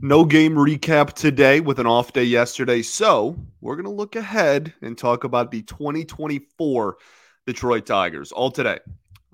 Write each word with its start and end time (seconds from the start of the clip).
No 0.00 0.24
game 0.24 0.54
recap 0.54 1.14
today 1.14 1.58
with 1.58 1.80
an 1.80 1.86
off 1.86 2.12
day 2.12 2.22
yesterday. 2.22 2.82
So 2.82 3.36
we're 3.60 3.74
going 3.74 3.84
to 3.84 3.90
look 3.90 4.14
ahead 4.14 4.72
and 4.80 4.96
talk 4.96 5.24
about 5.24 5.50
the 5.50 5.62
2024 5.62 6.98
Detroit 7.46 7.84
Tigers 7.84 8.30
all 8.30 8.52
today 8.52 8.78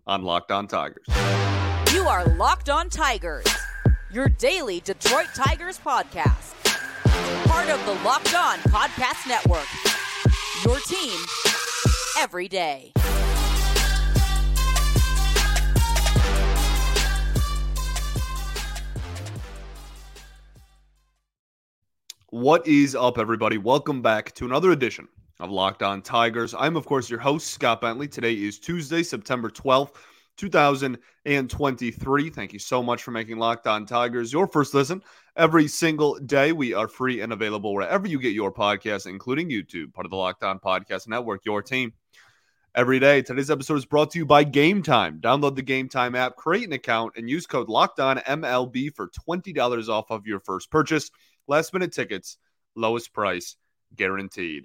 on 0.06 0.22
Locked 0.22 0.50
On 0.50 0.66
Tigers. 0.66 1.04
You 1.92 2.08
are 2.08 2.24
Locked 2.36 2.70
On 2.70 2.88
Tigers, 2.88 3.44
your 4.10 4.30
daily 4.30 4.80
Detroit 4.80 5.28
Tigers 5.34 5.78
podcast. 5.78 6.54
Part 7.46 7.68
of 7.68 7.84
the 7.84 7.92
Locked 8.02 8.34
On 8.34 8.58
Podcast 8.60 9.28
Network. 9.28 9.68
Your 10.64 10.78
team 10.86 11.20
every 12.18 12.48
day. 12.48 12.94
What 22.34 22.66
is 22.66 22.96
up, 22.96 23.16
everybody? 23.16 23.58
Welcome 23.58 24.02
back 24.02 24.32
to 24.32 24.44
another 24.44 24.72
edition 24.72 25.06
of 25.38 25.52
Locked 25.52 25.84
On 25.84 26.02
Tigers. 26.02 26.52
I'm, 26.52 26.74
of 26.74 26.84
course, 26.84 27.08
your 27.08 27.20
host, 27.20 27.46
Scott 27.46 27.80
Bentley. 27.80 28.08
Today 28.08 28.34
is 28.34 28.58
Tuesday, 28.58 29.04
September 29.04 29.48
12th, 29.48 29.94
2023. 30.36 32.30
Thank 32.30 32.52
you 32.52 32.58
so 32.58 32.82
much 32.82 33.04
for 33.04 33.12
making 33.12 33.38
Locked 33.38 33.68
On 33.68 33.86
Tigers 33.86 34.32
your 34.32 34.48
first 34.48 34.74
listen 34.74 35.00
every 35.36 35.68
single 35.68 36.18
day. 36.18 36.50
We 36.50 36.74
are 36.74 36.88
free 36.88 37.20
and 37.20 37.32
available 37.32 37.72
wherever 37.72 38.08
you 38.08 38.18
get 38.18 38.32
your 38.32 38.52
podcasts, 38.52 39.06
including 39.06 39.48
YouTube, 39.48 39.92
part 39.92 40.04
of 40.04 40.10
the 40.10 40.16
Locked 40.16 40.42
On 40.42 40.58
Podcast 40.58 41.06
Network, 41.06 41.44
your 41.44 41.62
team. 41.62 41.92
Every 42.74 42.98
day. 42.98 43.22
Today's 43.22 43.52
episode 43.52 43.76
is 43.76 43.86
brought 43.86 44.10
to 44.10 44.18
you 44.18 44.26
by 44.26 44.44
Gametime. 44.44 45.20
Download 45.20 45.54
the 45.54 45.62
Gametime 45.62 46.16
app, 46.16 46.34
create 46.34 46.66
an 46.66 46.72
account, 46.72 47.12
and 47.16 47.30
use 47.30 47.46
code 47.46 47.68
Locked 47.68 48.00
On 48.00 48.16
MLB 48.16 48.92
for 48.92 49.08
$20 49.28 49.88
off 49.88 50.10
of 50.10 50.26
your 50.26 50.40
first 50.40 50.72
purchase. 50.72 51.12
Last 51.46 51.72
minute 51.72 51.92
tickets, 51.92 52.38
lowest 52.74 53.12
price 53.12 53.56
guaranteed. 53.94 54.64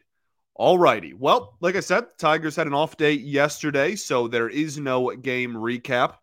All 0.56 0.78
righty. 0.78 1.14
Well, 1.14 1.58
like 1.62 1.76
I 1.76 1.80
said, 1.80 2.06
Tigers 2.18 2.56
had 2.56 2.68
an 2.68 2.74
off 2.74 2.98
day 2.98 3.14
yesterday, 3.14 3.96
so 3.96 4.28
there 4.28 4.50
is 4.50 4.78
no 4.78 5.16
game 5.16 5.54
recap. 5.54 6.16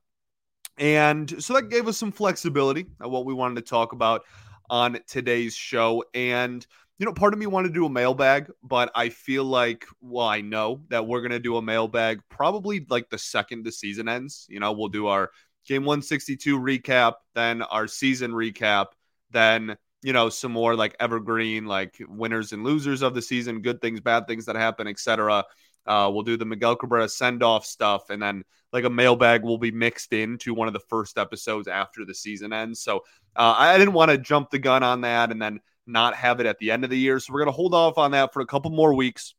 And 0.79 1.43
so 1.43 1.55
that 1.55 1.71
gave 1.71 1.89
us 1.89 1.97
some 1.97 2.13
flexibility 2.13 2.87
at 3.01 3.11
what 3.11 3.25
we 3.25 3.33
wanted 3.33 3.55
to 3.57 3.63
talk 3.63 3.93
about 3.93 4.23
on 4.69 4.99
today's 5.07 5.55
show. 5.55 6.05
And, 6.13 6.67
you 6.99 7.07
know, 7.07 7.15
part 7.15 7.33
of 7.33 7.39
me 7.39 7.47
wanted 7.47 7.69
to 7.69 7.75
do 7.75 7.87
a 7.87 7.91
mailbag, 7.91 8.51
but 8.63 8.91
I 8.95 9.09
feel 9.09 9.45
like, 9.45 9.87
well, 10.03 10.27
I 10.27 10.43
know 10.43 10.83
that 10.89 11.07
we're 11.07 11.21
going 11.21 11.31
to 11.31 11.39
do 11.39 11.57
a 11.57 11.63
mailbag 11.63 12.21
probably 12.29 12.85
like 12.91 13.09
the 13.09 13.19
second 13.19 13.65
the 13.65 13.73
season 13.73 14.09
ends. 14.09 14.47
You 14.51 14.61
know, 14.61 14.73
we'll 14.73 14.89
do 14.89 15.07
our 15.07 15.31
game 15.67 15.85
162 15.85 16.59
recap, 16.59 17.15
then 17.35 17.63
our 17.63 17.87
season 17.87 18.33
recap, 18.33 18.89
then 19.31 19.79
you 20.03 20.13
know 20.13 20.29
some 20.29 20.53
more 20.53 20.75
like 20.75 20.95
evergreen 21.01 21.67
like 21.67 21.97
winners 22.09 22.53
and 22.53 22.65
losers 22.65 23.03
of 23.03 23.15
the 23.15 23.23
season 23.23 23.63
good 23.63 23.81
things 23.81 24.01
bad 24.01 24.27
things 24.27 24.45
that 24.45 24.57
happen 24.57 24.87
etc 24.87 25.45
uh, 25.87 26.11
we'll 26.13 26.23
do 26.23 26.37
the 26.37 26.45
miguel 26.45 26.77
cabrera 26.77 27.09
send 27.09 27.43
off 27.43 27.65
stuff 27.65 28.11
and 28.11 28.21
then 28.21 28.45
like 28.73 28.85
a 28.85 28.91
mailbag 28.91 29.43
will 29.43 29.59
be 29.59 29.71
mixed 29.71 30.13
into 30.13 30.53
one 30.53 30.69
of 30.69 30.75
the 30.75 30.81
first 30.81 31.19
episodes 31.19 31.69
after 31.69 32.05
the 32.05 32.15
season 32.15 32.53
ends. 32.53 32.81
So 32.81 32.99
uh, 33.35 33.55
i 33.57 33.79
didn't 33.79 33.95
want 33.95 34.11
to 34.11 34.19
jump 34.19 34.51
the 34.51 34.59
gun 34.59 34.83
on 34.83 35.03
that 35.03 35.31
and 35.31 35.41
then 35.41 35.61
not 35.87 36.15
have 36.15 36.41
it 36.41 36.47
at 36.47 36.59
the 36.59 36.73
end 36.73 36.85
of 36.85 36.91
the 36.91 36.99
year. 36.99 37.21
So 37.21 37.33
we're 37.33 37.41
going 37.41 37.53
to 37.53 37.57
hold 37.57 37.73
off 37.73 37.97
on 37.97 38.11
that 38.11 38.33
for 38.33 38.41
a 38.41 38.47
couple 38.47 38.71
more 38.71 38.93
weeks 38.93 39.35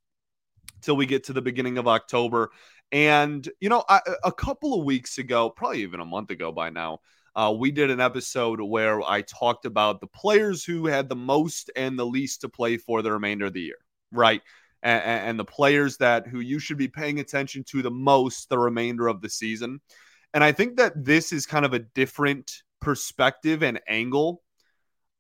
till 0.82 0.96
we 0.96 1.06
get 1.06 1.26
to 1.26 1.34
the 1.34 1.42
beginning 1.42 1.78
of 1.78 1.88
october. 1.88 2.52
And 2.92 3.48
you 3.60 3.70
know 3.70 3.84
I, 3.88 4.00
a 4.24 4.32
couple 4.32 4.80
of 4.80 4.86
weeks 4.86 5.18
ago 5.18 5.50
probably 5.50 5.82
even 5.82 6.00
a 6.00 6.06
month 6.06 6.32
ago 6.32 6.52
by 6.52 6.70
now 6.70 7.00
uh, 7.38 7.52
we 7.52 7.70
did 7.70 7.92
an 7.92 8.02
episode 8.02 8.60
where 8.60 9.00
I 9.04 9.22
talked 9.22 9.66
about 9.66 10.02
the 10.02 10.08
players 10.08 10.66
who 10.66 10.88
had 10.88 11.08
the 11.08 11.16
most 11.16 11.70
and 11.76 11.98
the 11.98 12.06
least 12.06 12.42
to 12.42 12.50
play 12.50 12.78
for 12.78 13.04
the 13.04 13.12
remainder 13.12 13.46
of 13.46 13.54
the 13.54 13.62
year, 13.62 13.78
right? 14.12 14.42
And, 14.82 15.04
and 15.04 15.40
the 15.40 15.46
players 15.46 15.98
that 15.98 16.26
who 16.26 16.40
you 16.40 16.58
should 16.58 16.80
be 16.80 16.88
paying 16.88 17.20
attention 17.20 17.64
to 17.70 17.84
the 17.84 17.92
most 17.92 18.50
the 18.50 18.58
remainder 18.58 19.08
of 19.08 19.22
the 19.22 19.30
season. 19.30 19.82
And 20.34 20.44
I 20.44 20.52
think 20.52 20.78
that 20.78 21.06
this 21.06 21.32
is 21.32 21.46
kind 21.46 21.64
of 21.64 21.74
a 21.74 21.80
different 21.80 22.64
perspective 22.82 23.62
and 23.62 23.80
angle 23.88 24.42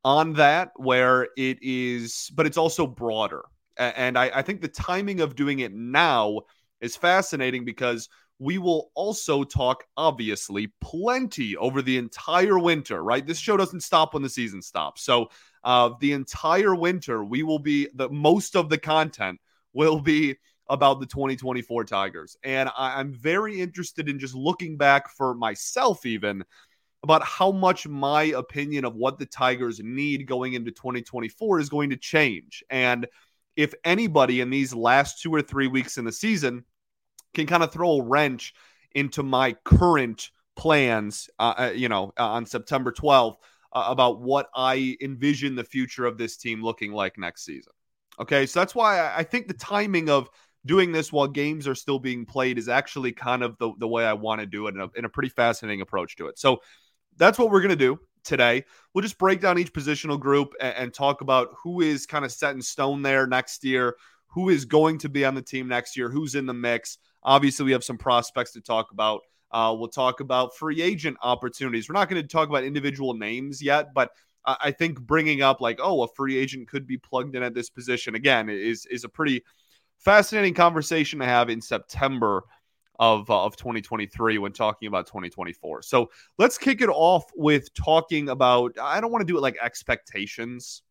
on 0.03 0.33
that, 0.33 0.71
where 0.75 1.27
it 1.37 1.59
is, 1.61 2.31
but 2.33 2.47
it's 2.47 2.57
also 2.57 2.87
broader. 2.87 3.43
And 3.77 4.17
I, 4.17 4.31
I 4.33 4.41
think 4.41 4.61
the 4.61 4.67
timing 4.67 5.21
of 5.21 5.35
doing 5.35 5.59
it 5.59 5.71
now 5.71 6.41
is 6.81 6.95
fascinating 6.95 7.65
because 7.65 8.09
we 8.39 8.57
will 8.57 8.91
also 8.93 9.43
talk, 9.43 9.83
obviously, 9.95 10.71
plenty 10.79 11.55
over 11.57 11.81
the 11.81 11.97
entire 11.97 12.59
winter, 12.59 13.03
right? 13.03 13.25
This 13.25 13.39
show 13.39 13.57
doesn't 13.57 13.81
stop 13.81 14.13
when 14.13 14.23
the 14.23 14.29
season 14.29 14.61
stops. 14.61 15.03
So, 15.03 15.29
uh, 15.63 15.91
the 15.99 16.13
entire 16.13 16.75
winter, 16.75 17.23
we 17.23 17.43
will 17.43 17.59
be 17.59 17.89
the 17.95 18.09
most 18.09 18.55
of 18.55 18.69
the 18.69 18.77
content 18.77 19.39
will 19.73 19.99
be 19.99 20.35
about 20.69 20.99
the 20.99 21.05
2024 21.05 21.85
Tigers. 21.85 22.37
And 22.43 22.69
I, 22.77 22.99
I'm 22.99 23.13
very 23.13 23.59
interested 23.59 24.09
in 24.09 24.19
just 24.19 24.35
looking 24.35 24.77
back 24.77 25.09
for 25.09 25.33
myself, 25.33 26.05
even 26.05 26.43
about 27.03 27.23
how 27.23 27.51
much 27.51 27.87
my 27.87 28.23
opinion 28.23 28.85
of 28.85 28.95
what 28.95 29.17
the 29.17 29.25
Tigers 29.25 29.79
need 29.83 30.27
going 30.27 30.53
into 30.53 30.71
2024 30.71 31.59
is 31.59 31.69
going 31.69 31.89
to 31.89 31.97
change. 31.97 32.63
And 32.69 33.07
if 33.57 33.73
anybody 33.83 34.39
in 34.39 34.49
these 34.49 34.73
last 34.73 35.21
two 35.21 35.33
or 35.33 35.41
three 35.41 35.67
weeks 35.67 35.97
in 35.97 36.05
the 36.05 36.11
season 36.11 36.63
can 37.33 37.47
kind 37.47 37.63
of 37.63 37.73
throw 37.73 37.97
a 37.97 38.03
wrench 38.03 38.53
into 38.93 39.23
my 39.23 39.53
current 39.65 40.29
plans, 40.55 41.29
uh, 41.39 41.53
uh 41.57 41.71
you 41.75 41.89
know, 41.89 42.13
uh, 42.17 42.27
on 42.29 42.45
September 42.45 42.91
12th 42.91 43.35
uh, 43.73 43.85
about 43.87 44.21
what 44.21 44.47
I 44.55 44.95
envision 45.01 45.55
the 45.55 45.63
future 45.63 46.05
of 46.05 46.17
this 46.17 46.37
team 46.37 46.63
looking 46.63 46.93
like 46.93 47.17
next 47.17 47.43
season. 47.43 47.73
Okay, 48.19 48.45
so 48.45 48.59
that's 48.59 48.73
why 48.73 49.13
I 49.13 49.23
think 49.23 49.47
the 49.47 49.53
timing 49.53 50.09
of 50.09 50.29
doing 50.65 50.91
this 50.91 51.11
while 51.11 51.27
games 51.27 51.67
are 51.67 51.75
still 51.75 51.99
being 51.99 52.25
played 52.25 52.57
is 52.57 52.69
actually 52.69 53.11
kind 53.11 53.43
of 53.43 53.57
the, 53.57 53.71
the 53.79 53.87
way 53.87 54.05
I 54.05 54.13
want 54.13 54.41
to 54.41 54.47
do 54.47 54.67
it 54.67 54.75
in 54.75 54.81
a, 54.81 54.89
in 54.95 55.05
a 55.05 55.09
pretty 55.09 55.29
fascinating 55.29 55.81
approach 55.81 56.15
to 56.17 56.27
it. 56.27 56.37
So 56.39 56.61
that's 57.17 57.39
what 57.39 57.49
we're 57.49 57.61
going 57.61 57.69
to 57.69 57.75
do 57.75 57.99
today. 58.27 58.63
We'll 58.93 59.01
just 59.01 59.17
break 59.17 59.41
down 59.41 59.57
each 59.57 59.73
positional 59.73 60.19
group 60.19 60.53
and, 60.61 60.75
and 60.75 60.93
talk 60.93 61.21
about 61.21 61.49
who 61.63 61.81
is 61.81 62.05
kind 62.05 62.25
of 62.25 62.31
set 62.31 62.53
in 62.53 62.61
stone 62.61 63.01
there 63.01 63.25
next 63.25 63.63
year, 63.63 63.95
who 64.27 64.49
is 64.49 64.65
going 64.65 64.99
to 64.99 65.09
be 65.09 65.25
on 65.25 65.33
the 65.33 65.41
team 65.41 65.67
next 65.67 65.97
year, 65.97 66.09
who's 66.09 66.35
in 66.35 66.45
the 66.45 66.53
mix, 66.53 66.99
Obviously, 67.27 67.65
we 67.65 67.73
have 67.73 67.83
some 67.83 67.97
prospects 67.97 68.53
to 68.53 68.61
talk 68.61 68.91
about. 68.91 69.21
Uh, 69.51 69.75
we'll 69.77 69.89
talk 69.89 70.21
about 70.21 70.55
free 70.55 70.81
agent 70.81 71.17
opportunities. 71.21 71.87
We're 71.87 71.93
not 71.93 72.09
going 72.09 72.21
to 72.21 72.27
talk 72.27 72.47
about 72.47 72.63
individual 72.63 73.13
names 73.13 73.61
yet, 73.61 73.93
but 73.93 74.11
I 74.45 74.71
think 74.71 75.01
bringing 75.01 75.41
up 75.41 75.59
like, 75.59 75.79
oh, 75.83 76.03
a 76.03 76.07
free 76.07 76.37
agent 76.37 76.69
could 76.69 76.87
be 76.87 76.97
plugged 76.97 77.35
in 77.35 77.43
at 77.43 77.53
this 77.53 77.69
position 77.69 78.15
again 78.15 78.49
is 78.49 78.85
is 78.85 79.03
a 79.03 79.09
pretty 79.09 79.43
fascinating 79.97 80.53
conversation 80.53 81.19
to 81.19 81.25
have 81.25 81.49
in 81.49 81.59
September 81.59 82.43
of 82.99 83.29
uh, 83.29 83.43
of 83.43 83.55
2023 83.55 84.37
when 84.37 84.51
talking 84.51 84.87
about 84.87 85.07
2024. 85.07 85.81
So 85.83 86.09
let's 86.37 86.57
kick 86.57 86.81
it 86.81 86.89
off 86.89 87.25
with 87.35 87.73
talking 87.73 88.29
about. 88.29 88.75
I 88.81 89.01
don't 89.01 89.11
want 89.11 89.21
to 89.21 89.31
do 89.31 89.37
it 89.37 89.41
like 89.41 89.57
expectations 89.61 90.81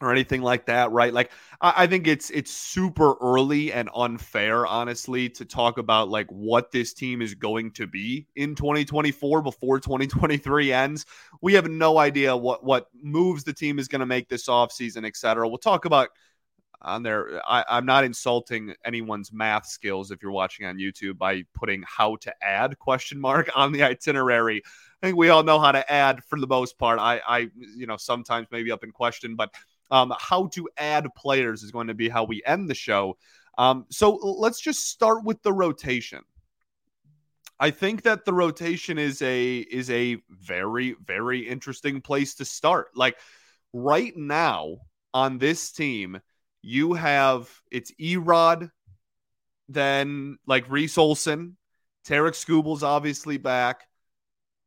or 0.00 0.12
anything 0.12 0.42
like 0.42 0.66
that, 0.66 0.90
right? 0.92 1.12
Like 1.12 1.30
I, 1.60 1.74
I, 1.78 1.86
think 1.86 2.06
it's 2.06 2.30
it's 2.30 2.50
super 2.50 3.14
early 3.20 3.72
and 3.72 3.88
unfair, 3.94 4.66
honestly, 4.66 5.28
to 5.30 5.44
talk 5.44 5.78
about 5.78 6.08
like 6.08 6.28
what 6.28 6.70
this 6.70 6.92
team 6.92 7.20
is 7.20 7.34
going 7.34 7.72
to 7.72 7.86
be 7.86 8.26
in 8.36 8.54
2024 8.54 9.42
before 9.42 9.80
2023 9.80 10.72
ends. 10.72 11.06
We 11.42 11.54
have 11.54 11.68
no 11.68 11.98
idea 11.98 12.36
what 12.36 12.64
what 12.64 12.88
moves 12.94 13.44
the 13.44 13.52
team 13.52 13.78
is 13.78 13.88
going 13.88 14.00
to 14.00 14.06
make 14.06 14.28
this 14.28 14.46
offseason, 14.46 15.06
et 15.06 15.16
cetera. 15.16 15.48
We'll 15.48 15.58
talk 15.58 15.84
about 15.84 16.10
on 16.82 17.02
there. 17.02 17.40
I, 17.48 17.64
I'm 17.68 17.86
not 17.86 18.04
insulting 18.04 18.74
anyone's 18.84 19.32
math 19.32 19.66
skills 19.66 20.10
if 20.10 20.22
you're 20.22 20.32
watching 20.32 20.66
on 20.66 20.78
YouTube 20.78 21.18
by 21.18 21.44
putting 21.54 21.82
how 21.86 22.16
to 22.16 22.34
add 22.42 22.78
question 22.78 23.20
mark 23.20 23.50
on 23.56 23.72
the 23.72 23.82
itinerary. 23.82 24.62
I 25.02 25.06
think 25.06 25.16
we 25.16 25.28
all 25.28 25.42
know 25.42 25.58
how 25.58 25.72
to 25.72 25.92
add 25.92 26.24
for 26.24 26.40
the 26.40 26.46
most 26.46 26.78
part. 26.78 26.98
I, 26.98 27.20
I, 27.26 27.48
you 27.76 27.86
know, 27.86 27.96
sometimes 27.96 28.48
maybe 28.50 28.72
up 28.72 28.84
in 28.84 28.90
question, 28.90 29.36
but 29.36 29.52
um, 29.90 30.12
how 30.18 30.48
to 30.48 30.68
add 30.76 31.06
players 31.16 31.62
is 31.62 31.70
going 31.70 31.86
to 31.86 31.94
be 31.94 32.08
how 32.08 32.24
we 32.24 32.42
end 32.44 32.68
the 32.68 32.74
show. 32.74 33.16
Um, 33.56 33.86
so 33.90 34.14
let's 34.14 34.60
just 34.60 34.88
start 34.88 35.24
with 35.24 35.42
the 35.42 35.52
rotation. 35.52 36.20
I 37.60 37.70
think 37.70 38.02
that 38.02 38.24
the 38.24 38.32
rotation 38.32 38.98
is 38.98 39.20
a 39.20 39.58
is 39.58 39.90
a 39.90 40.18
very 40.30 40.94
very 41.04 41.40
interesting 41.40 42.00
place 42.00 42.36
to 42.36 42.44
start. 42.44 42.96
Like 42.96 43.18
right 43.72 44.16
now 44.16 44.78
on 45.12 45.38
this 45.38 45.72
team, 45.72 46.20
you 46.68 46.94
have 46.94 47.48
it's 47.70 47.92
Erod, 48.00 48.70
then 49.68 50.38
like 50.46 50.70
Reese 50.70 50.98
Olson, 50.98 51.56
Tarik 52.04 52.34
Skubal's 52.34 52.82
obviously 52.82 53.38
back, 53.38 53.82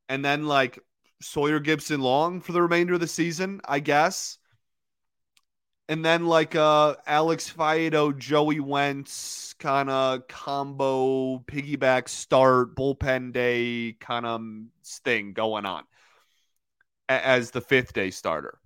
and 0.10 0.24
then 0.24 0.46
like 0.48 0.80
Sawyer 1.22 1.60
Gipson-Long 1.60 2.42
for 2.42 2.52
the 2.52 2.62
remainder 2.62 2.96
of 2.96 3.00
the 3.00 3.08
season, 3.08 3.62
I 3.66 3.80
guess 3.80 4.38
and 5.92 6.06
then 6.06 6.26
like 6.26 6.56
uh 6.56 6.96
Alex 7.06 7.52
Faedo, 7.52 8.18
Joey 8.18 8.62
Wentz 8.62 9.54
kind 9.60 9.90
of 9.90 10.26
combo 10.30 11.40
piggyback 11.40 12.08
start 12.08 12.78
bullpen 12.78 13.34
day 13.34 13.98
kind 14.00 14.26
of 14.26 14.42
thing 15.04 15.34
going 15.34 15.66
on 15.66 15.84
as 17.10 17.52
the 17.52 17.60
fifth 17.60 17.92
day 17.92 18.10
starter. 18.10 18.61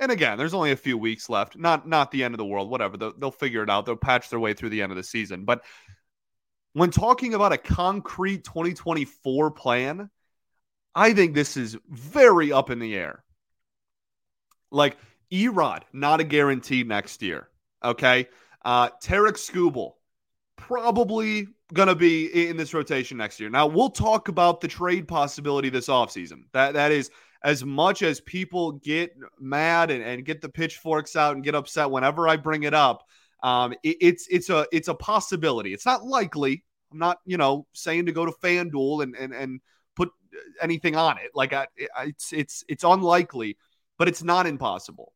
And 0.00 0.12
again, 0.12 0.38
there's 0.38 0.54
only 0.54 0.70
a 0.70 0.76
few 0.76 0.96
weeks 0.96 1.28
left. 1.28 1.56
Not 1.56 1.88
not 1.88 2.10
the 2.10 2.22
end 2.22 2.34
of 2.34 2.38
the 2.38 2.44
world. 2.44 2.70
Whatever. 2.70 2.96
They'll, 2.96 3.18
they'll 3.18 3.30
figure 3.30 3.62
it 3.62 3.70
out. 3.70 3.84
They'll 3.86 3.96
patch 3.96 4.30
their 4.30 4.38
way 4.38 4.54
through 4.54 4.70
the 4.70 4.82
end 4.82 4.92
of 4.92 4.96
the 4.96 5.02
season. 5.02 5.44
But 5.44 5.64
when 6.72 6.90
talking 6.90 7.34
about 7.34 7.52
a 7.52 7.58
concrete 7.58 8.44
2024 8.44 9.50
plan, 9.50 10.10
I 10.94 11.12
think 11.12 11.34
this 11.34 11.56
is 11.56 11.76
very 11.88 12.52
up 12.52 12.70
in 12.70 12.78
the 12.78 12.94
air. 12.94 13.24
Like 14.70 14.96
Erod, 15.32 15.82
not 15.92 16.20
a 16.20 16.24
guarantee 16.24 16.84
next 16.84 17.22
year. 17.22 17.48
Okay. 17.82 18.28
Uh, 18.64 18.90
Tarik 19.00 19.36
Skubal, 19.36 19.92
probably 20.56 21.48
going 21.72 21.88
to 21.88 21.94
be 21.94 22.48
in 22.48 22.56
this 22.56 22.74
rotation 22.74 23.16
next 23.16 23.40
year. 23.40 23.50
Now, 23.50 23.66
we'll 23.66 23.90
talk 23.90 24.28
about 24.28 24.60
the 24.60 24.68
trade 24.68 25.06
possibility 25.06 25.68
this 25.70 25.88
offseason. 25.88 26.44
That 26.52 26.74
That 26.74 26.92
is 26.92 27.10
as 27.42 27.64
much 27.64 28.02
as 28.02 28.20
people 28.20 28.72
get 28.72 29.16
mad 29.38 29.90
and, 29.90 30.02
and 30.02 30.24
get 30.24 30.40
the 30.40 30.48
pitchforks 30.48 31.16
out 31.16 31.34
and 31.34 31.44
get 31.44 31.54
upset 31.54 31.90
whenever 31.90 32.28
I 32.28 32.36
bring 32.36 32.64
it 32.64 32.74
up. 32.74 33.04
Um, 33.42 33.72
it, 33.84 33.96
it's 34.00 34.26
it's 34.28 34.50
a 34.50 34.66
it's 34.72 34.88
a 34.88 34.94
possibility. 34.94 35.72
It's 35.72 35.86
not 35.86 36.04
likely. 36.04 36.64
I'm 36.90 36.98
not 36.98 37.18
you 37.24 37.36
know 37.36 37.66
saying 37.72 38.06
to 38.06 38.12
go 38.12 38.24
to 38.24 38.32
FanDuel 38.32 39.02
and 39.02 39.14
and 39.14 39.32
and 39.32 39.60
put 39.94 40.10
anything 40.60 40.96
on 40.96 41.18
it. 41.18 41.30
Like 41.34 41.52
I, 41.52 41.68
it's 42.04 42.32
it's 42.32 42.64
it's 42.68 42.84
unlikely, 42.84 43.56
but 43.98 44.08
it's 44.08 44.22
not 44.22 44.46
impossible. 44.46 45.12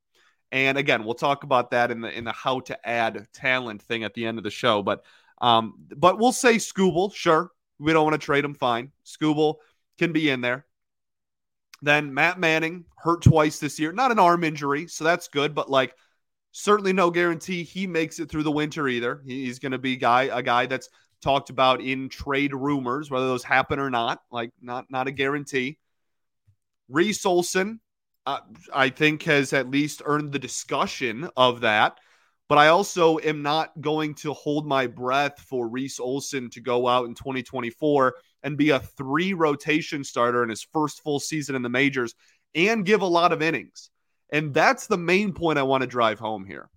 And 0.52 0.76
again, 0.76 1.04
we'll 1.04 1.14
talk 1.14 1.44
about 1.44 1.70
that 1.70 1.90
in 1.90 2.02
the 2.02 2.16
in 2.16 2.24
the 2.24 2.32
how 2.32 2.60
to 2.60 2.88
add 2.88 3.26
talent 3.32 3.82
thing 3.82 4.04
at 4.04 4.14
the 4.14 4.26
end 4.26 4.38
of 4.38 4.44
the 4.44 4.50
show. 4.50 4.82
But 4.82 5.02
um, 5.40 5.74
but 5.96 6.18
we'll 6.18 6.32
say 6.32 6.56
Skubal, 6.56 7.12
sure. 7.12 7.50
We 7.80 7.92
don't 7.92 8.04
want 8.04 8.14
to 8.14 8.24
trade 8.24 8.44
him, 8.44 8.54
fine. 8.54 8.92
Skubal 9.04 9.56
can 9.98 10.12
be 10.12 10.30
in 10.30 10.40
there. 10.40 10.66
Then 11.82 12.14
Matt 12.14 12.38
Manning 12.38 12.84
hurt 12.96 13.22
twice 13.22 13.58
this 13.58 13.78
year, 13.78 13.92
not 13.92 14.12
an 14.12 14.20
arm 14.20 14.44
injury, 14.44 14.86
so 14.86 15.02
that's 15.02 15.28
good. 15.28 15.54
But 15.54 15.68
like, 15.68 15.94
certainly 16.52 16.92
no 16.92 17.10
guarantee 17.10 17.64
he 17.64 17.86
makes 17.86 18.20
it 18.20 18.30
through 18.30 18.44
the 18.44 18.52
winter 18.52 18.86
either. 18.88 19.20
He's 19.26 19.58
going 19.58 19.72
to 19.72 19.78
be 19.78 19.96
guy 19.96 20.24
a 20.24 20.42
guy 20.42 20.66
that's 20.66 20.88
talked 21.22 21.50
about 21.50 21.80
in 21.80 22.08
trade 22.08 22.54
rumors, 22.54 23.10
whether 23.10 23.26
those 23.26 23.42
happen 23.42 23.80
or 23.80 23.90
not. 23.90 24.22
Like, 24.30 24.50
not 24.62 24.86
not 24.90 25.08
a 25.08 25.12
guarantee. 25.12 25.78
Reese 26.88 27.26
Olson, 27.26 27.80
uh, 28.26 28.40
I 28.72 28.90
think, 28.90 29.24
has 29.24 29.52
at 29.52 29.70
least 29.70 30.02
earned 30.04 30.30
the 30.30 30.38
discussion 30.38 31.28
of 31.36 31.60
that. 31.60 31.98
But 32.48 32.58
I 32.58 32.68
also 32.68 33.18
am 33.18 33.42
not 33.42 33.72
going 33.80 34.14
to 34.16 34.34
hold 34.34 34.66
my 34.66 34.86
breath 34.86 35.40
for 35.40 35.68
Reese 35.68 35.98
Olson 35.98 36.50
to 36.50 36.60
go 36.60 36.86
out 36.86 37.06
in 37.06 37.14
2024 37.14 38.14
and 38.42 38.58
be 38.58 38.70
a 38.70 38.80
three 38.80 39.32
rotation 39.32 40.04
starter 40.04 40.42
in 40.42 40.48
his 40.48 40.62
first 40.62 41.02
full 41.02 41.20
season 41.20 41.54
in 41.54 41.62
the 41.62 41.68
majors 41.68 42.14
and 42.54 42.84
give 42.84 43.02
a 43.02 43.06
lot 43.06 43.32
of 43.32 43.42
innings. 43.42 43.90
And 44.30 44.54
that's 44.54 44.86
the 44.86 44.98
main 44.98 45.32
point 45.32 45.58
I 45.58 45.62
want 45.62 45.82
to 45.82 45.86
drive 45.86 46.18
home 46.18 46.44
here. 46.44 46.70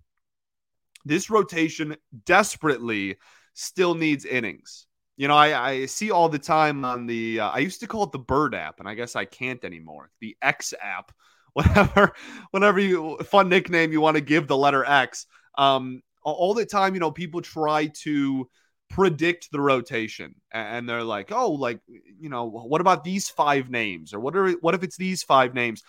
This 1.04 1.30
rotation 1.30 1.96
desperately 2.24 3.16
still 3.54 3.94
needs 3.94 4.24
innings. 4.24 4.86
You 5.16 5.28
know, 5.28 5.36
I, 5.36 5.68
I 5.68 5.86
see 5.86 6.10
all 6.10 6.28
the 6.28 6.38
time 6.38 6.84
on 6.84 7.06
the, 7.06 7.40
uh, 7.40 7.48
I 7.48 7.58
used 7.58 7.80
to 7.80 7.86
call 7.86 8.04
it 8.04 8.12
the 8.12 8.18
Bird 8.18 8.54
app, 8.54 8.80
and 8.80 8.88
I 8.88 8.94
guess 8.94 9.16
I 9.16 9.24
can't 9.24 9.64
anymore. 9.64 10.10
The 10.20 10.36
X 10.42 10.74
app 10.82 11.12
whatever, 11.56 12.12
whatever 12.50 12.78
you 12.78 13.16
fun 13.24 13.48
nickname 13.48 13.90
you 13.90 13.98
want 13.98 14.16
to 14.16 14.20
give 14.20 14.46
the 14.46 14.56
letter 14.56 14.84
X. 14.84 15.24
Um, 15.56 16.02
all 16.22 16.52
the 16.52 16.66
time, 16.66 16.92
you 16.92 17.00
know, 17.00 17.10
people 17.10 17.40
try 17.40 17.86
to 18.02 18.46
predict 18.88 19.50
the 19.50 19.60
rotation 19.60 20.34
and 20.52 20.88
they're 20.88 21.02
like, 21.02 21.32
oh, 21.32 21.52
like, 21.52 21.80
you 21.86 22.28
know, 22.28 22.44
what 22.44 22.80
about 22.80 23.04
these 23.04 23.28
five 23.28 23.70
names? 23.70 24.14
Or 24.14 24.20
what 24.20 24.36
are 24.36 24.52
what 24.52 24.74
if 24.74 24.82
it's 24.82 24.96
these 24.96 25.22
five 25.22 25.54
names? 25.54 25.82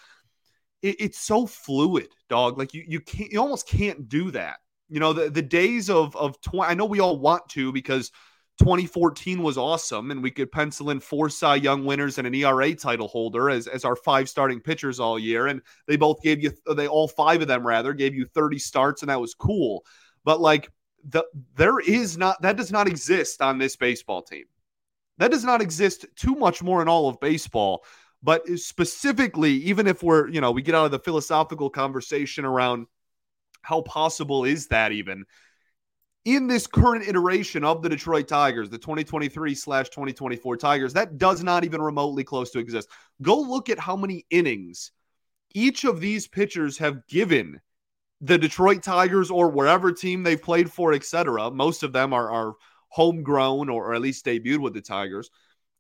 It, 0.82 0.98
it's 1.00 1.20
so 1.20 1.46
fluid, 1.46 2.10
dog. 2.30 2.58
Like 2.58 2.74
you 2.74 2.84
you 2.88 3.00
can't 3.00 3.32
you 3.32 3.40
almost 3.40 3.68
can't 3.68 4.10
do 4.10 4.32
that. 4.32 4.58
You 4.90 5.00
know, 5.00 5.14
the, 5.14 5.30
the 5.30 5.42
days 5.42 5.90
of 5.90 6.16
of 6.16 6.40
20, 6.42 6.70
I 6.70 6.74
know 6.74 6.86
we 6.86 7.00
all 7.00 7.20
want 7.20 7.48
to 7.50 7.72
because 7.72 8.12
2014 8.60 9.44
was 9.44 9.58
awesome, 9.58 10.10
and 10.10 10.24
we 10.24 10.32
could 10.32 10.52
pencil 10.52 10.90
in 10.90 11.00
four 11.00 11.30
Cy 11.30 11.56
Young 11.56 11.86
winners 11.86 12.18
and 12.18 12.26
an 12.26 12.34
ERA 12.34 12.74
title 12.74 13.08
holder 13.08 13.50
as, 13.50 13.68
as 13.68 13.86
our 13.86 13.96
five 13.96 14.28
starting 14.28 14.60
pitchers 14.60 15.00
all 15.00 15.20
year. 15.20 15.48
And 15.48 15.62
they 15.88 15.96
both 15.96 16.22
gave 16.22 16.42
you, 16.42 16.52
they 16.76 16.88
all 16.88 17.08
five 17.08 17.42
of 17.42 17.48
them 17.48 17.66
rather 17.66 17.94
gave 17.94 18.16
you 18.16 18.26
30 18.26 18.58
starts, 18.58 19.04
and 19.04 19.10
that 19.10 19.22
was 19.22 19.36
cool. 19.36 19.86
But 20.24 20.42
like, 20.42 20.70
the 21.08 21.26
there 21.56 21.80
is 21.80 22.18
not 22.18 22.42
that 22.42 22.58
does 22.58 22.72
not 22.72 22.88
exist 22.88 23.42
on 23.42 23.58
this 23.58 23.76
baseball 23.76 24.22
team. 24.22 24.46
That 25.18 25.32
does 25.32 25.44
not 25.44 25.62
exist 25.62 26.06
too 26.16 26.36
much 26.36 26.62
more 26.62 26.82
in 26.82 26.88
all 26.88 27.10
of 27.10 27.20
baseball. 27.20 27.84
But 28.24 28.48
specifically, 28.60 29.54
even 29.54 29.88
if 29.88 30.02
we're, 30.02 30.28
you 30.28 30.42
know, 30.42 30.52
we 30.52 30.62
get 30.62 30.76
out 30.76 30.86
of 30.86 30.92
the 30.92 31.00
philosophical 31.00 31.70
conversation 31.70 32.46
around 32.46 32.88
how 33.62 33.82
possible 33.82 34.44
is 34.44 34.68
that 34.68 34.92
even 34.92 35.26
in 36.26 36.48
this 36.48 36.68
current 36.68 37.08
iteration 37.08 37.64
of 37.64 37.82
the 37.82 37.90
Detroit 37.90 38.28
Tigers, 38.28 38.70
the 38.70 38.78
2023 38.78 39.56
slash 39.56 39.90
2024 39.90 40.58
Tigers, 40.58 40.94
that 40.94 41.18
does 41.18 41.44
not 41.44 41.64
even 41.64 41.82
remotely 41.82 42.24
close 42.24 42.52
to 42.52 42.60
exist. 42.60 42.90
Go 43.22 43.40
look 43.40 43.70
at 43.70 43.80
how 43.80 43.96
many 43.96 44.26
innings 44.30 44.92
each 45.54 45.86
of 45.86 46.02
these 46.02 46.28
pitchers 46.28 46.78
have 46.80 47.08
given 47.08 47.62
the 48.22 48.38
Detroit 48.38 48.84
Tigers 48.84 49.30
or 49.30 49.50
wherever 49.50 49.92
team 49.92 50.24
they've 50.24 50.42
played 50.42 50.72
for, 50.72 50.94
etc. 50.94 51.52
Most 51.52 51.84
of 51.84 51.94
them 51.94 52.14
are, 52.14 52.32
are 52.32 52.54
homegrown 52.90 53.70
or, 53.70 53.88
or 53.88 53.94
at 53.94 54.02
least 54.02 54.26
debuted 54.26 54.60
with 54.60 54.74
the 54.74 54.82
Tigers. 54.82 55.30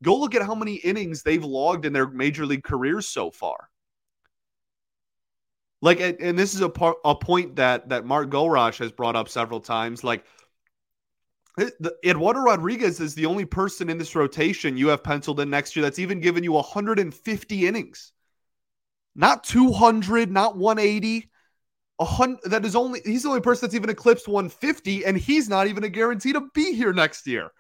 Go 0.04 0.18
look 0.18 0.36
at 0.36 0.44
how 0.44 0.54
many 0.54 0.75
innings 0.75 1.24
they've 1.24 1.44
logged 1.44 1.86
in 1.86 1.94
their 1.94 2.07
major 2.07 2.45
league 2.45 2.63
careers 2.63 3.07
so 3.07 3.31
far. 3.31 3.69
Like, 5.81 6.00
and 6.00 6.38
this 6.38 6.56
is 6.56 6.62
a, 6.62 6.69
par- 6.69 6.98
a 7.06 7.16
point 7.16 7.56
that 7.57 7.89
that 7.89 8.06
Mark 8.06 8.30
Gorash 8.30 8.80
has 8.80 8.92
brought 8.92 9.16
up 9.16 9.30
several 9.30 9.60
times. 9.60 10.04
Like, 10.04 10.25
eh, 11.60 11.69
Eduardo 12.04 12.40
Rodriguez 12.42 13.00
is 13.00 13.13
the 13.13 13.28
only 13.28 13.45
person 13.45 13.90
in 13.90 13.98
this 13.98 14.16
rotation 14.16 14.78
you 14.78 14.88
have 14.88 15.04
penciled 15.04 15.40
in 15.40 15.51
next 15.51 15.75
year 15.75 15.83
that's 15.83 16.00
even 16.00 16.19
given 16.19 16.44
you 16.44 16.54
150 16.54 17.68
innings. 17.68 18.12
Not 19.16 19.44
200, 19.44 20.31
not 20.31 20.57
180. 20.57 21.30
Hundred, 22.00 22.40
that 22.46 22.64
is 22.64 22.76
only 22.76 23.02
he's 23.06 23.24
the 23.24 23.30
only 23.30 23.42
person 23.42 23.68
that's 23.68 23.76
even 23.76 23.90
eclipsed 23.90 24.28
150, 24.28 25.06
and 25.06 25.18
he's 25.18 25.50
not 25.50 25.68
even 25.68 25.84
a 25.84 25.90
guarantee 25.90 26.34
to 26.34 26.48
be 26.54 26.74
here 26.74 26.94
next 26.94 27.26
year. 27.26 27.52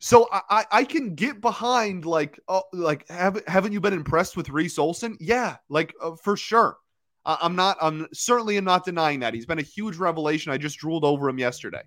So 0.00 0.26
I, 0.32 0.64
I 0.72 0.84
can 0.84 1.14
get 1.14 1.40
behind 1.40 2.06
like 2.06 2.40
oh, 2.48 2.62
like 2.72 3.08
have, 3.08 3.40
haven't 3.46 3.72
you 3.72 3.80
been 3.80 3.92
impressed 3.92 4.36
with 4.36 4.48
Reese 4.48 4.78
Olson? 4.78 5.16
Yeah, 5.20 5.56
like 5.68 5.94
uh, 6.02 6.16
for 6.16 6.36
sure. 6.36 6.76
I'm 7.24 7.54
not. 7.54 7.76
I'm 7.80 8.06
certainly 8.12 8.58
not 8.60 8.84
denying 8.84 9.20
that 9.20 9.34
he's 9.34 9.46
been 9.46 9.58
a 9.58 9.62
huge 9.62 9.96
revelation. 9.96 10.52
I 10.52 10.56
just 10.56 10.78
drooled 10.78 11.04
over 11.04 11.28
him 11.28 11.38
yesterday. 11.38 11.82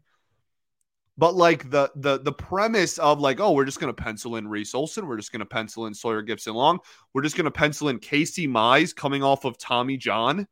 But 1.17 1.35
like 1.35 1.69
the 1.69 1.91
the 1.95 2.19
the 2.19 2.31
premise 2.31 2.97
of 2.97 3.19
like, 3.19 3.39
oh, 3.39 3.51
we're 3.51 3.65
just 3.65 3.79
gonna 3.79 3.93
pencil 3.93 4.35
in 4.35 4.47
Reese 4.47 4.73
Olson, 4.73 5.07
we're 5.07 5.17
just 5.17 5.31
gonna 5.31 5.45
pencil 5.45 5.85
in 5.85 5.93
Sawyer 5.93 6.23
Gipson-Long, 6.23 6.79
we're 7.13 7.21
just 7.21 7.35
gonna 7.35 7.51
pencil 7.51 7.89
in 7.89 7.99
Casey 7.99 8.47
Mize 8.47 8.95
coming 8.95 9.23
off 9.23 9.45
of 9.45 9.57
Tommy 9.57 9.97
John. 9.97 10.47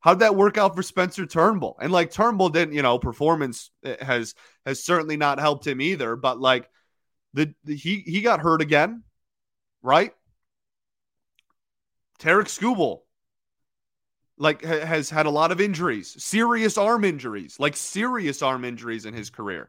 How'd 0.00 0.20
that 0.20 0.36
work 0.36 0.58
out 0.58 0.76
for 0.76 0.82
Spencer 0.82 1.26
Turnbull? 1.26 1.76
And 1.80 1.92
like 1.92 2.10
Turnbull 2.12 2.50
didn't, 2.50 2.74
you 2.74 2.82
know, 2.82 2.98
performance 2.98 3.70
eh, 3.84 3.96
has 4.04 4.34
has 4.64 4.82
certainly 4.82 5.16
not 5.16 5.40
helped 5.40 5.66
him 5.66 5.80
either. 5.80 6.14
But 6.16 6.40
like 6.40 6.68
the, 7.34 7.54
the 7.64 7.74
he 7.74 8.00
he 8.00 8.20
got 8.20 8.40
hurt 8.40 8.62
again, 8.62 9.02
right? 9.82 10.12
Tarik 12.18 12.48
Skubal 12.48 13.00
like 14.38 14.62
has 14.62 15.10
had 15.10 15.26
a 15.26 15.30
lot 15.30 15.50
of 15.52 15.60
injuries, 15.60 16.22
serious 16.22 16.78
arm 16.78 17.04
injuries, 17.04 17.58
like 17.58 17.76
serious 17.76 18.42
arm 18.42 18.64
injuries 18.64 19.04
in 19.04 19.14
his 19.14 19.30
career. 19.30 19.68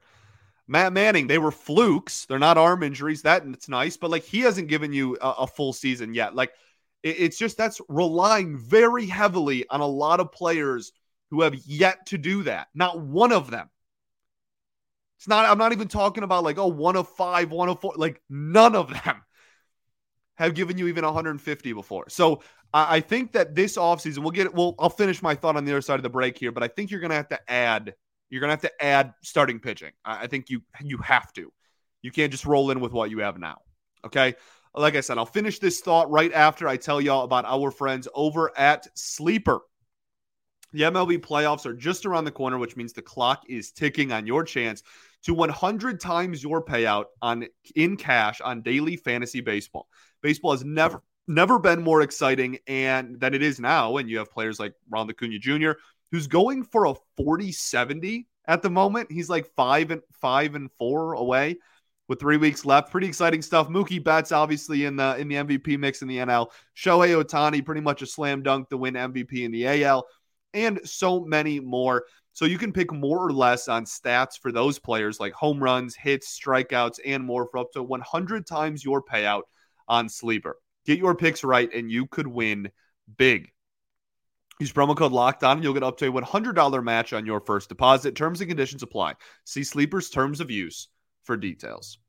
Matt 0.68 0.94
Manning, 0.94 1.26
they 1.26 1.40
were 1.40 1.52
flukes. 1.52 2.26
They're 2.26 2.38
not 2.38 2.58
arm 2.58 2.84
injuries. 2.84 3.24
That 3.24 3.44
it's 3.48 3.68
nice, 3.68 3.98
but 3.98 4.12
like 4.12 4.24
he 4.24 4.42
hasn't 4.42 4.68
given 4.68 4.94
you 4.94 5.18
a, 5.20 5.30
a 5.40 5.48
full 5.48 5.74
season 5.74 6.14
yet. 6.14 6.36
Like 6.36 6.52
it's 7.04 7.38
just 7.38 7.58
that's 7.58 7.80
relying 7.88 8.58
very 8.58 9.06
heavily 9.06 9.66
on 9.70 9.82
a 9.82 9.88
lot 9.88 10.20
of 10.20 10.32
players 10.32 10.92
who 11.32 11.42
have 11.42 11.56
yet 11.66 12.08
to 12.08 12.18
do 12.18 12.44
that. 12.44 12.68
Not 12.74 13.00
one 13.00 13.32
of 13.32 13.50
them. 13.52 13.70
It's 15.18 15.28
not, 15.28 15.46
I'm 15.46 15.58
not 15.58 15.74
even 15.74 15.88
talking 15.88 16.24
about 16.24 16.44
like, 16.44 16.58
oh, 16.58 16.68
one 16.68 16.96
of 16.96 17.10
five, 17.10 17.52
one 17.52 17.70
of 17.70 17.80
four. 17.82 17.94
Like 17.96 18.22
none 18.30 18.76
of 18.76 18.90
them 18.90 19.22
have 20.36 20.56
given 20.56 20.78
you 20.78 20.88
even 20.88 21.06
150 21.06 21.74
before. 21.74 22.10
So 22.10 22.42
I 22.74 23.00
think 23.00 23.34
that 23.34 23.56
this 23.56 23.78
offseason, 23.78 24.20
we'll 24.20 24.32
get 24.32 24.46
it. 24.46 24.54
Well, 24.54 24.76
I'll 24.80 24.90
finish 24.90 25.22
my 25.22 25.36
thought 25.36 25.56
on 25.56 25.66
the 25.66 25.72
other 25.72 25.82
side 25.82 25.96
of 25.96 26.04
the 26.04 26.10
break 26.10 26.38
here, 26.38 26.52
but 26.52 26.64
I 26.64 26.68
think 26.68 26.92
you're 26.92 27.00
going 27.00 27.10
to 27.10 27.16
have 27.16 27.30
to 27.30 27.52
add 27.52 27.96
you're 28.30 28.42
gonna 28.42 28.54
have 28.54 28.62
to 28.62 28.84
add 28.84 29.14
starting 29.24 29.60
pitching. 29.60 29.92
I 30.06 30.28
think 30.28 30.50
you 30.50 30.62
you 30.82 30.98
have 31.00 31.34
to. 31.34 31.52
You 32.02 32.12
can't 32.12 32.32
just 32.32 32.46
roll 32.46 32.72
in 32.72 32.80
with 32.80 32.94
what 32.94 33.10
you 33.10 33.20
have 33.20 33.38
now. 33.38 33.58
Okay. 34.06 34.36
Like 34.76 34.96
I 34.96 35.02
said, 35.02 35.18
I'll 35.18 35.26
finish 35.26 35.60
this 35.60 35.82
thought 35.82 36.12
right 36.12 36.32
after 36.32 36.68
I 36.68 36.78
tell 36.78 37.02
y'all 37.02 37.24
about 37.24 37.46
our 37.46 37.72
friends 37.72 38.08
over 38.14 38.52
at 38.58 38.88
Sleeper. 38.96 39.62
The 40.72 40.84
MLB 40.84 41.20
playoffs 41.20 41.66
are 41.66 41.74
just 41.74 42.06
around 42.06 42.26
the 42.26 42.32
corner, 42.32 42.60
which 42.60 42.76
means 42.76 42.94
the 42.94 43.02
clock 43.02 43.44
is 43.50 43.72
ticking 43.72 44.12
on 44.12 44.28
your 44.28 44.44
chance 44.44 44.84
to 45.24 45.34
100 45.34 46.00
times 46.00 46.44
your 46.44 46.64
payout 46.64 47.06
on 47.22 47.48
in 47.76 47.98
cash 47.98 48.40
on 48.42 48.62
daily 48.62 48.96
fantasy 48.96 49.42
baseball. 49.42 49.88
Baseball 50.22 50.52
has 50.52 50.64
never 50.64 51.02
never 51.28 51.60
been 51.60 51.82
more 51.82 52.02
exciting 52.02 52.58
and 52.68 53.20
than 53.20 53.34
it 53.34 53.42
is 53.42 53.60
now. 53.60 53.98
And 53.98 54.10
you 54.10 54.20
have 54.20 54.32
players 54.32 54.60
like 54.60 54.74
Ron 54.90 55.10
Acuna 55.10 55.40
Jr., 55.40 55.72
who's 56.12 56.28
going 56.28 56.64
for 56.64 56.86
a 56.86 56.96
40 57.18 57.52
70 57.52 58.28
at 58.46 58.62
the 58.62 58.70
moment. 58.70 59.12
He's 59.12 59.30
like 59.30 59.50
five 59.56 59.92
and 59.92 60.02
five 60.22 60.56
and 60.56 60.70
four 60.78 61.14
away 61.14 61.58
with 62.10 62.20
three 62.20 62.38
weeks 62.38 62.66
left. 62.66 62.92
Pretty 62.92 63.08
exciting 63.08 63.42
stuff. 63.42 63.70
Mookie 63.70 64.04
Betts 64.04 64.34
obviously 64.34 64.84
in 64.84 64.98
the 64.98 65.16
in 65.18 65.30
the 65.30 65.36
MVP 65.36 65.80
mix 65.80 66.02
in 66.02 66.10
the 66.10 66.18
NL. 66.18 66.48
Shohei 66.76 67.24
Ohtani 67.24 67.64
pretty 67.64 67.82
much 67.82 68.02
a 68.02 68.06
slam 68.06 68.44
dunk 68.44 68.68
to 68.70 68.78
win 68.78 68.96
MVP 68.96 69.44
in 69.46 69.52
the 69.52 69.86
AL, 69.86 70.06
and 70.54 70.82
so 70.84 71.24
many 71.24 71.62
more. 71.62 72.04
So 72.34 72.46
you 72.46 72.58
can 72.58 72.74
pick 72.74 72.92
more 72.92 73.26
or 73.26 73.32
less 73.32 73.68
on 73.68 73.86
stats 73.86 74.40
for 74.40 74.52
those 74.52 74.80
players 74.80 75.20
like 75.20 75.34
home 75.34 75.62
runs, 75.62 75.96
hits, 75.96 76.38
strikeouts, 76.38 77.00
and 77.06 77.24
more 77.24 77.48
for 77.52 77.60
up 77.60 77.72
to 77.74 77.84
100 77.84 78.48
times 78.48 78.84
your 78.84 79.04
payout 79.04 79.44
on 79.88 80.10
Sleeper. 80.10 80.58
Get 80.86 81.00
your 81.00 81.16
picks 81.16 81.44
right, 81.44 81.72
and 81.74 81.92
you 81.92 82.08
could 82.08 82.28
win 82.28 82.72
big. 83.18 83.52
Use 84.60 84.72
promo 84.72 84.96
code 84.96 85.12
Locked 85.12 85.44
On, 85.44 85.58
and 85.58 85.64
you'll 85.64 85.74
get 85.74 85.84
up 85.84 85.98
to 85.98 86.08
a 86.08 86.12
$100 86.12 86.84
match 86.84 87.14
on 87.14 87.26
your 87.26 87.40
first 87.42 87.70
deposit. 87.70 88.16
Terms 88.16 88.42
and 88.42 88.50
conditions 88.50 88.84
apply. 88.84 89.16
See 89.46 89.64
Sleeper's 89.64 90.10
terms 90.10 90.40
of 90.40 90.50
use 90.50 90.88
for 91.30 91.38
details. 91.38 92.00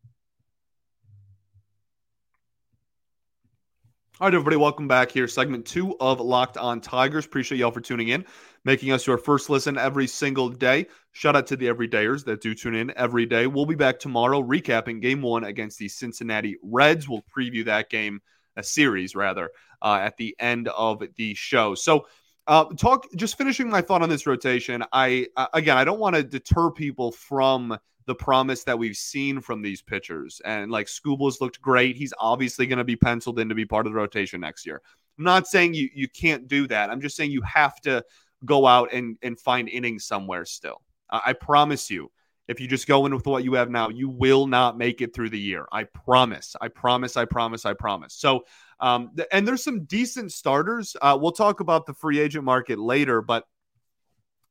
All 4.18 4.26
right, 4.26 4.34
everybody, 4.34 4.56
welcome 4.56 4.88
back 4.88 5.10
here. 5.10 5.28
Segment 5.28 5.66
two 5.66 5.94
of 6.00 6.20
Locked 6.20 6.56
On 6.56 6.80
Tigers. 6.80 7.26
Appreciate 7.26 7.58
y'all 7.58 7.70
for 7.70 7.82
tuning 7.82 8.08
in, 8.08 8.24
making 8.64 8.92
us 8.92 9.06
your 9.06 9.18
first 9.18 9.50
listen 9.50 9.76
every 9.76 10.06
single 10.06 10.48
day. 10.48 10.86
Shout 11.12 11.36
out 11.36 11.48
to 11.48 11.56
the 11.56 11.66
everydayers 11.66 12.24
that 12.24 12.40
do 12.40 12.54
tune 12.54 12.74
in 12.74 12.94
every 12.96 13.26
day. 13.26 13.46
We'll 13.46 13.66
be 13.66 13.74
back 13.74 13.98
tomorrow 13.98 14.42
recapping 14.42 15.02
game 15.02 15.20
one 15.20 15.44
against 15.44 15.78
the 15.78 15.88
Cincinnati 15.88 16.56
Reds. 16.62 17.06
We'll 17.06 17.24
preview 17.36 17.66
that 17.66 17.90
game, 17.90 18.22
a 18.56 18.62
series 18.62 19.14
rather, 19.14 19.50
uh, 19.82 19.98
at 20.00 20.16
the 20.16 20.34
end 20.38 20.68
of 20.68 21.02
the 21.16 21.34
show. 21.34 21.74
So, 21.74 22.06
uh, 22.46 22.64
talk 22.78 23.04
just 23.16 23.36
finishing 23.36 23.68
my 23.68 23.82
thought 23.82 24.00
on 24.00 24.08
this 24.08 24.26
rotation. 24.26 24.82
I 24.94 25.26
uh, 25.36 25.48
again, 25.52 25.76
I 25.76 25.84
don't 25.84 26.00
want 26.00 26.16
to 26.16 26.22
deter 26.22 26.70
people 26.70 27.12
from 27.12 27.76
the 28.10 28.14
promise 28.16 28.64
that 28.64 28.76
we've 28.76 28.96
seen 28.96 29.40
from 29.40 29.62
these 29.62 29.82
pitchers. 29.82 30.42
And 30.44 30.68
like 30.68 30.88
Skubal's 30.88 31.40
looked 31.40 31.62
great. 31.62 31.94
He's 31.94 32.12
obviously 32.18 32.66
going 32.66 32.78
to 32.78 32.84
be 32.84 32.96
penciled 32.96 33.38
in 33.38 33.48
to 33.50 33.54
be 33.54 33.64
part 33.64 33.86
of 33.86 33.92
the 33.92 33.96
rotation 33.96 34.40
next 34.40 34.66
year. 34.66 34.82
I'm 35.16 35.22
not 35.22 35.46
saying 35.46 35.74
you 35.74 35.88
you 35.94 36.08
can't 36.08 36.48
do 36.48 36.66
that. 36.66 36.90
I'm 36.90 37.00
just 37.00 37.16
saying 37.16 37.30
you 37.30 37.42
have 37.42 37.80
to 37.82 38.04
go 38.44 38.66
out 38.66 38.92
and 38.92 39.16
and 39.22 39.38
find 39.38 39.68
innings 39.68 40.06
somewhere 40.06 40.44
still. 40.44 40.82
I, 41.08 41.20
I 41.26 41.32
promise 41.34 41.88
you. 41.88 42.10
If 42.48 42.58
you 42.58 42.66
just 42.66 42.88
go 42.88 43.06
in 43.06 43.14
with 43.14 43.28
what 43.28 43.44
you 43.44 43.54
have 43.54 43.70
now, 43.70 43.90
you 43.90 44.08
will 44.08 44.48
not 44.48 44.76
make 44.76 45.00
it 45.00 45.14
through 45.14 45.30
the 45.30 45.38
year. 45.38 45.66
I 45.70 45.84
promise. 45.84 46.56
I 46.60 46.66
promise. 46.66 47.16
I 47.16 47.26
promise. 47.26 47.64
I 47.64 47.74
promise. 47.74 48.14
So, 48.14 48.42
um, 48.80 49.12
and 49.30 49.46
there's 49.46 49.62
some 49.62 49.84
decent 49.84 50.32
starters. 50.32 50.96
Uh, 51.00 51.16
we'll 51.20 51.30
talk 51.30 51.60
about 51.60 51.86
the 51.86 51.94
free 51.94 52.18
agent 52.18 52.42
market 52.42 52.80
later, 52.80 53.22
but 53.22 53.44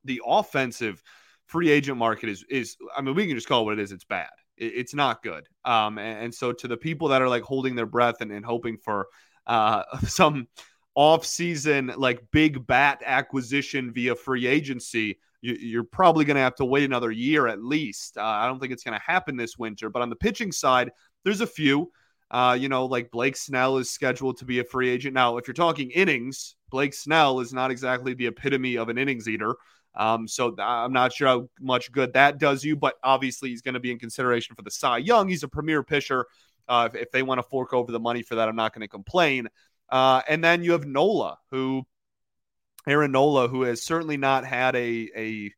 the 0.06 0.22
offensive 0.26 1.04
free 1.50 1.72
agent 1.72 1.98
market 1.98 2.30
is 2.30 2.46
is 2.50 2.78
I 2.96 3.02
mean 3.02 3.16
we 3.16 3.26
can 3.26 3.36
just 3.36 3.48
call 3.48 3.62
it 3.62 3.66
what 3.66 3.80
it 3.80 3.82
is. 3.82 3.92
It's 3.92 4.06
bad. 4.06 4.30
It, 4.56 4.74
it's 4.76 4.94
not 4.94 5.24
good. 5.24 5.48
Um, 5.66 5.98
and, 5.98 6.26
and, 6.26 6.34
so 6.34 6.54
to 6.54 6.68
the 6.68 6.78
people 6.78 7.08
that 7.10 7.22
are 7.22 7.28
like 7.28 7.44
holding 7.44 7.76
their 7.76 7.88
breath 7.88 8.22
and, 8.22 8.32
and 8.32 8.46
hoping 8.46 8.78
for 8.78 9.08
uh 9.48 9.84
some 10.08 10.48
off 10.96 11.26
season 11.26 11.92
like 11.98 12.22
big 12.32 12.66
bat 12.68 13.02
acquisition 13.06 13.92
via 13.92 14.16
free 14.16 14.46
agency, 14.46 15.18
you, 15.42 15.80
are 15.80 15.84
probably 15.84 16.26
going 16.26 16.36
to 16.36 16.42
have 16.42 16.56
to 16.56 16.66
wait 16.66 16.84
another 16.84 17.12
year 17.12 17.48
at 17.48 17.64
least. 17.64 18.18
Uh, 18.18 18.24
I 18.24 18.48
don't 18.48 18.60
think 18.60 18.74
it's 18.74 18.84
going 18.84 19.00
to 19.00 19.06
happen 19.06 19.38
this 19.38 19.58
winter. 19.58 19.90
But 19.90 20.02
on 20.02 20.10
the 20.10 20.16
pitching 20.16 20.52
side, 20.52 20.92
there's 21.24 21.42
a 21.42 21.48
few. 21.48 21.92
Uh, 22.32 22.56
you 22.60 22.70
know, 22.70 22.86
like 22.86 23.10
Blake 23.10 23.36
Snell 23.36 23.78
is 23.78 23.90
scheduled 23.90 24.38
to 24.38 24.46
be 24.46 24.60
a 24.60 24.64
free 24.64 24.90
agent. 24.90 25.16
Now, 25.16 25.38
if 25.38 25.48
you're 25.48 25.56
talking 25.56 25.90
innings, 25.90 26.56
Blake 26.70 26.94
Snell 26.94 27.40
is 27.40 27.54
not 27.54 27.72
exactly 27.72 28.14
the 28.14 28.28
epitome 28.28 28.76
of 28.78 28.90
an 28.90 29.00
innings 29.00 29.28
eater. 29.28 29.56
Um, 29.96 30.28
so 30.28 30.56
I'm 30.60 30.94
not 30.94 31.14
sure 31.14 31.28
how 31.28 31.50
much 31.60 31.92
good 31.92 32.14
that 32.14 32.38
does 32.38 32.64
you, 32.64 32.76
but 32.76 32.96
obviously 33.04 33.50
he's 33.50 33.62
going 33.62 33.74
to 33.74 33.80
be 33.80 33.92
in 33.92 34.00
consideration 34.00 34.56
for 34.56 34.62
the 34.62 34.72
Cy 34.72 35.00
Young. 35.00 35.28
He's 35.28 35.44
a 35.44 35.48
premier 35.48 35.84
pitcher. 35.84 36.26
Uh, 36.68 36.88
if, 36.92 37.02
if, 37.02 37.12
they 37.12 37.24
want 37.24 37.40
to 37.40 37.44
fork 37.44 37.74
over 37.74 37.92
the 37.92 38.00
money 38.00 38.22
for 38.22 38.36
that, 38.36 38.48
I'm 38.48 38.56
not 38.56 38.74
going 38.74 38.82
to 38.82 38.88
complain. 38.88 39.48
Uh, 39.90 40.22
and 40.30 40.44
then 40.44 40.64
you 40.64 40.74
have 40.74 40.86
Nola, 40.86 41.40
who 41.50 41.84
Aaron 42.88 43.12
Nola, 43.12 43.48
who 43.48 43.64
has 43.64 43.84
certainly 43.84 44.18
not 44.18 44.46
had 44.46 44.76
a 44.76 45.10
a 45.16 45.52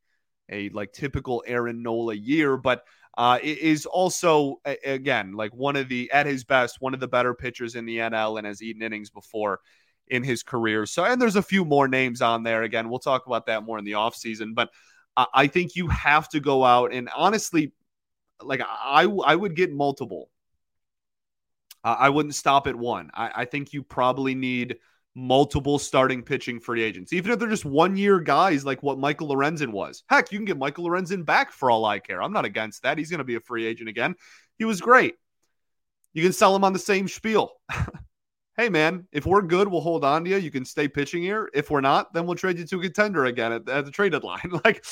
a 0.48 0.68
like 0.70 0.92
typical 0.92 1.44
Aaron 1.46 1.82
Nola 1.82 2.14
year, 2.14 2.56
but 2.56 2.84
uh, 3.16 3.38
is 3.42 3.84
also 3.84 4.56
again 4.64 5.32
like 5.32 5.54
one 5.54 5.76
of 5.76 5.88
the 5.88 6.10
at 6.12 6.24
his 6.24 6.44
best 6.44 6.80
one 6.80 6.94
of 6.94 7.00
the 7.00 7.08
better 7.08 7.34
pitchers 7.34 7.74
in 7.74 7.84
the 7.84 7.98
NL 7.98 8.38
and 8.38 8.46
has 8.46 8.62
eaten 8.62 8.82
innings 8.82 9.10
before 9.10 9.60
in 10.08 10.22
his 10.22 10.42
career. 10.42 10.86
So, 10.86 11.04
and 11.04 11.20
there's 11.20 11.36
a 11.36 11.42
few 11.42 11.64
more 11.64 11.88
names 11.88 12.20
on 12.22 12.42
there. 12.42 12.62
Again, 12.62 12.88
we'll 12.88 12.98
talk 12.98 13.26
about 13.26 13.46
that 13.46 13.64
more 13.64 13.78
in 13.78 13.84
the 13.84 13.92
offseason. 13.92 14.54
But 14.54 14.70
I 15.16 15.46
think 15.46 15.76
you 15.76 15.88
have 15.88 16.28
to 16.30 16.40
go 16.40 16.64
out 16.64 16.92
and 16.92 17.08
honestly, 17.14 17.72
like 18.42 18.62
I, 18.62 19.02
I 19.04 19.36
would 19.36 19.54
get 19.54 19.72
multiple. 19.72 20.30
I 21.84 22.10
wouldn't 22.10 22.36
stop 22.36 22.66
at 22.66 22.76
one. 22.76 23.10
I, 23.12 23.30
I 23.34 23.44
think 23.44 23.72
you 23.72 23.82
probably 23.82 24.34
need 24.34 24.76
multiple 25.14 25.78
starting 25.78 26.22
pitching 26.22 26.60
free 26.60 26.82
agents, 26.82 27.12
even 27.12 27.32
if 27.32 27.38
they're 27.38 27.48
just 27.48 27.64
one 27.64 27.96
year 27.96 28.20
guys 28.20 28.64
like 28.64 28.82
what 28.82 28.98
Michael 28.98 29.28
Lorenzen 29.28 29.72
was. 29.72 30.04
Heck, 30.08 30.30
you 30.30 30.38
can 30.38 30.44
get 30.44 30.56
Michael 30.56 30.84
Lorenzen 30.84 31.24
back 31.24 31.52
for 31.52 31.70
all 31.70 31.84
I 31.84 31.98
care. 31.98 32.22
I'm 32.22 32.32
not 32.32 32.44
against 32.44 32.82
that. 32.82 32.98
He's 32.98 33.10
going 33.10 33.18
to 33.18 33.24
be 33.24 33.34
a 33.34 33.40
free 33.40 33.66
agent 33.66 33.88
again. 33.88 34.14
He 34.58 34.64
was 34.64 34.80
great. 34.80 35.16
You 36.14 36.22
can 36.22 36.32
sell 36.32 36.54
him 36.54 36.64
on 36.64 36.72
the 36.72 36.78
same 36.78 37.08
spiel. 37.08 37.52
hey 38.56 38.68
man, 38.68 39.06
if 39.12 39.24
we're 39.24 39.42
good, 39.42 39.68
we'll 39.68 39.80
hold 39.80 40.04
on 40.04 40.24
to 40.24 40.30
you. 40.30 40.36
You 40.36 40.50
can 40.50 40.64
stay 40.64 40.86
pitching 40.86 41.22
here. 41.22 41.50
If 41.54 41.70
we're 41.70 41.80
not, 41.80 42.12
then 42.12 42.26
we'll 42.26 42.36
trade 42.36 42.58
you 42.58 42.66
to 42.66 42.78
a 42.78 42.82
contender 42.82 43.24
again 43.24 43.52
at, 43.52 43.68
at 43.68 43.84
the 43.84 43.90
trade 43.90 44.12
deadline. 44.12 44.52
like 44.64 44.84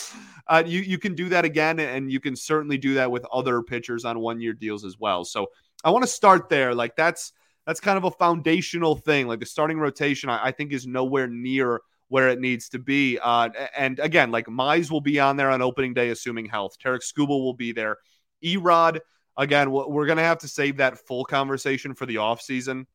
uh, 0.47 0.62
you, 0.67 0.81
you 0.81 0.99
can 0.99 1.14
do 1.14 1.29
that 1.29 1.45
again, 1.45 1.79
and 1.79 2.11
you 2.11 2.21
can 2.21 2.35
certainly 2.37 2.79
do 2.79 2.95
that 2.95 3.11
with 3.11 3.25
other 3.33 3.62
pitchers 3.62 4.05
on 4.05 4.19
one 4.21 4.40
year 4.40 4.52
deals 4.52 4.85
as 4.85 4.99
well. 4.99 5.25
So 5.25 5.49
I 5.85 5.90
want 5.90 6.05
to 6.05 6.11
start 6.11 6.49
there. 6.49 6.75
Like 6.75 6.97
that's 6.97 7.33
that's 7.67 7.81
kind 7.81 7.99
of 7.99 8.05
a 8.05 8.11
foundational 8.11 8.97
thing. 8.97 9.29
Like 9.29 9.40
the 9.40 9.47
starting 9.47 9.79
rotation, 9.79 10.31
I, 10.31 10.47
I 10.47 10.52
think 10.52 10.73
is 10.73 10.87
nowhere 10.87 11.29
near 11.29 11.83
where 12.09 12.29
it 12.29 12.40
needs 12.40 12.69
to 12.71 12.79
be. 12.79 13.19
Uh, 13.23 13.50
and 13.76 14.00
again, 14.00 14.33
like 14.33 14.47
Mize 14.47 14.90
will 14.90 15.00
be 15.00 15.21
on 15.21 15.37
there 15.37 15.50
on 15.50 15.62
opening 15.62 15.95
day, 15.95 16.09
assuming 16.11 16.47
health. 16.47 16.76
Tarik 16.79 17.02
Skubal 17.02 17.40
will 17.40 17.55
be 17.55 17.71
there. 17.71 17.99
Erod, 18.45 18.99
again, 19.37 19.71
we're 19.71 20.07
going 20.07 20.19
to 20.19 20.25
have 20.25 20.38
to 20.38 20.49
save 20.49 20.79
that 20.79 20.99
full 21.07 21.25
conversation 21.25 21.95
for 21.95 22.07
the 22.07 22.17
offseason 22.17 22.87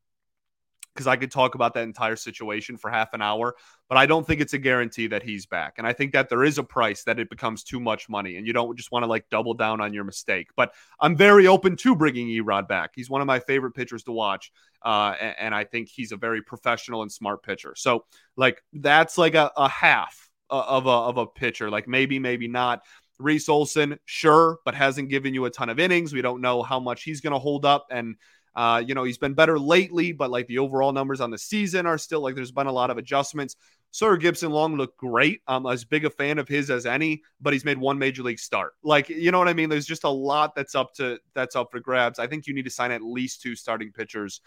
because 0.95 1.07
I 1.07 1.17
could 1.17 1.29
talk 1.29 1.55
about 1.55 1.73
that 1.73 1.83
entire 1.83 2.15
situation 2.15 2.77
for 2.77 2.89
half 2.89 3.13
an 3.13 3.21
hour, 3.21 3.55
but 3.89 3.97
I 3.97 4.05
don't 4.05 4.25
think 4.25 4.39
it's 4.39 4.53
a 4.53 4.57
guarantee 4.57 5.07
that 5.07 5.23
he's 5.23 5.45
back. 5.45 5.73
And 5.77 5.85
I 5.85 5.91
think 5.91 6.13
that 6.13 6.29
there 6.29 6.43
is 6.45 6.57
a 6.57 6.63
price 6.63 7.03
that 7.03 7.19
it 7.19 7.29
becomes 7.29 7.63
too 7.63 7.81
much 7.81 8.07
money 8.07 8.37
and 8.37 8.47
you 8.47 8.53
don't 8.53 8.77
just 8.77 8.91
want 8.93 9.03
to 9.03 9.07
like 9.07 9.29
double 9.29 9.53
down 9.53 9.81
on 9.81 9.93
your 9.93 10.05
mistake. 10.05 10.47
But 10.55 10.73
I'm 11.01 11.17
very 11.17 11.47
open 11.47 11.75
to 11.77 11.95
bringing 11.95 12.29
Erod 12.29 12.69
back. 12.69 12.91
He's 12.95 13.09
one 13.09 13.19
of 13.19 13.27
my 13.27 13.39
favorite 13.39 13.73
pitchers 13.73 14.03
to 14.03 14.13
watch. 14.13 14.51
Uh, 14.81 15.15
and, 15.19 15.35
and, 15.39 15.55
I 15.55 15.63
think 15.63 15.89
he's 15.89 16.11
a 16.11 16.17
very 16.17 16.43
professional 16.43 17.01
and 17.01 17.11
smart 17.11 17.41
pitcher. 17.41 17.73
So, 17.75 18.05
like, 18.37 18.61
that's 18.71 19.17
like 19.17 19.33
a, 19.33 19.51
a 19.57 19.67
half 19.67 20.29
of 20.51 20.85
a, 20.85 20.89
of 20.89 21.17
a 21.17 21.25
pitcher. 21.25 21.71
Like, 21.71 21.87
maybe, 21.87 22.19
maybe 22.19 22.47
not. 22.47 22.83
Reese 23.17 23.49
Olson, 23.49 23.97
sure, 24.05 24.59
but 24.63 24.75
hasn't 24.75 25.09
given 25.09 25.33
you 25.33 25.45
a 25.45 25.49
ton 25.49 25.69
of 25.69 25.79
innings. 25.79 26.13
We 26.13 26.21
don't 26.21 26.41
know 26.41 26.61
how 26.61 26.79
much 26.79 27.03
he's 27.03 27.21
going 27.21 27.33
to 27.33 27.39
hold 27.39 27.65
up. 27.65 27.87
And 27.89 28.15
uh, 28.55 28.83
you 28.85 28.95
know, 28.95 29.03
he's 29.03 29.17
been 29.17 29.33
better 29.33 29.59
lately, 29.59 30.11
but 30.11 30.31
like 30.31 30.47
the 30.47 30.59
overall 30.59 30.91
numbers 30.91 31.21
on 31.21 31.31
the 31.31 31.37
season 31.37 31.85
are 31.85 31.97
still 31.97 32.21
like 32.21 32.35
there's 32.35 32.51
been 32.51 32.67
a 32.67 32.71
lot 32.71 32.89
of 32.89 32.97
adjustments. 32.97 33.55
Sawyer 33.91 34.17
Gipson-Long 34.17 34.75
looked 34.75 34.97
great. 34.97 35.41
I'm 35.47 35.65
as 35.65 35.85
big 35.85 36.03
a 36.03 36.09
fan 36.09 36.37
of 36.37 36.47
his 36.47 36.69
as 36.69 36.85
any, 36.85 37.23
but 37.39 37.53
he's 37.53 37.63
made 37.63 37.77
one 37.77 37.97
major 37.97 38.23
league 38.23 38.39
start. 38.39 38.73
Like, 38.83 39.07
you 39.09 39.31
know 39.31 39.39
what 39.39 39.47
I 39.47 39.53
mean? 39.53 39.69
There's 39.69 39.85
just 39.85 40.03
a 40.03 40.09
lot 40.09 40.53
that's 40.53 40.75
up 40.75 40.93
to 40.95 41.19
that's 41.33 41.55
up 41.55 41.71
for 41.71 41.79
grabs. 41.79 42.19
I 42.19 42.27
think 42.27 42.45
you 42.45 42.53
need 42.53 42.65
to 42.65 42.71
sign 42.71 42.91
at 42.91 43.01
least 43.01 43.41
two 43.41 43.55
starting 43.55 43.91
pitchers 43.91 44.41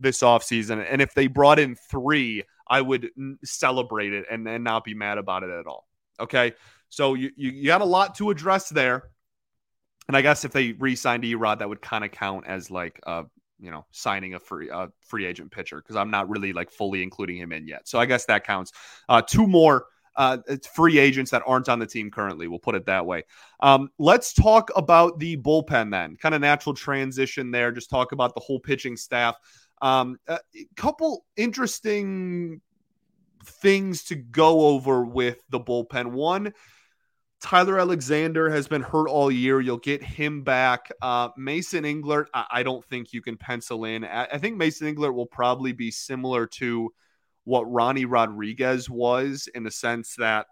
this 0.00 0.20
offseason. 0.20 0.84
And 0.90 1.02
if 1.02 1.14
they 1.14 1.26
brought 1.26 1.58
in 1.58 1.76
three, 1.76 2.44
I 2.66 2.80
would 2.80 3.10
celebrate 3.44 4.12
it 4.12 4.26
and, 4.30 4.48
and 4.48 4.64
not 4.64 4.84
be 4.84 4.94
mad 4.94 5.18
about 5.18 5.42
it 5.42 5.50
at 5.50 5.66
all. 5.66 5.86
Okay. 6.18 6.54
So 6.88 7.14
you, 7.14 7.30
you, 7.36 7.50
you 7.50 7.66
got 7.66 7.80
a 7.80 7.86
lot 7.86 8.14
to 8.16 8.30
address 8.30 8.68
there. 8.68 9.10
And 10.08 10.16
I 10.16 10.22
guess 10.22 10.44
if 10.44 10.52
they 10.52 10.72
re-signed 10.72 11.24
Erod, 11.24 11.58
that 11.58 11.68
would 11.68 11.80
kind 11.80 12.04
of 12.04 12.10
count 12.10 12.46
as 12.46 12.70
like 12.70 13.00
a 13.06 13.24
you 13.64 13.70
know 13.70 13.86
signing 13.90 14.34
a 14.34 14.38
free 14.38 14.70
uh, 14.70 14.88
free 15.00 15.24
agent 15.24 15.50
pitcher 15.50 15.76
because 15.78 15.96
I'm 15.96 16.10
not 16.10 16.28
really 16.28 16.52
like 16.52 16.70
fully 16.70 17.02
including 17.02 17.36
him 17.36 17.52
in 17.52 17.66
yet. 17.66 17.88
So 17.88 17.98
I 17.98 18.06
guess 18.06 18.26
that 18.26 18.44
counts. 18.44 18.72
Uh, 19.08 19.22
two 19.22 19.46
more 19.46 19.86
uh, 20.16 20.38
free 20.72 20.98
agents 20.98 21.30
that 21.30 21.42
aren't 21.46 21.68
on 21.68 21.78
the 21.78 21.86
team 21.86 22.10
currently. 22.10 22.46
We'll 22.46 22.58
put 22.58 22.74
it 22.74 22.86
that 22.86 23.04
way. 23.04 23.24
Um, 23.60 23.90
let's 23.98 24.32
talk 24.32 24.70
about 24.76 25.18
the 25.18 25.36
bullpen 25.36 25.90
then. 25.90 26.16
Kind 26.16 26.34
of 26.34 26.40
natural 26.40 26.74
transition 26.74 27.50
there. 27.50 27.72
Just 27.72 27.90
talk 27.90 28.12
about 28.12 28.34
the 28.34 28.40
whole 28.40 28.60
pitching 28.60 28.96
staff. 28.96 29.36
Um, 29.82 30.18
a 30.28 30.38
couple 30.76 31.24
interesting 31.36 32.60
things 33.44 34.04
to 34.04 34.14
go 34.14 34.68
over 34.68 35.04
with 35.04 35.38
the 35.50 35.60
bullpen. 35.60 36.12
One 36.12 36.52
Tyler 37.44 37.78
Alexander 37.78 38.48
has 38.48 38.66
been 38.66 38.80
hurt 38.80 39.06
all 39.06 39.30
year. 39.30 39.60
You'll 39.60 39.76
get 39.76 40.02
him 40.02 40.42
back. 40.42 40.90
Uh, 41.02 41.28
Mason 41.36 41.84
Englert, 41.84 42.24
I, 42.32 42.46
I, 42.50 42.62
don't 42.62 42.82
think 42.86 43.12
you 43.12 43.20
can 43.20 43.36
pencil 43.36 43.84
in. 43.84 44.02
I, 44.02 44.24
I, 44.24 44.38
think 44.38 44.56
Mason 44.56 44.92
Englert 44.92 45.12
will 45.12 45.26
probably 45.26 45.72
be 45.72 45.90
similar 45.90 46.46
to 46.46 46.90
what 47.44 47.70
Ronnie 47.70 48.06
Rodriguez 48.06 48.88
was 48.88 49.46
in 49.54 49.62
the 49.62 49.70
sense 49.70 50.14
that 50.16 50.46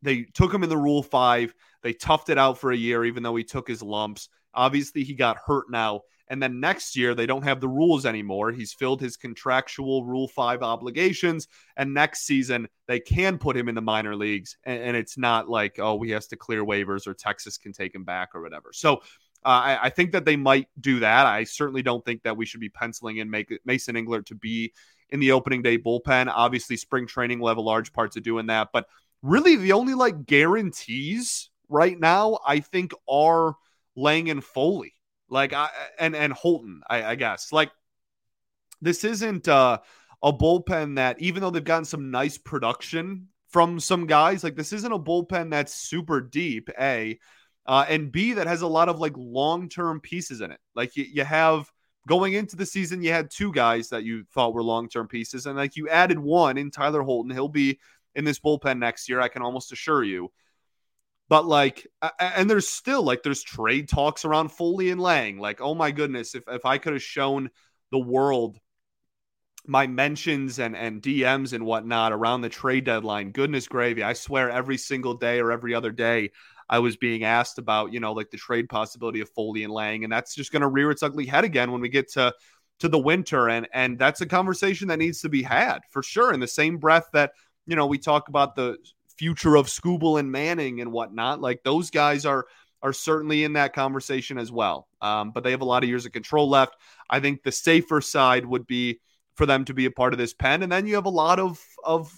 they 0.00 0.22
took 0.32 0.54
him 0.54 0.62
in 0.62 0.68
the 0.68 0.76
Rule 0.76 1.02
5. 1.02 1.52
They 1.82 1.92
toughed 1.92 2.28
it 2.28 2.38
out 2.38 2.58
for 2.58 2.70
a 2.70 2.76
year, 2.76 3.04
even 3.04 3.24
though 3.24 3.34
he 3.34 3.42
took 3.42 3.66
his 3.66 3.82
lumps. 3.82 4.28
Obviously, 4.54 5.02
he 5.02 5.14
got 5.14 5.38
hurt 5.44 5.64
now. 5.68 6.02
And 6.28 6.42
then 6.42 6.60
next 6.60 6.96
year, 6.96 7.14
they 7.14 7.26
don't 7.26 7.42
have 7.42 7.60
the 7.60 7.68
rules 7.68 8.06
anymore. 8.06 8.50
He's 8.50 8.72
filled 8.72 9.00
his 9.00 9.16
contractual 9.16 10.04
Rule 10.04 10.28
5 10.28 10.62
obligations. 10.62 11.48
And 11.76 11.92
next 11.92 12.26
season, 12.26 12.68
they 12.86 13.00
can 13.00 13.38
put 13.38 13.56
him 13.56 13.68
in 13.68 13.74
the 13.74 13.82
minor 13.82 14.16
leagues. 14.16 14.56
And, 14.64 14.82
and 14.82 14.96
it's 14.96 15.18
not 15.18 15.48
like, 15.48 15.78
oh, 15.78 16.00
he 16.02 16.10
has 16.12 16.26
to 16.28 16.36
clear 16.36 16.64
waivers 16.64 17.06
or 17.06 17.14
Texas 17.14 17.58
can 17.58 17.72
take 17.72 17.94
him 17.94 18.04
back 18.04 18.30
or 18.34 18.42
whatever. 18.42 18.70
So 18.72 19.02
uh, 19.44 19.62
I, 19.62 19.78
I, 19.82 19.90
think 19.90 20.12
that 20.12 20.24
they 20.24 20.36
might 20.36 20.68
do 20.80 21.00
that. 21.00 21.26
I 21.26 21.44
certainly 21.44 21.82
don't 21.82 22.02
think 22.04 22.22
that 22.22 22.36
we 22.36 22.46
should 22.46 22.60
be 22.60 22.70
penciling 22.70 23.18
in 23.18 23.28
make, 23.28 23.52
Mason 23.66 23.94
Englert 23.94 24.24
to 24.26 24.34
be 24.34 24.72
in 25.10 25.20
the 25.20 25.32
opening 25.32 25.60
day 25.60 25.76
bullpen. 25.76 26.32
Obviously, 26.34 26.76
spring 26.76 27.06
training 27.06 27.40
will 27.40 27.48
have 27.48 27.58
a 27.58 27.62
large 27.62 27.92
part 27.92 28.12
to 28.12 28.20
doing 28.20 28.46
that. 28.46 28.68
But 28.72 28.86
really, 29.22 29.56
the 29.56 29.72
only 29.72 29.92
like 29.92 30.24
guarantees 30.24 31.50
right 31.68 31.98
now, 31.98 32.38
I 32.46 32.60
think, 32.60 32.92
are 33.06 33.56
Lange 33.96 34.30
and 34.30 34.42
Foley. 34.42 34.93
Like 35.28 35.52
I 35.52 35.68
and 35.98 36.14
and 36.14 36.32
Holton, 36.32 36.82
I, 36.88 37.02
I 37.04 37.14
guess. 37.14 37.52
Like 37.52 37.70
this 38.80 39.04
isn't 39.04 39.48
uh, 39.48 39.78
a 40.22 40.32
bullpen 40.32 40.96
that 40.96 41.20
even 41.20 41.42
though 41.42 41.50
they've 41.50 41.64
gotten 41.64 41.84
some 41.84 42.10
nice 42.10 42.38
production 42.38 43.28
from 43.48 43.80
some 43.80 44.06
guys, 44.06 44.44
like 44.44 44.56
this 44.56 44.72
isn't 44.72 44.92
a 44.92 44.98
bullpen 44.98 45.50
that's 45.50 45.74
super 45.74 46.20
deep, 46.20 46.68
A. 46.78 47.18
Uh, 47.66 47.86
and 47.88 48.12
B 48.12 48.34
that 48.34 48.46
has 48.46 48.60
a 48.60 48.66
lot 48.66 48.90
of 48.90 48.98
like 48.98 49.14
long-term 49.16 50.00
pieces 50.00 50.42
in 50.42 50.50
it. 50.50 50.60
Like 50.74 50.96
you, 50.96 51.04
you 51.04 51.24
have 51.24 51.70
going 52.06 52.34
into 52.34 52.56
the 52.56 52.66
season, 52.66 53.02
you 53.02 53.10
had 53.10 53.30
two 53.30 53.52
guys 53.52 53.88
that 53.88 54.04
you 54.04 54.24
thought 54.34 54.52
were 54.52 54.62
long-term 54.62 55.08
pieces, 55.08 55.46
and 55.46 55.56
like 55.56 55.76
you 55.76 55.88
added 55.88 56.18
one 56.18 56.58
in 56.58 56.70
Tyler 56.70 57.02
Holton. 57.02 57.32
He'll 57.32 57.48
be 57.48 57.78
in 58.14 58.24
this 58.24 58.38
bullpen 58.38 58.78
next 58.78 59.08
year. 59.08 59.20
I 59.20 59.28
can 59.28 59.42
almost 59.42 59.72
assure 59.72 60.04
you. 60.04 60.30
But 61.28 61.46
like, 61.46 61.86
and 62.20 62.50
there's 62.50 62.68
still 62.68 63.02
like 63.02 63.22
there's 63.22 63.42
trade 63.42 63.88
talks 63.88 64.24
around 64.24 64.50
Foley 64.50 64.90
and 64.90 65.00
Lange. 65.00 65.38
Like, 65.38 65.60
oh 65.60 65.74
my 65.74 65.90
goodness, 65.90 66.34
if 66.34 66.44
if 66.48 66.64
I 66.66 66.78
could 66.78 66.92
have 66.92 67.02
shown 67.02 67.50
the 67.90 67.98
world 67.98 68.58
my 69.66 69.86
mentions 69.86 70.58
and 70.58 70.76
and 70.76 71.00
DMs 71.00 71.54
and 71.54 71.64
whatnot 71.64 72.12
around 72.12 72.42
the 72.42 72.50
trade 72.50 72.84
deadline, 72.84 73.30
goodness 73.30 73.66
gravy, 73.68 74.02
I 74.02 74.12
swear 74.12 74.50
every 74.50 74.76
single 74.76 75.14
day 75.14 75.40
or 75.40 75.50
every 75.50 75.74
other 75.74 75.92
day 75.92 76.30
I 76.68 76.78
was 76.78 76.96
being 76.96 77.24
asked 77.24 77.58
about, 77.58 77.92
you 77.92 78.00
know, 78.00 78.12
like 78.12 78.30
the 78.30 78.36
trade 78.36 78.68
possibility 78.68 79.20
of 79.20 79.30
Foley 79.30 79.64
and 79.64 79.72
Lange, 79.72 80.04
and 80.04 80.12
that's 80.12 80.34
just 80.34 80.52
going 80.52 80.62
to 80.62 80.68
rear 80.68 80.90
its 80.90 81.02
ugly 81.02 81.26
head 81.26 81.44
again 81.44 81.72
when 81.72 81.80
we 81.80 81.88
get 81.88 82.12
to 82.12 82.34
to 82.80 82.88
the 82.88 82.98
winter, 82.98 83.48
and 83.48 83.68
and 83.72 83.98
that's 83.98 84.20
a 84.20 84.26
conversation 84.26 84.88
that 84.88 84.98
needs 84.98 85.20
to 85.22 85.28
be 85.28 85.42
had 85.42 85.80
for 85.90 86.02
sure. 86.02 86.32
In 86.32 86.40
the 86.40 86.48
same 86.48 86.78
breath 86.78 87.08
that 87.12 87.32
you 87.66 87.76
know 87.76 87.86
we 87.86 87.98
talk 87.98 88.28
about 88.28 88.56
the 88.56 88.76
future 89.16 89.56
of 89.56 89.66
Skubal 89.66 90.18
and 90.18 90.30
Manning 90.30 90.80
and 90.80 90.92
whatnot. 90.92 91.40
Like 91.40 91.62
those 91.62 91.90
guys 91.90 92.26
are 92.26 92.46
are 92.82 92.92
certainly 92.92 93.44
in 93.44 93.54
that 93.54 93.72
conversation 93.72 94.36
as 94.36 94.52
well. 94.52 94.88
Um, 95.00 95.30
but 95.30 95.42
they 95.42 95.52
have 95.52 95.62
a 95.62 95.66
lot 95.66 95.82
of 95.82 95.88
years 95.88 96.04
of 96.04 96.12
control 96.12 96.50
left. 96.50 96.76
I 97.08 97.18
think 97.18 97.42
the 97.42 97.50
safer 97.50 98.02
side 98.02 98.44
would 98.44 98.66
be 98.66 99.00
for 99.36 99.46
them 99.46 99.64
to 99.64 99.74
be 99.74 99.86
a 99.86 99.90
part 99.90 100.12
of 100.12 100.18
this 100.18 100.34
pen, 100.34 100.62
and 100.62 100.70
then 100.70 100.86
you 100.86 100.94
have 100.96 101.06
a 101.06 101.10
lot 101.10 101.40
of 101.40 101.60
of 101.82 102.12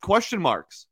question 0.00 0.40
marks, 0.40 0.86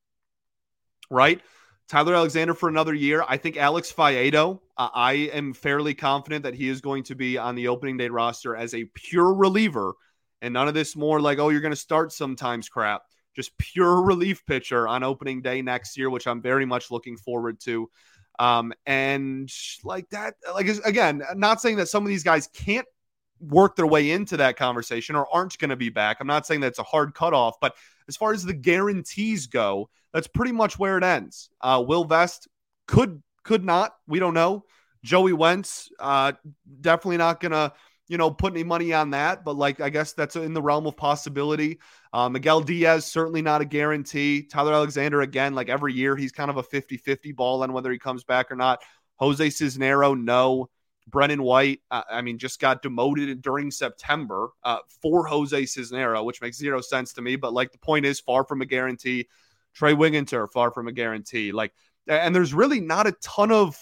right? 1.10 1.40
Tyler 1.88 2.14
Alexander 2.14 2.54
for 2.54 2.68
another 2.68 2.94
year. 2.94 3.24
I 3.26 3.36
think 3.36 3.56
Alex 3.56 3.92
Faedo. 3.92 4.60
Uh, 4.76 4.88
I 4.94 5.12
am 5.12 5.52
fairly 5.52 5.94
confident 5.94 6.44
that 6.44 6.54
he 6.54 6.68
is 6.68 6.80
going 6.80 7.02
to 7.04 7.14
be 7.14 7.36
on 7.36 7.56
the 7.56 7.68
opening 7.68 7.96
day 7.96 8.08
roster 8.08 8.54
as 8.54 8.74
a 8.74 8.84
pure 8.94 9.32
reliever, 9.34 9.94
and 10.42 10.54
none 10.54 10.68
of 10.68 10.74
this 10.74 10.96
more 10.96 11.20
like, 11.20 11.38
oh, 11.38 11.48
you're 11.48 11.60
going 11.60 11.72
to 11.72 11.76
start 11.76 12.12
sometimes 12.12 12.68
crap 12.68 13.02
just 13.34 13.56
pure 13.58 14.02
relief 14.02 14.44
pitcher 14.46 14.86
on 14.88 15.02
opening 15.02 15.42
day 15.42 15.62
next 15.62 15.96
year, 15.96 16.10
which 16.10 16.26
I'm 16.26 16.42
very 16.42 16.64
much 16.64 16.90
looking 16.90 17.16
forward 17.16 17.60
to. 17.60 17.88
Um, 18.38 18.72
and 18.86 19.50
like 19.84 20.08
that, 20.10 20.34
like 20.54 20.66
again, 20.84 21.22
not 21.34 21.60
saying 21.60 21.76
that 21.76 21.88
some 21.88 22.02
of 22.02 22.08
these 22.08 22.24
guys 22.24 22.48
can't 22.54 22.86
work 23.40 23.76
their 23.76 23.86
way 23.86 24.10
into 24.10 24.36
that 24.38 24.56
conversation 24.56 25.16
or 25.16 25.26
aren't 25.32 25.58
going 25.58 25.70
to 25.70 25.76
be 25.76 25.88
back. 25.88 26.18
I'm 26.20 26.26
not 26.26 26.46
saying 26.46 26.60
that's 26.60 26.78
a 26.78 26.84
hard 26.84 27.14
cutoff, 27.14 27.56
but 27.60 27.74
as 28.08 28.16
far 28.16 28.32
as 28.32 28.44
the 28.44 28.54
guarantees 28.54 29.46
go, 29.46 29.88
that's 30.12 30.26
pretty 30.26 30.52
much 30.52 30.78
where 30.78 30.98
it 30.98 31.04
ends. 31.04 31.50
Uh, 31.60 31.82
Will 31.86 32.04
Vest 32.04 32.48
could 32.86 33.22
could 33.42 33.64
not, 33.64 33.92
we 34.06 34.18
don't 34.18 34.34
know. 34.34 34.64
Joey 35.02 35.32
Wentz, 35.32 35.90
uh, 35.98 36.32
definitely 36.80 37.16
not 37.16 37.40
going 37.40 37.52
to 37.52 37.72
you 38.10 38.18
know, 38.18 38.28
put 38.28 38.52
any 38.52 38.64
money 38.64 38.92
on 38.92 39.10
that, 39.10 39.44
but 39.44 39.54
like 39.54 39.80
I 39.80 39.88
guess 39.88 40.14
that's 40.14 40.34
in 40.34 40.52
the 40.52 40.60
realm 40.60 40.84
of 40.88 40.96
possibility. 40.96 41.78
Uh, 42.12 42.28
Miguel 42.28 42.60
Diaz, 42.60 43.06
certainly 43.06 43.40
not 43.40 43.60
a 43.60 43.64
guarantee. 43.64 44.42
Tyler 44.42 44.72
Alexander, 44.72 45.20
again, 45.20 45.54
like 45.54 45.68
every 45.68 45.94
year, 45.94 46.16
he's 46.16 46.32
kind 46.32 46.50
of 46.50 46.56
a 46.56 46.62
50 46.64 46.96
50 46.96 47.30
ball 47.30 47.62
on 47.62 47.72
whether 47.72 47.92
he 47.92 48.00
comes 48.00 48.24
back 48.24 48.50
or 48.50 48.56
not. 48.56 48.82
Jose 49.14 49.46
Cisnero, 49.46 50.20
no. 50.20 50.68
Brendan 51.06 51.44
White, 51.44 51.82
uh, 51.92 52.02
I 52.10 52.20
mean, 52.22 52.38
just 52.38 52.58
got 52.58 52.82
demoted 52.82 53.42
during 53.42 53.70
September 53.70 54.48
uh, 54.64 54.78
for 55.00 55.26
Jose 55.26 55.62
Cisnero, 55.62 56.24
which 56.24 56.40
makes 56.40 56.58
zero 56.58 56.80
sense 56.80 57.12
to 57.12 57.22
me. 57.22 57.36
But 57.36 57.52
like 57.52 57.70
the 57.70 57.78
point 57.78 58.06
is, 58.06 58.18
far 58.18 58.44
from 58.44 58.60
a 58.60 58.66
guarantee. 58.66 59.28
Trey 59.72 59.94
Wingenter, 59.94 60.50
far 60.50 60.72
from 60.72 60.88
a 60.88 60.92
guarantee. 60.92 61.52
Like, 61.52 61.72
and 62.08 62.34
there's 62.34 62.52
really 62.52 62.80
not 62.80 63.06
a 63.06 63.12
ton 63.22 63.52
of 63.52 63.76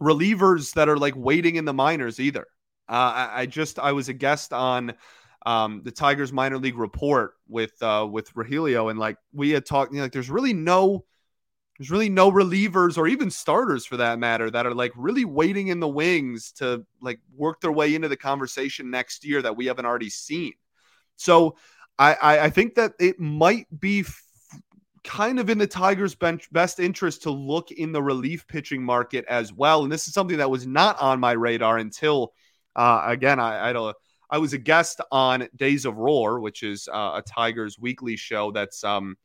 relievers 0.00 0.74
that 0.74 0.88
are 0.88 0.96
like 0.96 1.14
waiting 1.16 1.56
in 1.56 1.64
the 1.64 1.74
minors 1.74 2.20
either. 2.20 2.46
Uh, 2.88 2.92
I, 2.92 3.40
I, 3.40 3.46
just 3.46 3.78
I 3.78 3.92
was 3.92 4.08
a 4.08 4.12
guest 4.12 4.52
on 4.52 4.94
um, 5.46 5.82
the 5.84 5.90
Tigers 5.90 6.32
minor 6.32 6.58
league 6.58 6.76
report 6.78 7.34
with 7.48 7.80
uh, 7.82 8.06
with 8.10 8.32
Rahilio, 8.34 8.90
and 8.90 8.98
like 8.98 9.16
we 9.32 9.50
had 9.50 9.66
talked, 9.66 9.92
you 9.92 9.98
know, 9.98 10.04
like 10.04 10.12
there's 10.12 10.30
really 10.30 10.52
no 10.52 11.04
there's 11.78 11.90
really 11.90 12.08
no 12.08 12.30
relievers 12.30 12.96
or 12.96 13.08
even 13.08 13.30
starters 13.30 13.84
for 13.84 13.96
that 13.96 14.18
matter 14.18 14.50
that 14.50 14.66
are 14.66 14.74
like 14.74 14.92
really 14.96 15.24
waiting 15.24 15.68
in 15.68 15.80
the 15.80 15.88
wings 15.88 16.52
to 16.52 16.84
like 17.00 17.20
work 17.36 17.60
their 17.60 17.72
way 17.72 17.94
into 17.94 18.08
the 18.08 18.16
conversation 18.16 18.90
next 18.90 19.24
year 19.24 19.42
that 19.42 19.56
we 19.56 19.66
haven't 19.66 19.86
already 19.86 20.10
seen. 20.10 20.52
So 21.16 21.56
I 21.98 22.14
I, 22.14 22.38
I 22.44 22.50
think 22.50 22.74
that 22.74 22.92
it 22.98 23.18
might 23.18 23.66
be. 23.80 24.00
F- 24.00 24.20
kind 25.04 25.38
of 25.38 25.50
in 25.50 25.58
the 25.58 25.66
Tigers' 25.66 26.14
bench 26.14 26.50
best 26.50 26.80
interest 26.80 27.22
to 27.24 27.30
look 27.30 27.70
in 27.70 27.92
the 27.92 28.02
relief 28.02 28.46
pitching 28.48 28.82
market 28.82 29.26
as 29.28 29.52
well. 29.52 29.82
And 29.82 29.92
this 29.92 30.08
is 30.08 30.14
something 30.14 30.38
that 30.38 30.50
was 30.50 30.66
not 30.66 30.98
on 30.98 31.20
my 31.20 31.32
radar 31.32 31.76
until 31.76 32.32
uh, 32.76 33.02
again, 33.06 33.40
I, 33.40 33.70
I 33.70 33.72
don't. 33.72 33.96
I 34.30 34.38
was 34.38 34.52
a 34.52 34.58
guest 34.58 35.00
on 35.12 35.48
Days 35.54 35.84
of 35.84 35.96
Roar, 35.96 36.40
which 36.40 36.62
is 36.62 36.88
uh, 36.92 37.20
a 37.20 37.22
Tigers 37.22 37.78
weekly 37.78 38.16
show 38.16 38.50
that's 38.50 38.82
um, 38.82 39.16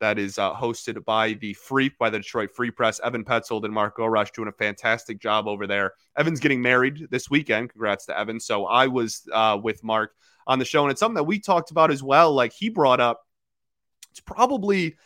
that 0.00 0.18
is 0.18 0.38
uh, 0.38 0.52
hosted 0.52 1.02
by 1.04 1.34
the 1.34 1.54
Free 1.54 1.90
by 1.98 2.10
the 2.10 2.18
Detroit 2.18 2.50
Free 2.54 2.70
Press. 2.70 3.00
Evan 3.02 3.24
Petzold 3.24 3.64
and 3.64 3.72
Mark 3.72 3.96
Goresh 3.96 4.32
doing 4.32 4.48
a 4.48 4.52
fantastic 4.52 5.20
job 5.20 5.46
over 5.46 5.66
there. 5.66 5.92
Evan's 6.16 6.40
getting 6.40 6.60
married 6.60 7.06
this 7.10 7.30
weekend. 7.30 7.70
Congrats 7.70 8.06
to 8.06 8.18
Evan. 8.18 8.40
So 8.40 8.66
I 8.66 8.86
was 8.88 9.22
uh, 9.32 9.58
with 9.62 9.82
Mark 9.82 10.12
on 10.46 10.58
the 10.58 10.64
show, 10.64 10.82
and 10.82 10.90
it's 10.90 11.00
something 11.00 11.14
that 11.14 11.24
we 11.24 11.40
talked 11.40 11.70
about 11.70 11.90
as 11.90 12.02
well. 12.02 12.32
Like 12.32 12.52
he 12.52 12.68
brought 12.68 13.00
up, 13.00 13.22
it's 14.10 14.20
probably 14.20 14.96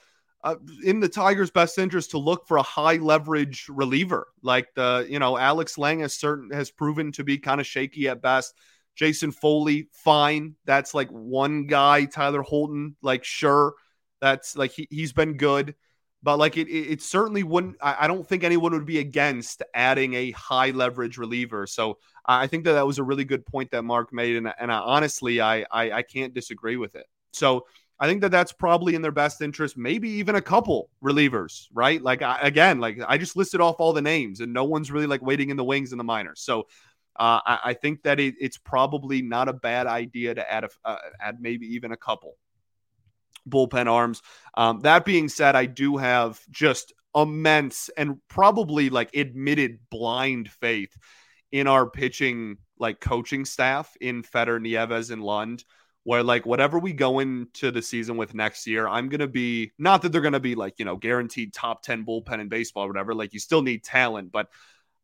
uh, 0.45 0.57
in 0.85 1.01
the 1.01 1.09
Tigers' 1.09 1.51
best 1.51 1.79
interest 1.79 2.13
to 2.13 2.19
look 2.19 2.47
for 2.47 2.59
a 2.59 2.63
high 2.63 2.97
leverage 2.97 3.67
reliever 3.69 4.29
like 4.43 4.73
the 4.75 5.07
you 5.09 5.19
know 5.19 5.37
Alex 5.37 5.79
Lange 5.79 6.01
has 6.01 6.15
certain 6.15 6.51
has 6.51 6.71
proven 6.71 7.13
to 7.13 7.25
be 7.25 7.39
kind 7.39 7.61
of 7.61 7.67
shaky 7.67 8.09
at 8.09 8.23
best. 8.23 8.55
Jason 8.95 9.31
Foley, 9.31 9.89
fine. 9.93 10.57
That's 10.65 10.93
like 10.93 11.09
one 11.11 11.67
guy. 11.67 12.05
Tyler 12.05 12.43
Holton, 12.43 12.97
like 13.01 13.25
sure, 13.25 13.75
that's 14.21 14.57
like 14.57 14.73
he, 14.73 14.89
he's 14.91 15.13
been 15.13 15.37
good, 15.37 15.77
but 16.23 16.37
like 16.37 16.57
it, 16.57 16.69
it, 16.69 16.93
it 16.93 17.03
certainly 17.03 17.45
wouldn't. 17.45 17.77
I, 17.81 17.97
I, 18.01 18.07
don't 18.09 18.27
think 18.27 18.43
anyone 18.43 18.73
would 18.73 18.87
be 18.87 18.99
against 18.99 19.63
adding 19.73 20.15
a 20.15 20.33
high 20.33 20.71
leverage 20.71 21.17
reliever. 21.17 21.69
So 21.69 21.99
I 22.27 22.49
think 22.49 22.65
that 22.65 22.73
that 22.73 22.87
was 22.87 22.99
a 22.99 23.05
really 23.05 23.25
good 23.25 23.47
point 23.47 23.71
that 23.71 23.83
Mark 23.83 24.13
made, 24.13 24.35
and, 24.35 24.53
and 24.59 24.73
I, 24.73 24.79
honestly, 24.79 25.41
I, 25.41 25.65
I 25.71 25.93
I 25.93 26.03
can't 26.03 26.35
disagree 26.35 26.77
with 26.77 26.97
it. 26.97 27.07
So 27.33 27.67
I 28.01 28.07
think 28.07 28.21
that 28.21 28.31
that's 28.31 28.53
probably 28.53 28.95
in 28.95 29.03
their 29.03 29.13
best 29.13 29.43
interest. 29.43 29.77
Maybe 29.77 30.09
even 30.11 30.37
a 30.37 30.43
couple 30.43 30.91
relievers, 31.03 31.67
right? 31.73 32.01
Like 32.01 32.23
I, 32.23 32.39
again, 32.43 32.79
like 32.79 32.99
I 33.07 33.19
just 33.19 33.37
listed 33.37 33.61
off 33.61 33.77
all 33.81 33.93
the 33.93 34.03
names, 34.03 34.41
and 34.41 34.53
no 34.53 34.65
one's 34.65 34.91
really 34.91 35.07
like 35.07 35.23
waiting 35.23 35.51
in 35.51 35.57
the 35.57 35.65
wings 35.65 35.93
in 35.93 35.99
the 35.99 36.05
minors. 36.05 36.41
So 36.41 36.69
uh, 37.19 37.41
I, 37.45 37.59
I, 37.65 37.75
think 37.75 38.05
that 38.05 38.21
it, 38.21 38.37
it's 38.41 38.57
probably 38.57 39.23
not 39.23 39.49
a 39.49 39.53
bad 39.53 39.89
idea 39.89 40.37
to 40.37 40.53
add 40.53 40.65
a, 40.65 40.69
uh, 40.85 40.99
add 41.21 41.41
maybe 41.41 41.67
even 41.75 41.91
a 41.91 41.97
couple 41.97 42.37
bullpen 43.49 43.91
arms. 43.91 44.23
Um, 44.57 44.81
that 44.81 45.05
being 45.05 45.29
said, 45.29 45.57
I 45.57 45.67
do 45.67 45.97
have 45.97 46.41
just 46.51 46.93
immense 47.17 47.91
and 47.97 48.21
probably 48.29 48.91
like 48.91 49.17
admitted 49.17 49.79
blind 49.91 50.49
faith 50.49 50.97
in 51.51 51.67
our 51.67 51.91
pitching 51.91 52.59
like 52.79 53.01
coaching 53.01 53.45
staff 53.45 53.97
in 54.01 54.23
Fetter, 54.23 54.61
Nieves, 54.61 55.11
and 55.11 55.23
Lund 55.23 55.65
where 56.09 56.23
like 56.23 56.47
whatever 56.47 56.79
we 56.79 56.95
go 56.95 57.19
into 57.19 57.71
the 57.71 57.83
season 57.83 58.17
with 58.17 58.33
next 58.33 58.67
year, 58.67 58.89
I'm 58.89 59.11
to 59.21 59.29
be 59.29 59.73
not 59.77 60.01
that 60.01 60.11
they're 60.11 60.23
to 60.33 60.41
be 60.41 60.55
like, 60.55 60.79
you 60.79 60.87
know, 60.87 60.97
guaranteed 60.97 61.53
top 61.53 61.83
10 61.83 62.07
bullpen 62.07 62.41
in 62.41 62.49
baseball 62.49 62.85
or 62.85 62.87
whatever. 62.87 63.15
Like 63.15 63.35
you 63.35 63.39
still 63.39 63.61
need 63.61 63.85
talent, 63.85 64.33
but 64.33 64.49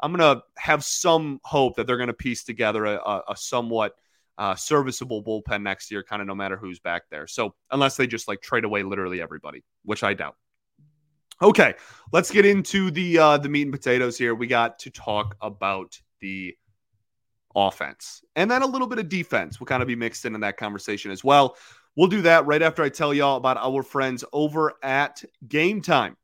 I'm 0.00 0.14
to 0.36 0.42
have 0.56 0.82
some 0.82 1.42
hope 1.44 1.76
that 1.76 1.86
they're 1.86 1.98
to 2.06 2.14
piece 2.14 2.42
together 2.42 2.86
a, 2.86 2.94
a, 2.94 3.22
a 3.32 3.36
somewhat 3.36 3.96
uh, 4.38 4.54
serviceable 4.54 5.22
bullpen 5.22 5.60
next 5.60 5.90
year, 5.90 6.02
kind 6.02 6.22
of 6.22 6.26
no 6.26 6.34
matter 6.34 6.56
who's 6.56 6.80
back 6.80 7.02
there. 7.10 7.26
So 7.26 7.54
unless 7.70 7.98
they 7.98 8.06
just 8.06 8.26
like 8.26 8.40
trade 8.40 8.64
away 8.64 8.82
literally 8.82 9.20
everybody, 9.20 9.62
which 9.84 10.02
I 10.02 10.14
doubt. 10.14 10.36
Okay, 11.42 11.74
let's 12.12 12.30
get 12.30 12.46
into 12.46 12.90
the 12.90 13.18
uh, 13.18 13.36
the 13.36 13.50
meat 13.50 13.64
and 13.64 13.72
potatoes 13.72 14.16
here. 14.16 14.34
We 14.34 14.46
got 14.46 14.78
to 14.78 14.90
talk 14.90 15.36
about 15.42 16.00
the 16.20 16.56
offense 17.54 18.22
and 18.36 18.50
then 18.50 18.62
a 18.62 18.66
little 18.66 18.86
bit 18.86 18.98
of 18.98 19.08
defense 19.08 19.60
will 19.60 19.66
kind 19.66 19.82
of 19.82 19.88
be 19.88 19.96
mixed 19.96 20.24
in 20.24 20.34
in 20.34 20.40
that 20.40 20.56
conversation 20.56 21.10
as 21.10 21.22
well. 21.22 21.56
We'll 21.96 22.08
do 22.08 22.22
that 22.22 22.46
right 22.46 22.62
after 22.62 22.82
I 22.82 22.88
tell 22.88 23.14
y'all 23.14 23.36
about 23.36 23.56
our 23.56 23.82
friends 23.82 24.24
over 24.32 24.74
at 24.82 25.22
Gametime. 25.46 26.16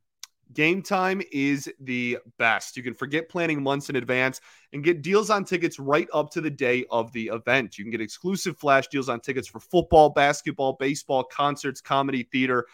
Game 0.53 0.83
Time 0.83 1.23
is 1.31 1.73
the 1.79 2.19
best. 2.39 2.77
You 2.77 2.83
can 2.83 2.95
forget 2.95 3.29
planning 3.29 3.63
months 3.63 3.89
in 3.89 3.97
advance 3.97 4.41
and 4.73 4.83
get 4.83 5.03
deals 5.03 5.31
on 5.31 5.45
tickets 5.45 5.79
right 5.79 6.09
up 6.13 6.31
to 6.31 6.41
the 6.41 6.51
day 6.51 6.85
of 6.91 7.13
the 7.13 7.29
event. 7.29 7.79
You 7.79 7.85
can 7.85 7.93
get 7.93 8.01
exclusive 8.01 8.59
flash 8.59 8.89
deals 8.89 9.09
on 9.09 9.21
tickets 9.21 9.47
for 9.47 9.61
football, 9.61 10.11
basketball, 10.11 10.73
baseball, 10.73 11.23
concerts, 11.23 11.81
comedy, 11.81 12.25
theater, 12.33 12.67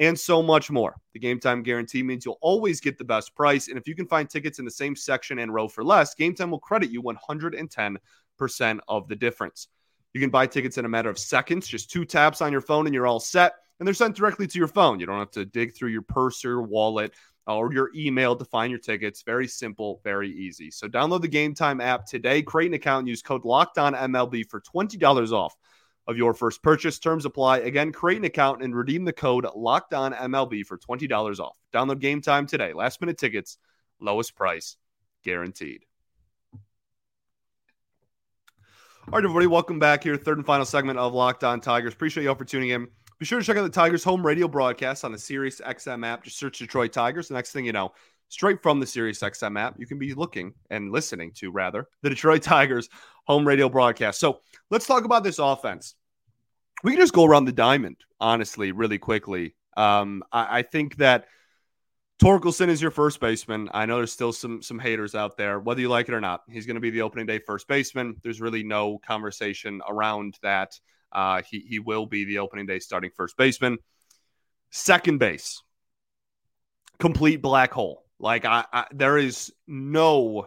and 0.00 0.18
so 0.18 0.42
much 0.42 0.70
more. 0.70 0.96
The 1.14 1.20
Gametime 1.20 1.62
guarantee 1.62 2.02
means 2.02 2.24
you'll 2.24 2.38
always 2.40 2.80
get 2.80 2.98
the 2.98 3.04
best 3.04 3.34
price. 3.34 3.68
And 3.68 3.76
if 3.78 3.86
you 3.86 3.94
can 3.94 4.06
find 4.06 4.28
tickets 4.28 4.58
in 4.58 4.64
the 4.64 4.70
same 4.70 4.96
section 4.96 5.38
and 5.38 5.52
row 5.52 5.68
for 5.68 5.84
less, 5.84 6.14
Gametime 6.14 6.50
will 6.50 6.58
credit 6.58 6.90
you 6.90 7.02
110% 7.02 8.80
of 8.88 9.08
the 9.08 9.16
difference. 9.16 9.68
You 10.14 10.20
can 10.20 10.30
buy 10.30 10.46
tickets 10.46 10.78
in 10.78 10.84
a 10.84 10.88
matter 10.88 11.10
of 11.10 11.18
seconds, 11.18 11.66
just 11.66 11.90
two 11.90 12.04
taps 12.04 12.40
on 12.40 12.52
your 12.52 12.60
phone, 12.60 12.86
and 12.86 12.94
you're 12.94 13.06
all 13.06 13.20
set 13.20 13.54
and 13.82 13.86
they're 13.86 13.94
sent 13.94 14.14
directly 14.14 14.46
to 14.46 14.58
your 14.58 14.68
phone. 14.68 15.00
You 15.00 15.06
don't 15.06 15.18
have 15.18 15.32
to 15.32 15.44
dig 15.44 15.74
through 15.74 15.90
your 15.90 16.02
purse 16.02 16.44
or 16.44 16.50
your 16.50 16.62
wallet 16.62 17.14
or 17.48 17.72
your 17.72 17.90
email 17.96 18.36
to 18.36 18.44
find 18.44 18.70
your 18.70 18.78
tickets. 18.78 19.22
Very 19.22 19.48
simple, 19.48 20.00
very 20.04 20.30
easy. 20.30 20.70
So 20.70 20.86
download 20.86 21.22
the 21.22 21.28
Gametime 21.28 21.82
app 21.82 22.06
today, 22.06 22.42
create 22.42 22.68
an 22.68 22.74
account, 22.74 23.00
and 23.00 23.08
use 23.08 23.22
code 23.22 23.44
Locked 23.44 23.78
On 23.78 23.94
MLB 23.94 24.48
for 24.48 24.60
twenty 24.60 24.98
dollars 24.98 25.32
off 25.32 25.56
of 26.06 26.16
your 26.16 26.34
first 26.34 26.62
purchase. 26.62 26.98
Terms 26.98 27.24
apply. 27.24 27.58
Again, 27.58 27.92
create 27.92 28.18
an 28.18 28.24
account 28.24 28.62
and 28.62 28.74
redeem 28.74 29.04
the 29.04 29.12
code 29.12 29.46
Locked 29.54 29.94
On 29.94 30.12
MLB 30.12 30.64
for 30.64 30.76
twenty 30.76 31.06
dollars 31.06 31.40
off. 31.40 31.56
Download 31.72 32.00
Gametime 32.00 32.46
today. 32.48 32.72
Last 32.72 33.00
minute 33.00 33.18
tickets, 33.18 33.58
lowest 34.00 34.34
price, 34.34 34.76
guaranteed. 35.22 35.84
All 39.08 39.18
right, 39.18 39.24
everybody, 39.24 39.46
welcome 39.46 39.80
back 39.80 40.04
here. 40.04 40.16
Third 40.16 40.38
and 40.38 40.46
final 40.46 40.64
segment 40.64 40.98
of 40.98 41.12
Locked 41.12 41.42
On 41.42 41.60
Tigers. 41.60 41.92
Appreciate 41.92 42.22
y'all 42.24 42.36
for 42.36 42.44
tuning 42.44 42.70
in. 42.70 42.86
Be 43.18 43.26
sure 43.26 43.38
to 43.38 43.44
check 43.44 43.56
out 43.56 43.62
the 43.62 43.68
Tigers 43.68 44.04
home 44.04 44.24
radio 44.24 44.48
broadcast 44.48 45.04
on 45.04 45.12
the 45.12 45.18
Sirius 45.18 45.60
XM 45.60 46.06
app. 46.06 46.24
Just 46.24 46.38
search 46.38 46.58
Detroit 46.58 46.92
Tigers. 46.92 47.28
The 47.28 47.34
next 47.34 47.52
thing 47.52 47.64
you 47.64 47.72
know, 47.72 47.92
straight 48.32 48.62
from 48.62 48.80
the 48.80 48.86
Sirius 48.86 49.20
XM 49.20 49.60
app, 49.60 49.78
you 49.78 49.86
can 49.86 49.98
be 49.98 50.14
looking 50.14 50.54
and 50.70 50.90
listening 50.90 51.32
to 51.32 51.50
rather 51.50 51.86
the 52.00 52.08
Detroit 52.08 52.42
Tigers 52.42 52.88
home 53.26 53.46
radio 53.46 53.68
broadcast. 53.68 54.18
So 54.18 54.40
let's 54.70 54.86
talk 54.86 55.04
about 55.04 55.22
this 55.22 55.38
offense. 55.38 55.94
We 56.82 56.92
can 56.92 57.00
just 57.00 57.12
go 57.12 57.26
around 57.26 57.44
the 57.44 57.52
diamond, 57.52 57.98
honestly, 58.18 58.72
really 58.72 58.96
quickly. 58.96 59.54
Um, 59.76 60.24
I, 60.32 60.60
I 60.60 60.62
think 60.62 60.96
that 60.96 61.26
Torkelson 62.22 62.68
is 62.68 62.80
your 62.80 62.90
first 62.90 63.20
baseman. 63.20 63.68
I 63.74 63.84
know 63.84 63.96
there's 63.96 64.12
still 64.12 64.32
some 64.32 64.62
some 64.62 64.78
haters 64.78 65.14
out 65.14 65.36
there, 65.36 65.60
whether 65.60 65.82
you 65.82 65.90
like 65.90 66.08
it 66.08 66.14
or 66.14 66.20
not. 66.20 66.40
He's 66.48 66.64
going 66.64 66.76
to 66.76 66.80
be 66.80 66.90
the 66.90 67.02
opening 67.02 67.26
day 67.26 67.38
first 67.38 67.68
baseman. 67.68 68.16
There's 68.22 68.40
really 68.40 68.62
no 68.62 68.98
conversation 68.98 69.82
around 69.86 70.38
that. 70.42 70.80
Uh, 71.12 71.42
he 71.42 71.60
he 71.68 71.78
will 71.80 72.06
be 72.06 72.24
the 72.24 72.38
opening 72.38 72.64
day 72.64 72.78
starting 72.78 73.10
first 73.14 73.36
baseman. 73.36 73.76
Second 74.70 75.18
base, 75.18 75.62
complete 76.98 77.42
black 77.42 77.72
hole. 77.72 78.01
Like 78.22 78.44
I, 78.44 78.64
I 78.72 78.86
there 78.92 79.18
is 79.18 79.52
no 79.66 80.46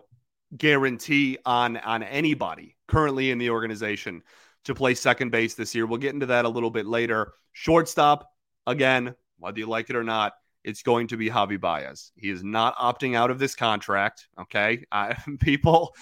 guarantee 0.55 1.37
on 1.45 1.77
on 1.77 2.01
anybody 2.01 2.77
currently 2.87 3.29
in 3.29 3.37
the 3.37 3.49
organization 3.51 4.23
to 4.63 4.73
play 4.73 4.95
second 4.95 5.29
base 5.29 5.53
this 5.53 5.75
year. 5.75 5.85
We'll 5.85 5.99
get 5.99 6.13
into 6.13 6.27
that 6.27 6.45
a 6.45 6.49
little 6.49 6.71
bit 6.71 6.87
later. 6.87 7.33
Shortstop, 7.51 8.27
again, 8.65 9.13
whether 9.37 9.59
you 9.59 9.67
like 9.67 9.89
it 9.89 9.95
or 9.95 10.03
not, 10.03 10.33
it's 10.63 10.81
going 10.81 11.07
to 11.07 11.17
be 11.17 11.29
Javi 11.29 11.59
Baez. 11.59 12.11
He 12.15 12.29
is 12.29 12.43
not 12.43 12.75
opting 12.77 13.15
out 13.15 13.29
of 13.29 13.39
this 13.39 13.55
contract. 13.55 14.27
Okay, 14.39 14.85
I, 14.91 15.15
people 15.41 15.93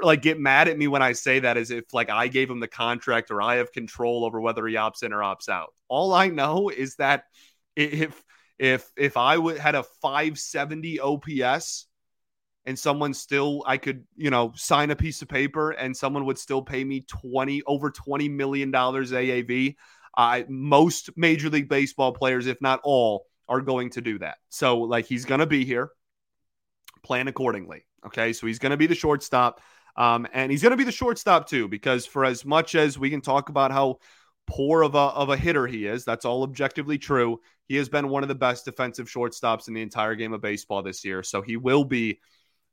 like 0.00 0.22
get 0.22 0.38
mad 0.38 0.68
at 0.68 0.78
me 0.78 0.86
when 0.86 1.02
I 1.02 1.12
say 1.12 1.40
that, 1.40 1.56
as 1.56 1.72
if 1.72 1.92
like 1.92 2.10
I 2.10 2.28
gave 2.28 2.48
him 2.48 2.60
the 2.60 2.68
contract 2.68 3.32
or 3.32 3.42
I 3.42 3.56
have 3.56 3.72
control 3.72 4.24
over 4.24 4.40
whether 4.40 4.66
he 4.66 4.76
opts 4.76 5.02
in 5.02 5.12
or 5.12 5.18
opts 5.18 5.48
out. 5.48 5.74
All 5.88 6.14
I 6.14 6.28
know 6.28 6.68
is 6.68 6.94
that 6.96 7.24
if 7.76 8.22
if 8.58 8.90
if 8.96 9.16
I 9.16 9.34
had 9.58 9.74
a 9.74 9.82
570 9.82 11.00
OPS 11.00 11.86
and 12.66 12.78
someone 12.78 13.14
still 13.14 13.62
I 13.66 13.76
could 13.76 14.04
you 14.16 14.30
know 14.30 14.52
sign 14.56 14.90
a 14.90 14.96
piece 14.96 15.22
of 15.22 15.28
paper 15.28 15.70
and 15.70 15.96
someone 15.96 16.26
would 16.26 16.38
still 16.38 16.62
pay 16.62 16.84
me 16.84 17.04
20 17.08 17.62
over 17.66 17.90
20 17.90 18.28
million 18.28 18.70
dollars 18.70 19.12
AAV. 19.12 19.76
I 20.16 20.44
most 20.48 21.10
Major 21.16 21.48
League 21.48 21.68
Baseball 21.68 22.12
players, 22.12 22.46
if 22.46 22.60
not 22.60 22.80
all 22.82 23.26
are 23.48 23.60
going 23.60 23.90
to 23.90 24.00
do 24.00 24.18
that. 24.18 24.38
So, 24.50 24.80
like, 24.80 25.06
he's 25.06 25.24
going 25.24 25.40
to 25.40 25.46
be 25.46 25.64
here. 25.64 25.90
Plan 27.02 27.28
accordingly. 27.28 27.86
Okay. 28.04 28.32
So, 28.32 28.46
he's 28.46 28.58
going 28.58 28.70
to 28.70 28.76
be 28.76 28.88
the 28.88 28.96
shortstop. 28.96 29.60
Um, 29.96 30.26
and 30.32 30.50
he's 30.50 30.62
going 30.62 30.72
to 30.72 30.76
be 30.76 30.84
the 30.84 30.92
shortstop 30.92 31.48
too, 31.48 31.66
because 31.66 32.06
for 32.06 32.24
as 32.24 32.44
much 32.44 32.74
as 32.74 32.98
we 32.98 33.10
can 33.10 33.20
talk 33.20 33.48
about 33.48 33.72
how 33.72 33.98
poor 34.48 34.82
of 34.82 34.94
a, 34.94 34.98
of 34.98 35.28
a 35.28 35.36
hitter 35.36 35.66
he 35.66 35.86
is, 35.86 36.04
that's 36.04 36.24
all 36.24 36.42
objectively 36.42 36.98
true. 36.98 37.40
He 37.66 37.76
has 37.76 37.88
been 37.88 38.08
one 38.08 38.22
of 38.22 38.28
the 38.28 38.34
best 38.34 38.64
defensive 38.64 39.08
shortstops 39.08 39.68
in 39.68 39.74
the 39.74 39.82
entire 39.82 40.14
game 40.14 40.32
of 40.32 40.40
baseball 40.40 40.82
this 40.82 41.04
year. 41.04 41.22
So, 41.22 41.42
he 41.42 41.56
will 41.56 41.84
be 41.84 42.20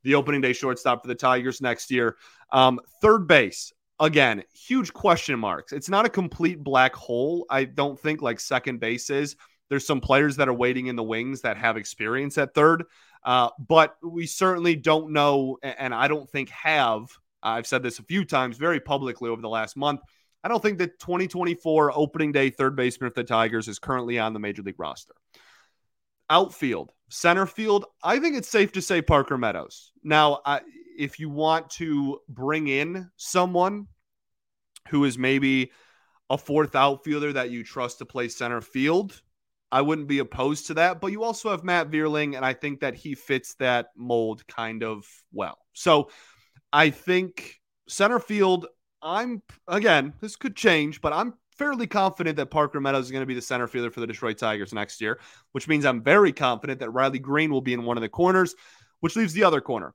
the 0.04 0.16
opening 0.16 0.42
day 0.42 0.54
shortstop 0.54 1.02
for 1.02 1.08
the 1.08 1.16
Tigers 1.16 1.62
next 1.62 1.92
year. 1.92 2.16
Um, 2.52 2.80
third 3.02 3.28
base, 3.28 3.74
again, 4.00 4.44
huge 4.54 4.94
question 4.94 5.40
marks. 5.40 5.74
It's 5.74 5.90
not 5.90 6.06
a 6.06 6.10
complete 6.10 6.64
black 6.64 6.96
hole, 6.96 7.46
I 7.50 7.66
don't 7.66 8.00
think, 8.00 8.22
like 8.22 8.40
second 8.40 8.80
base 8.80 9.10
is. 9.10 9.36
There's 9.70 9.86
some 9.86 10.00
players 10.00 10.36
that 10.36 10.48
are 10.48 10.54
waiting 10.54 10.88
in 10.88 10.96
the 10.96 11.04
wings 11.04 11.42
that 11.42 11.58
have 11.58 11.76
experience 11.76 12.38
at 12.38 12.54
third, 12.54 12.84
uh, 13.24 13.50
but 13.58 13.98
we 14.04 14.28
certainly 14.28 14.76
don't 14.76 15.12
know, 15.12 15.58
and 15.64 15.94
I 15.94 16.08
don't 16.08 16.30
think 16.30 16.50
have. 16.50 17.10
I've 17.42 17.68
said 17.68 17.82
this 17.82 18.00
a 18.00 18.04
few 18.04 18.26
times 18.26 18.58
very 18.58 18.80
publicly 18.80 19.30
over 19.30 19.42
the 19.42 19.50
last 19.50 19.76
month. 19.76 20.02
I 20.46 20.48
don't 20.48 20.62
think 20.62 20.78
that 20.78 21.00
2024 21.00 21.98
opening 21.98 22.32
day 22.32 22.52
third 22.52 22.76
baseman 22.76 23.08
of 23.08 23.16
the 23.16 23.24
Tigers 23.24 23.68
is 23.68 23.80
currently 23.80 24.20
on 24.20 24.34
the 24.34 24.40
major 24.40 24.62
league 24.62 24.80
roster. 24.80 25.16
Outfield, 26.30 26.92
center 27.10 27.48
field, 27.48 27.86
I 28.04 28.20
think 28.20 28.38
it's 28.38 28.48
safe 28.48 28.72
to 28.74 28.82
say 28.82 29.02
Parker 29.02 29.40
Meadows. 29.40 29.92
Now, 30.04 30.42
I, 30.46 30.62
if 31.00 31.20
you 31.20 31.32
want 31.32 31.72
to 31.72 32.20
bring 32.30 32.68
in 32.68 33.10
someone 33.18 33.88
who 34.90 35.06
is 35.06 35.18
maybe 35.18 35.72
a 36.30 36.38
fourth 36.38 36.76
outfielder 36.76 37.34
that 37.34 37.50
you 37.50 37.64
trust 37.64 37.98
to 37.98 38.06
play 38.06 38.28
center 38.28 38.62
field, 38.62 39.20
I 39.72 39.82
wouldn't 39.82 40.08
be 40.08 40.20
opposed 40.20 40.68
to 40.68 40.76
that. 40.76 41.02
But 41.02 41.12
you 41.12 41.24
also 41.24 41.50
have 41.50 41.64
Matt 41.64 41.90
Vierling, 41.90 42.36
and 42.36 42.46
I 42.46 42.54
think 42.54 42.82
that 42.82 42.94
he 42.94 43.16
fits 43.16 43.56
that 43.56 43.88
mold 43.98 44.46
kind 44.46 44.84
of 44.84 45.08
well. 45.34 45.58
So 45.74 46.12
I 46.72 46.92
think 46.92 47.60
center 47.90 48.20
field, 48.20 48.68
I'm 49.06 49.44
again, 49.68 50.14
this 50.20 50.36
could 50.36 50.56
change, 50.56 51.00
but 51.00 51.14
I'm 51.14 51.36
fairly 51.58 51.88
confident 51.88 52.36
that 52.38 52.48
Parker 52.48 52.82
Meadows 52.82 53.06
is 53.06 53.12
going 53.12 53.22
to 53.22 53.28
be 53.28 53.36
the 53.36 53.42
center 53.42 53.68
fielder 53.68 53.92
for 53.92 54.00
the 54.00 54.08
Detroit 54.08 54.40
Tigers 54.40 54.74
next 54.74 55.00
year, 55.00 55.20
which 55.52 55.68
means 55.68 55.86
I'm 55.86 56.02
very 56.02 56.34
confident 56.34 56.80
that 56.80 56.90
Riley 56.90 57.20
Greene 57.20 57.52
will 57.52 57.62
be 57.62 57.74
in 57.74 57.84
one 57.84 57.98
of 57.98 58.02
the 58.02 58.10
corners, 58.10 58.56
which 59.00 59.16
leaves 59.16 59.34
the 59.34 59.44
other 59.44 59.62
corner. 59.62 59.94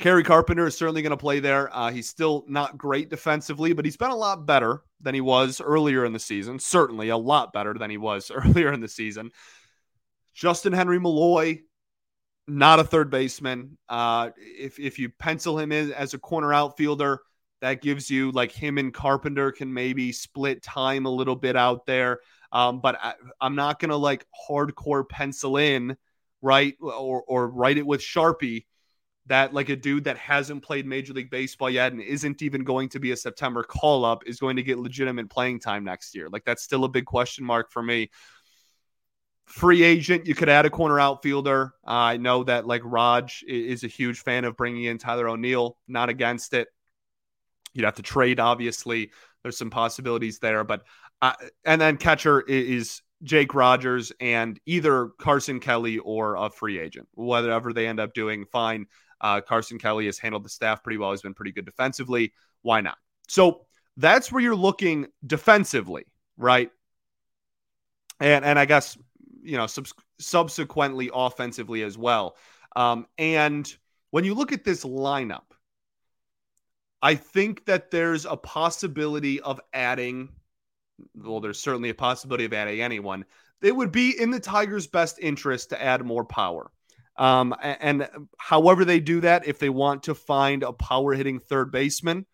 Kerry 0.00 0.24
Carpenter 0.24 0.66
is 0.66 0.76
certainly 0.76 1.02
going 1.02 1.10
to 1.10 1.16
play 1.16 1.38
there. 1.38 1.74
Uh, 1.74 1.92
he's 1.92 2.08
still 2.08 2.44
not 2.48 2.76
great 2.76 3.08
defensively, 3.08 3.72
but 3.72 3.84
he's 3.84 3.96
been 3.96 4.10
a 4.10 4.16
lot 4.16 4.46
better 4.46 4.82
than 5.00 5.14
he 5.14 5.20
was 5.20 5.60
earlier 5.60 6.04
in 6.04 6.12
the 6.12 6.18
season. 6.18 6.58
Certainly 6.58 7.10
a 7.10 7.16
lot 7.16 7.52
better 7.52 7.72
than 7.74 7.88
he 7.88 7.98
was 7.98 8.30
earlier 8.34 8.72
in 8.72 8.80
the 8.80 8.88
season. 8.88 9.30
Justyn-Henry 10.36 10.98
Malloy, 10.98 11.60
not 12.48 12.80
a 12.80 12.84
third 12.84 13.10
baseman. 13.10 13.78
Uh, 13.88 14.30
if, 14.36 14.80
if 14.80 14.98
you 14.98 15.08
pencil 15.08 15.58
him 15.58 15.70
in 15.70 15.92
as 15.92 16.14
a 16.14 16.18
corner 16.18 16.52
outfielder, 16.52 17.20
that 17.62 17.80
gives 17.80 18.10
you 18.10 18.32
like 18.32 18.50
him 18.50 18.76
and 18.76 18.92
Carpenter 18.92 19.52
can 19.52 19.72
maybe 19.72 20.10
split 20.10 20.62
time 20.64 21.06
a 21.06 21.10
little 21.10 21.36
bit 21.36 21.56
out 21.56 21.86
there. 21.86 22.18
Um, 22.50 22.80
but 22.80 22.98
I, 23.00 23.14
I'm 23.40 23.54
not 23.54 23.78
to 23.80 23.96
like 23.96 24.26
hardcore 24.48 25.08
pencil 25.08 25.56
in, 25.56 25.96
right? 26.42 26.74
Or, 26.80 27.22
or 27.22 27.48
write 27.48 27.78
it 27.78 27.86
with 27.86 28.00
Sharpie 28.00 28.66
that 29.26 29.54
like 29.54 29.68
a 29.68 29.76
dude 29.76 30.04
that 30.04 30.18
hasn't 30.18 30.64
played 30.64 30.86
Major 30.86 31.12
League 31.12 31.30
Baseball 31.30 31.70
yet 31.70 31.92
and 31.92 32.02
isn't 32.02 32.42
even 32.42 32.64
going 32.64 32.88
to 32.90 32.98
be 32.98 33.12
a 33.12 33.16
September 33.16 33.62
call 33.62 34.04
up 34.04 34.24
is 34.26 34.40
going 34.40 34.56
to 34.56 34.64
get 34.64 34.78
legitimate 34.78 35.30
playing 35.30 35.60
time 35.60 35.84
next 35.84 36.16
year. 36.16 36.28
Like 36.28 36.44
that's 36.44 36.64
still 36.64 36.82
a 36.82 36.88
big 36.88 37.04
question 37.04 37.44
mark 37.44 37.70
for 37.70 37.82
me. 37.82 38.10
Free 39.46 39.84
agent, 39.84 40.26
you 40.26 40.34
could 40.34 40.48
add 40.48 40.66
a 40.66 40.70
corner 40.70 40.98
outfielder. 40.98 41.74
Uh, 41.86 41.90
I 41.90 42.16
know 42.16 42.42
that 42.42 42.66
like 42.66 42.82
Raj 42.84 43.44
is 43.46 43.84
a 43.84 43.88
huge 43.88 44.18
fan 44.18 44.44
of 44.44 44.56
bringing 44.56 44.84
in 44.84 44.98
Tyler 44.98 45.28
O'Neill, 45.28 45.76
not 45.86 46.08
against 46.08 46.54
it. 46.54 46.66
You'd 47.74 47.84
have 47.84 47.94
to 47.94 48.02
trade, 48.02 48.40
obviously, 48.40 49.12
there's 49.42 49.58
some 49.58 49.70
possibilities 49.70 50.38
there. 50.38 50.64
But 50.64 50.82
uh, 51.20 51.32
and 51.64 51.80
then 51.80 51.96
catcher 51.96 52.40
is 52.40 53.02
Jake 53.22 53.54
Rogers 53.54 54.12
and 54.20 54.58
either 54.66 55.10
Carson 55.18 55.60
Kelly 55.60 55.98
or 55.98 56.36
a 56.36 56.50
free 56.50 56.78
agent. 56.78 57.08
Whatever 57.14 57.72
they 57.72 57.86
end 57.86 58.00
up 58.00 58.14
doing, 58.14 58.44
fine. 58.46 58.86
Uh, 59.20 59.40
Carson 59.40 59.78
Kelly 59.78 60.06
has 60.06 60.18
handled 60.18 60.44
the 60.44 60.48
staff 60.48 60.82
pretty 60.82 60.98
well. 60.98 61.12
He's 61.12 61.22
been 61.22 61.34
pretty 61.34 61.52
good 61.52 61.64
defensively. 61.64 62.32
Why 62.62 62.80
not? 62.80 62.98
So 63.28 63.66
that's 63.96 64.32
where 64.32 64.42
you're 64.42 64.56
looking 64.56 65.06
defensively, 65.24 66.06
right? 66.36 66.70
And 68.20 68.44
and 68.44 68.58
I 68.58 68.64
guess 68.64 68.98
you 69.42 69.56
know 69.56 69.66
sub- 69.66 69.86
subsequently 70.18 71.10
offensively 71.12 71.82
as 71.82 71.96
well. 71.96 72.36
Um, 72.74 73.06
and 73.18 73.72
when 74.10 74.24
you 74.24 74.34
look 74.34 74.52
at 74.52 74.64
this 74.64 74.84
lineup, 74.84 75.51
I 77.02 77.16
think 77.16 77.66
that 77.66 77.90
there's 77.90 78.24
a 78.24 78.36
possibility 78.36 79.40
of 79.40 79.60
adding. 79.72 80.28
Well, 81.16 81.40
there's 81.40 81.58
certainly 81.58 81.90
a 81.90 81.94
possibility 81.94 82.44
of 82.44 82.52
adding 82.52 82.80
anyone. 82.80 83.24
It 83.60 83.74
would 83.74 83.92
be 83.92 84.18
in 84.18 84.30
the 84.30 84.40
Tigers' 84.40 84.86
best 84.86 85.18
interest 85.20 85.70
to 85.70 85.82
add 85.82 86.04
more 86.04 86.24
power. 86.24 86.70
Um, 87.16 87.54
and, 87.60 88.02
and 88.02 88.28
however 88.38 88.84
they 88.84 89.00
do 89.00 89.20
that, 89.20 89.46
if 89.46 89.58
they 89.58 89.68
want 89.68 90.04
to 90.04 90.14
find 90.14 90.62
a 90.62 90.72
power 90.72 91.12
hitting 91.12 91.38
third 91.38 91.70
baseman, 91.70 92.26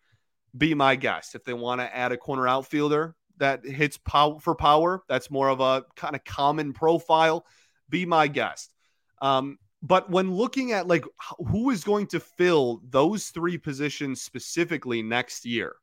be 0.57 0.73
my 0.73 0.95
guest. 0.95 1.35
If 1.35 1.43
they 1.43 1.53
want 1.53 1.81
to 1.81 1.95
add 1.95 2.11
a 2.11 2.17
corner 2.17 2.47
outfielder 2.47 3.15
that 3.37 3.65
hits 3.65 3.97
power 3.97 4.39
for 4.39 4.55
power, 4.55 5.03
that's 5.07 5.31
more 5.31 5.49
of 5.49 5.59
a 5.59 5.85
kind 5.95 6.15
of 6.15 6.23
common 6.23 6.73
profile, 6.73 7.45
be 7.89 8.05
my 8.05 8.27
guest. 8.27 8.73
Um, 9.21 9.57
but 9.81 10.09
when 10.09 10.33
looking 10.33 10.71
at 10.71 10.87
like 10.87 11.05
who 11.37 11.69
is 11.69 11.83
going 11.83 12.07
to 12.07 12.19
fill 12.19 12.81
those 12.89 13.27
three 13.27 13.57
positions 13.57 14.21
specifically 14.21 15.01
next 15.01 15.45
year, 15.45 15.75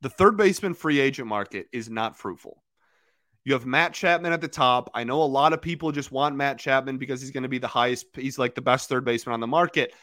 the 0.00 0.10
third 0.10 0.36
baseman 0.36 0.74
free 0.74 1.00
agent 1.00 1.28
market 1.28 1.66
is 1.72 1.88
not 1.88 2.16
fruitful. 2.16 2.62
You 3.44 3.54
have 3.54 3.64
Matt 3.64 3.94
Chapman 3.94 4.32
at 4.32 4.42
the 4.42 4.48
top. 4.48 4.90
I 4.94 5.04
know 5.04 5.22
a 5.22 5.24
lot 5.24 5.54
of 5.54 5.62
people 5.62 5.90
just 5.90 6.12
want 6.12 6.36
Matt 6.36 6.58
Chapman 6.58 6.98
because 6.98 7.20
he's 7.20 7.30
going 7.30 7.44
to 7.44 7.48
be 7.48 7.58
the 7.58 7.66
highest, 7.66 8.06
he's 8.14 8.38
like 8.38 8.54
the 8.54 8.60
best 8.60 8.88
third 8.88 9.04
baseman 9.04 9.32
on 9.32 9.40
the 9.40 9.46
market. 9.46 9.94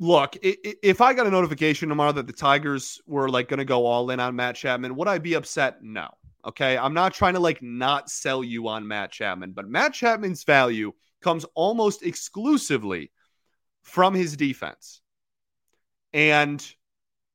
Look, 0.00 0.36
if 0.42 1.00
I 1.00 1.12
got 1.12 1.26
a 1.26 1.30
notification 1.30 1.88
tomorrow 1.88 2.12
that 2.12 2.26
the 2.26 2.32
Tigers 2.32 3.00
were 3.06 3.28
like 3.28 3.48
going 3.48 3.58
to 3.58 3.64
go 3.64 3.84
all 3.84 4.10
in 4.10 4.20
on 4.20 4.36
Matt 4.36 4.54
Chapman, 4.54 4.94
would 4.94 5.08
I 5.08 5.18
be 5.18 5.34
upset? 5.34 5.82
No. 5.82 6.08
Okay. 6.44 6.78
I'm 6.78 6.94
not 6.94 7.14
trying 7.14 7.34
to 7.34 7.40
like 7.40 7.62
not 7.62 8.08
sell 8.08 8.44
you 8.44 8.68
on 8.68 8.86
Matt 8.86 9.10
Chapman, 9.10 9.52
but 9.52 9.68
Matt 9.68 9.94
Chapman's 9.94 10.44
value 10.44 10.92
comes 11.20 11.44
almost 11.54 12.04
exclusively 12.04 13.10
from 13.82 14.14
his 14.14 14.36
defense. 14.36 15.00
And 16.12 16.64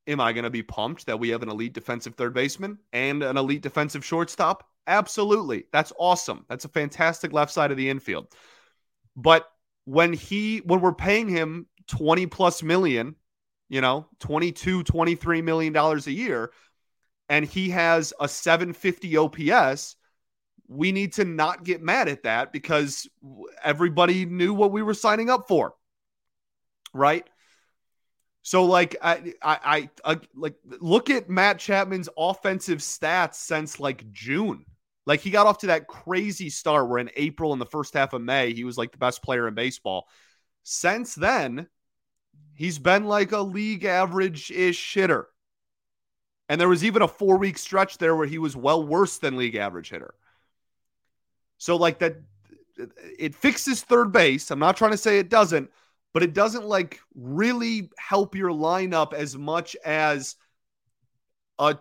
am 0.08 0.21
I 0.21 0.32
going 0.34 0.45
to 0.45 0.49
be 0.49 0.63
pumped 0.63 1.06
that 1.06 1.19
we 1.19 1.30
have 1.30 1.43
an 1.43 1.49
elite 1.49 1.73
defensive 1.73 2.15
third 2.15 2.34
baseman 2.34 2.78
and 2.93 3.23
an 3.23 3.38
elite 3.38 3.62
defensive 3.62 4.06
shortstop? 4.06 4.67
Absolutely. 4.88 5.65
That's 5.71 5.93
awesome. 5.99 6.45
That's 6.49 6.65
a 6.65 6.69
fantastic 6.69 7.34
left 7.34 7.52
side 7.52 7.71
of 7.71 7.78
the 7.78 7.89
infield. 7.89 8.28
But 9.15 9.47
when 9.86 10.13
he 10.13 10.60
when 10.60 10.82
we're 10.82 10.93
paying 10.93 11.28
him 11.28 11.67
20 11.88 12.28
plus 12.28 12.63
million, 12.63 13.15
you 13.69 13.82
know, 13.82 14.08
22, 14.19 14.84
23 14.84 15.41
million 15.41 15.74
dollars 15.74 16.08
a 16.08 16.12
year, 16.12 16.52
and 17.30 17.46
he 17.46 17.69
has 17.69 18.13
a 18.19 18.28
750 18.28 19.17
OPS, 19.17 19.96
we 20.67 20.91
need 20.91 21.13
to 21.13 21.26
not 21.26 21.63
get 21.63 21.82
mad 21.82 22.08
at 22.08 22.24
that 22.24 22.52
because 22.52 23.08
everybody 23.63 24.26
knew 24.26 24.54
what 24.54 24.72
we 24.72 24.82
were 24.82 24.93
signing 24.93 25.30
up 25.30 25.48
for. 25.48 25.74
Right? 26.93 27.28
So 28.43 28.65
like 28.65 28.98
I, 29.02 29.34
I 29.41 29.89
I 30.04 30.19
like 30.36 30.56
look 30.82 31.10
at 31.10 31.30
Matt 31.30 31.60
Chapman's 31.60 32.10
offensive 32.17 32.80
stats 32.80 33.36
since 33.36 33.80
like 33.80 34.12
June. 34.12 34.65
Like 35.06 35.22
he 35.22 35.32
got 35.32 35.48
off 35.48 35.60
to 35.60 35.67
that 35.67 35.88
crazy 35.88 36.50
start 36.50 36.89
where 36.89 37.00
in 37.00 37.10
April 37.15 37.54
and 37.54 37.62
the 37.62 37.65
first 37.65 37.93
half 37.93 38.13
of 38.13 38.22
May 38.22 38.54
he 38.54 38.65
was 38.65 38.78
like 38.78 38.91
the 38.91 38.98
best 38.98 39.24
player 39.24 39.48
in 39.48 39.54
baseball. 39.54 40.08
Since 40.63 41.15
then, 41.15 41.67
he's 42.56 42.80
been 42.80 43.06
like 43.06 43.32
a 43.32 43.42
league 43.42 43.86
average 43.86 44.52
ish 44.52 44.94
hitter. 44.94 45.28
And 46.50 46.60
there 46.60 46.70
was 46.70 46.84
even 46.84 47.02
a 47.02 47.08
four 47.08 47.38
week 47.38 47.58
stretch 47.58 47.98
there 47.98 48.16
where 48.16 48.28
he 48.28 48.38
was 48.38 48.56
well 48.56 48.86
worse 48.86 49.18
than 49.18 49.38
league 49.38 49.56
average 49.56 49.89
hitter. 49.89 50.13
So, 51.58 51.76
like 51.76 52.00
that, 52.00 52.18
it 53.18 53.36
fixes 53.36 53.82
third 53.82 54.12
base. 54.12 54.52
I'm 54.52 54.60
not 54.60 54.76
trying 54.78 54.92
to 54.92 54.98
say 54.98 55.20
it 55.20 55.30
doesn't, 55.30 55.70
but 56.13 56.24
it 56.24 56.34
doesn't 56.34 56.66
like 56.66 57.00
really 57.16 57.89
help 57.98 58.36
your 58.36 58.52
lineup 58.52 59.13
as 59.13 59.38
much 59.38 59.76
as 59.86 60.36
a 61.60 61.78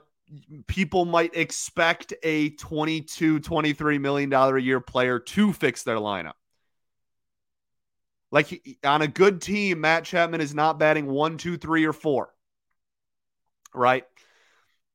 people 0.67 1.05
might 1.05 1.37
expect 1.37 2.15
a 2.23 2.51
22 2.51 3.41
23 3.41 3.99
million 3.99 4.31
dollar 4.31 4.57
a 4.57 4.63
year 4.63 4.81
player 4.81 5.19
to 5.19 5.53
fix 5.53 5.83
their 5.83 5.97
lineup 5.97 6.33
like 8.33 8.79
on 8.83 9.03
a 9.03 9.09
good 9.09 9.41
team 9.41 9.81
matt 9.81 10.05
chapman 10.05 10.41
is 10.41 10.55
not 10.55 10.81
batting 10.81 11.07
one 11.07 11.39
two 11.39 11.57
three 11.57 11.85
or 11.85 11.93
four 11.93 12.35
right 13.73 14.05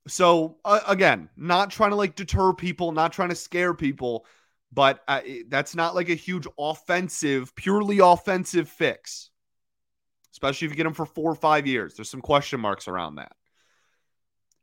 so 0.07 0.57
uh, 0.63 0.79
again, 0.87 1.29
not 1.35 1.69
trying 1.69 1.91
to 1.91 1.95
like 1.95 2.15
deter 2.15 2.53
people, 2.53 2.91
not 2.91 3.11
trying 3.11 3.29
to 3.29 3.35
scare 3.35 3.73
people, 3.73 4.25
but 4.71 5.01
uh, 5.07 5.21
that's 5.47 5.75
not 5.75 5.95
like 5.95 6.09
a 6.09 6.15
huge 6.15 6.47
offensive, 6.57 7.55
purely 7.55 7.99
offensive 7.99 8.69
fix. 8.69 9.29
Especially 10.31 10.65
if 10.65 10.71
you 10.71 10.77
get 10.77 10.85
him 10.85 10.93
for 10.93 11.05
four 11.05 11.31
or 11.31 11.35
five 11.35 11.65
years. 11.65 11.95
There's 11.95 12.09
some 12.09 12.21
question 12.21 12.59
marks 12.59 12.87
around 12.87 13.15
that. 13.15 13.31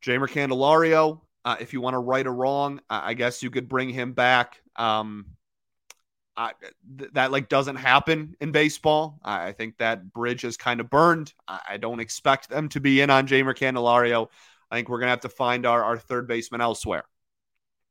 Jeimer 0.05 0.29
Candelario, 0.29 1.21
uh, 1.45 1.57
if 1.59 1.73
you 1.73 1.81
want 1.81 1.95
to 1.95 1.99
right 1.99 2.27
or 2.27 2.33
wrong, 2.33 2.81
I 2.89 3.15
guess 3.15 3.43
you 3.43 3.51
could 3.51 3.69
bring 3.69 3.89
him 3.89 4.13
back. 4.13 4.61
Um, 4.77 5.27
I, 6.37 6.53
th- 6.99 7.11
that 7.13 7.31
like 7.31 7.49
doesn't 7.49 7.77
happen 7.77 8.37
in 8.41 8.51
baseball. 8.51 9.21
I, 9.23 9.49
I 9.49 9.53
think 9.53 9.79
that 9.79 10.13
bridge 10.13 10.45
is 10.45 10.57
kind 10.57 10.81
of 10.81 10.91
burned. 10.91 11.33
I, 11.47 11.61
I, 11.71 11.77
don't 11.77 12.01
expect 12.01 12.49
them 12.49 12.69
to 12.71 12.81
be 12.81 13.01
in 13.01 13.11
on 13.11 13.29
Jeimer 13.29 13.57
Candelario. 13.57 14.29
I 14.71 14.77
think 14.77 14.89
we're 14.89 15.01
to 15.01 15.07
have 15.07 15.21
to 15.21 15.29
find 15.29 15.67
our, 15.67 15.83
our 15.85 15.99
third 15.99 16.27
baseman 16.27 16.61
elsewhere. 16.61 17.05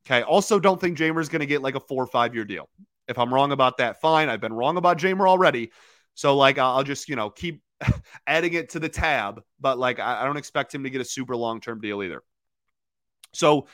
Okay. 0.06 0.22
Also, 0.24 0.60
don't 0.60 0.80
think 0.80 0.98
Jeimer's 0.98 1.30
going 1.30 1.40
to 1.40 1.46
get 1.46 1.62
like 1.62 1.76
a 1.76 1.80
four 1.80 2.04
or 2.04 2.08
five 2.08 2.36
year 2.36 2.44
deal. 2.44 2.70
If 3.08 3.18
I'm 3.18 3.34
wrong 3.34 3.52
about 3.52 3.78
that, 3.78 4.02
fine. 4.02 4.30
I've 4.30 4.42
been 4.42 4.54
wrong 4.54 4.78
about 4.78 4.98
Jeimer 4.98 5.28
already. 5.28 5.72
So, 6.16 6.36
like, 6.36 6.58
I'll 6.58 6.84
just, 6.84 7.10
you 7.10 7.16
know, 7.16 7.30
keep 7.30 7.64
adding 8.28 8.54
it 8.54 8.70
to 8.72 8.80
the 8.80 8.90
tab. 8.90 9.42
But, 9.60 9.80
like, 9.80 10.00
I, 10.00 10.22
I 10.22 10.26
don't 10.26 10.38
expect 10.38 10.74
him 10.76 10.84
to 10.84 10.90
get 10.90 11.02
a 11.02 11.06
super 11.06 11.36
long 11.36 11.62
term 11.62 11.82
deal 11.82 12.04
either. 12.04 12.22
So, 13.34 13.68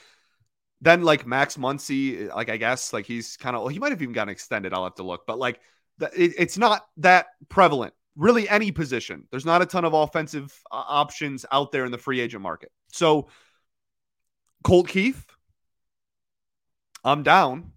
then, 0.81 1.03
like, 1.03 1.25
Max 1.25 1.57
Muncy, 1.57 2.33
like, 2.33 2.49
I 2.49 2.57
guess, 2.57 2.93
like, 2.93 3.05
he's 3.05 3.37
kind 3.37 3.55
of, 3.55 3.69
he 3.71 3.79
might 3.79 3.91
have 3.91 4.01
even 4.01 4.13
gotten 4.13 4.31
extended. 4.31 4.73
I'll 4.73 4.85
have 4.85 4.95
to 4.95 5.03
look. 5.03 5.25
But, 5.27 5.39
like, 5.39 5.59
it, 6.01 6.33
it's 6.37 6.57
not 6.57 6.87
that 6.97 7.27
prevalent 7.49 7.93
really 8.15 8.49
any 8.49 8.71
position. 8.71 9.25
There's 9.31 9.45
not 9.45 9.61
a 9.61 9.65
ton 9.65 9.85
of 9.85 9.93
offensive 9.93 10.53
uh, 10.71 10.83
options 10.87 11.45
out 11.51 11.71
there 11.71 11.85
in 11.85 11.91
the 11.91 11.97
free 11.97 12.19
agent 12.19 12.43
market. 12.43 12.71
So, 12.91 13.29
Colt 14.63 14.89
Keith, 14.89 15.25
I'm 17.03 17.23
down. 17.23 17.71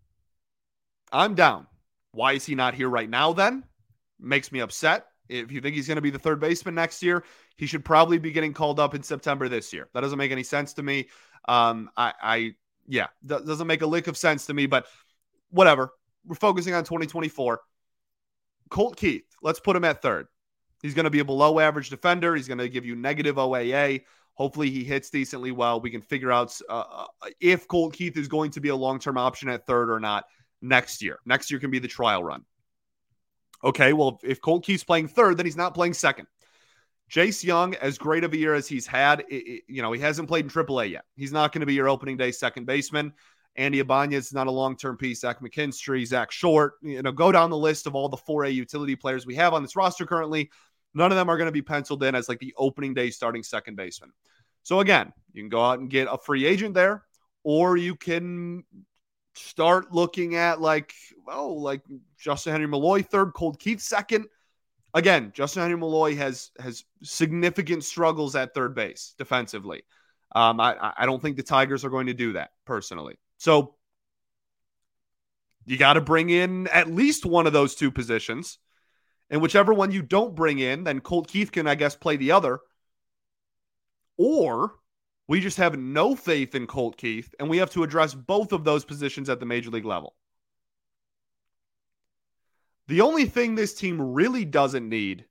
I'm 1.13 1.35
down. 1.35 1.69
Why 2.11 2.33
is 2.33 2.45
he 2.45 2.55
not 2.55 2.75
here 2.75 2.89
right 2.89 3.09
now 3.09 3.33
then? 3.33 3.65
Makes 4.19 4.51
me 4.51 4.61
upset. 4.61 5.07
If 5.29 5.53
you 5.53 5.61
think 5.61 5.77
he's 5.77 5.87
going 5.87 5.97
to 5.97 6.03
be 6.03 6.11
the 6.11 6.19
third 6.19 6.41
baseman 6.41 6.75
next 6.75 7.03
year, 7.03 7.25
he 7.57 7.67
should 7.67 7.85
probably 7.85 8.19
be 8.19 8.33
getting 8.33 8.53
called 8.53 8.81
up 8.81 8.95
in 8.95 9.03
September 9.03 9.49
this 9.49 9.73
year. 9.73 9.89
That 9.95 10.01
doesn't 10.01 10.19
make 10.19 10.33
any 10.33 10.43
sense 10.43 10.75
to 10.75 10.83
me. 10.83 11.09
Um, 11.49 11.89
I, 11.97 12.13
I 12.21 12.55
yeah, 12.87 13.09
doesn't 13.25 13.67
make 13.67 13.83
a 13.83 13.87
lick 13.87 14.07
of 14.07 14.17
sense 14.17 14.47
to 14.47 14.55
me, 14.55 14.67
but 14.67 14.87
whatever. 15.51 15.91
We're 16.25 16.37
focusing 16.37 16.75
on 16.75 16.85
2024. 16.85 17.61
Colt 18.71 18.97
Keith, 18.97 19.25
let's 19.43 19.61
put 19.61 19.77
him 19.77 19.85
at 19.85 20.01
third. 20.03 20.29
He's 20.83 20.95
going 20.95 21.05
to 21.05 21.11
be 21.11 21.21
a 21.21 21.25
below 21.25 21.59
average 21.61 21.91
defender. 21.91 22.35
He's 22.35 22.49
going 22.49 22.59
to 22.59 22.69
give 22.69 22.85
you 22.85 22.97
negative 22.97 23.37
OAA. 23.37 24.03
Hopefully, 24.35 24.71
he 24.71 24.83
hits 24.83 25.11
decently 25.11 25.51
well. 25.53 25.81
We 25.81 25.91
can 25.91 26.01
figure 26.01 26.33
out 26.33 26.59
uh, 26.69 26.85
uh, 26.91 27.07
if 27.41 27.69
Colt 27.69 27.93
Keith 27.93 28.17
is 28.17 28.29
going 28.29 28.51
to 28.53 28.61
be 28.61 28.71
a 28.71 28.77
long 28.77 28.99
term 28.99 29.19
option 29.19 29.49
at 29.49 29.67
third 29.67 29.91
or 29.91 30.01
not 30.01 30.25
next 30.61 31.03
year. 31.03 31.19
Next 31.27 31.51
year 31.51 31.61
can 31.61 31.71
be 31.71 31.79
the 31.79 31.89
trial 31.89 32.25
run. 32.25 32.45
Okay, 33.65 33.93
well, 33.93 34.21
if 34.25 34.41
Colt 34.41 34.65
Keith's 34.65 34.85
playing 34.85 35.09
third, 35.09 35.37
then 35.37 35.47
he's 35.47 35.57
not 35.57 35.75
playing 35.75 35.95
second. 35.95 36.27
Jace 37.13 37.45
Jung, 37.45 37.75
as 37.75 37.99
great 37.99 38.25
of 38.25 38.33
a 38.33 38.37
year 38.37 38.55
as 38.55 38.67
he's 38.67 38.87
had, 38.87 39.21
it, 39.29 39.35
it, 39.35 39.63
you 39.69 39.83
know, 39.83 39.93
he 39.93 40.01
hasn't 40.01 40.29
played 40.29 40.47
in 40.47 40.51
AAA 40.51 40.91
yet. 40.91 41.05
He's 41.15 41.33
not 41.33 41.53
going 41.53 41.61
to 41.61 41.67
be 41.67 41.75
your 41.75 41.89
opening 41.89 42.17
day 42.17 42.33
second 42.33 42.65
baseman. 42.65 43.13
Andy 43.57 43.81
Ibanez 43.81 44.27
is 44.27 44.33
not 44.33 44.47
a 44.47 44.51
long 44.51 44.77
term 44.77 44.97
piece. 44.97 45.21
Zach 45.21 45.41
McKinstry, 45.41 46.07
Zack 46.07 46.33
Short, 46.33 46.75
you 46.81 47.03
know, 47.03 47.13
go 47.13 47.31
down 47.31 47.51
the 47.51 47.57
list 47.57 47.87
of 47.87 47.95
all 47.95 48.09
the 48.09 48.17
4A 48.17 48.55
utility 48.55 48.97
players 48.97 49.27
we 49.27 49.35
have 49.35 49.53
on 49.53 49.63
this 49.63 49.77
roster 49.77 50.07
currently. 50.07 50.51
None 50.95 51.13
of 51.13 51.17
them 51.17 51.29
are 51.29 51.37
going 51.37 51.49
to 51.49 51.53
be 51.53 51.63
penciled 51.63 52.03
in 52.03 52.15
as 52.15 52.31
like 52.31 52.39
the 52.39 52.55
opening 52.57 52.95
day 52.95 53.11
starting 53.11 53.43
second 53.43 53.77
baseman. 53.77 54.13
So 54.63 54.81
again, 54.81 55.13
you 55.35 55.43
can 55.43 55.51
go 55.51 55.63
out 55.63 55.81
and 55.81 55.91
get 55.91 56.09
a 56.11 56.17
free 56.17 56.47
agent 56.47 56.75
there, 56.75 57.05
or 57.43 57.77
you 57.77 57.95
can 57.95 58.65
start 59.35 59.93
looking 59.93 60.37
at 60.37 60.61
like, 60.61 60.95
oh, 61.29 61.53
like 61.53 61.83
Justyn-Henry 62.25 62.69
Malloy 62.69 63.03
third, 63.03 63.33
Colt 63.35 63.59
Keith 63.59 63.81
second. 63.81 64.27
Again, 64.95 65.33
Justyn-Henry 65.33 65.79
Malloy 65.79 66.17
has 66.17 66.51
has 66.59 66.85
significant 67.03 67.85
struggles 67.85 68.37
at 68.37 68.55
third 68.55 68.75
base 68.75 69.15
defensively. 69.17 69.85
Um, 70.35 70.61
I, 70.61 70.93
I 70.97 71.07
don't 71.07 71.21
think 71.21 71.37
the 71.37 71.43
Tigers 71.43 71.85
are 71.85 71.91
going 71.91 72.07
to 72.07 72.15
do 72.15 72.35
that 72.35 72.51
personally. 72.65 73.19
So 73.39 73.75
you 75.65 75.77
got 75.77 75.95
to 75.95 76.01
bring 76.01 76.31
in 76.31 76.67
at 76.69 76.91
least 76.91 77.25
one 77.25 77.47
of 77.47 77.53
those 77.53 77.75
two 77.75 77.91
positions. 77.91 78.59
And 79.31 79.41
whichever 79.41 79.73
one 79.73 79.93
you 79.93 80.03
don't 80.03 80.35
bring 80.35 80.59
in, 80.59 80.85
then 80.85 81.01
Colt 81.01 81.29
Keith 81.29 81.53
can, 81.53 81.67
I 81.67 81.75
guess, 81.75 81.97
play 81.97 82.17
the 82.17 82.33
other. 82.33 82.61
Or 84.19 84.75
we 85.27 85.41
just 85.41 85.57
have 85.57 85.79
no 85.79 86.15
faith 86.15 86.55
in 86.55 86.67
Colt 86.67 86.99
Keith 86.99 87.35
and 87.39 87.49
we 87.49 87.59
have 87.59 87.71
to 87.71 87.83
address 87.83 88.15
both 88.15 88.53
of 88.53 88.65
those 88.65 88.85
positions 88.85 89.31
at 89.31 89.41
the 89.41 89.47
major 89.47 89.71
league 89.71 89.87
level. 89.87 90.15
The 92.89 93.01
only 93.01 93.27
thing 93.27 93.55
this 93.55 93.75
team 93.75 94.01
really 94.01 94.45
doesn't 94.45 94.89
need 94.89 95.27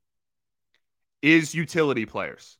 is 1.20 1.54
utility 1.54 2.06
players. 2.06 2.58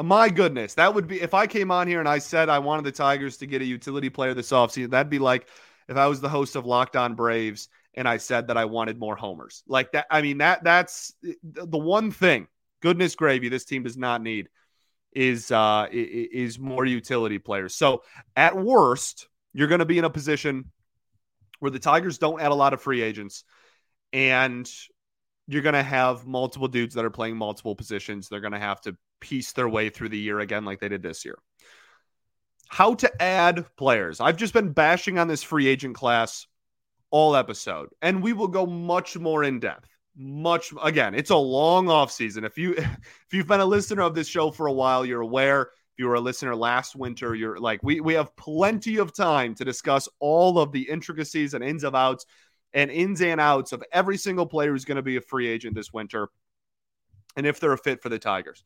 My 0.00 0.28
goodness, 0.28 0.74
that 0.74 0.94
would 0.94 1.08
be 1.08 1.20
if 1.20 1.34
I 1.34 1.46
came 1.46 1.70
on 1.70 1.88
here 1.88 1.98
and 1.98 2.08
I 2.08 2.18
said 2.18 2.48
I 2.48 2.60
wanted 2.60 2.84
the 2.84 2.92
Tigers 2.92 3.38
to 3.38 3.46
get 3.46 3.62
a 3.62 3.64
utility 3.64 4.10
player 4.10 4.34
this 4.34 4.50
offseason, 4.50 4.90
that'd 4.90 5.10
be 5.10 5.18
like 5.18 5.48
if 5.88 5.96
I 5.96 6.06
was 6.06 6.20
the 6.20 6.28
host 6.28 6.54
of 6.54 6.66
Locked 6.66 6.94
On 6.94 7.14
Braves 7.14 7.68
and 7.94 8.06
I 8.06 8.18
said 8.18 8.46
that 8.46 8.56
I 8.56 8.66
wanted 8.66 9.00
more 9.00 9.16
homers. 9.16 9.64
Like 9.66 9.92
that 9.92 10.06
I 10.08 10.22
mean 10.22 10.38
that 10.38 10.62
that's 10.62 11.14
the 11.42 11.78
one 11.78 12.12
thing, 12.12 12.46
goodness 12.80 13.16
gravy 13.16 13.48
this 13.48 13.64
team 13.64 13.82
does 13.82 13.96
not 13.96 14.22
need 14.22 14.48
is 15.12 15.50
uh 15.50 15.88
is 15.90 16.60
more 16.60 16.84
utility 16.84 17.38
players. 17.38 17.74
So 17.74 18.02
at 18.36 18.56
worst, 18.56 19.26
you're 19.52 19.66
to 19.66 19.84
be 19.84 19.98
in 19.98 20.04
a 20.04 20.10
position 20.10 20.66
where 21.58 21.72
the 21.72 21.80
Tigers 21.80 22.18
don't 22.18 22.40
add 22.40 22.52
a 22.52 22.54
lot 22.54 22.72
of 22.72 22.80
free 22.80 23.02
agents 23.02 23.42
and 24.12 24.70
you're 25.46 25.62
going 25.62 25.74
to 25.74 25.82
have 25.82 26.26
multiple 26.26 26.68
dudes 26.68 26.94
that 26.94 27.04
are 27.04 27.10
playing 27.10 27.36
multiple 27.36 27.74
positions. 27.74 28.28
They're 28.28 28.40
going 28.40 28.52
to 28.52 28.58
have 28.58 28.80
to 28.82 28.96
piece 29.20 29.52
their 29.52 29.68
way 29.68 29.88
through 29.88 30.10
the 30.10 30.18
year 30.18 30.40
again, 30.40 30.64
like 30.64 30.78
they 30.78 30.88
did 30.88 31.02
this 31.02 31.24
year. 31.24 31.38
How 32.68 32.94
to 32.96 33.22
add 33.22 33.64
players. 33.76 34.20
I've 34.20 34.36
just 34.36 34.52
been 34.52 34.72
bashing 34.72 35.18
on 35.18 35.26
this 35.26 35.42
free 35.42 35.66
agent 35.66 35.94
class 35.94 36.46
all 37.10 37.34
episode, 37.34 37.88
and 38.02 38.22
we 38.22 38.34
will 38.34 38.48
go 38.48 38.66
much 38.66 39.16
more 39.16 39.42
in 39.42 39.58
depth. 39.58 39.88
Much 40.16 40.72
again, 40.82 41.14
it's 41.14 41.30
a 41.30 41.36
long 41.36 41.88
off 41.88 42.12
season. 42.12 42.44
If 42.44 42.58
you 42.58 42.72
if 42.76 43.28
you've 43.32 43.46
been 43.46 43.60
a 43.60 43.66
listener 43.66 44.02
of 44.02 44.14
this 44.14 44.28
show 44.28 44.50
for 44.50 44.66
a 44.66 44.72
while, 44.72 45.06
you're 45.06 45.22
aware. 45.22 45.62
If 45.62 45.98
you 46.00 46.08
were 46.08 46.16
a 46.16 46.20
listener 46.20 46.54
last 46.54 46.94
winter, 46.94 47.34
you're 47.34 47.58
like 47.58 47.80
we 47.82 48.00
we 48.00 48.14
have 48.14 48.36
plenty 48.36 48.98
of 48.98 49.14
time 49.14 49.54
to 49.54 49.64
discuss 49.64 50.08
all 50.18 50.58
of 50.58 50.72
the 50.72 50.82
intricacies 50.82 51.54
and 51.54 51.64
ins 51.64 51.84
and 51.84 51.96
outs 51.96 52.26
and 52.72 52.90
ins 52.90 53.20
and 53.22 53.40
outs 53.40 53.72
of 53.72 53.82
every 53.92 54.16
single 54.16 54.46
player 54.46 54.72
who's 54.72 54.84
going 54.84 54.96
to 54.96 55.02
be 55.02 55.16
a 55.16 55.20
free 55.20 55.48
agent 55.48 55.74
this 55.74 55.92
winter 55.92 56.28
and 57.36 57.46
if 57.46 57.60
they're 57.60 57.72
a 57.72 57.78
fit 57.78 58.02
for 58.02 58.08
the 58.08 58.18
Tigers. 58.18 58.64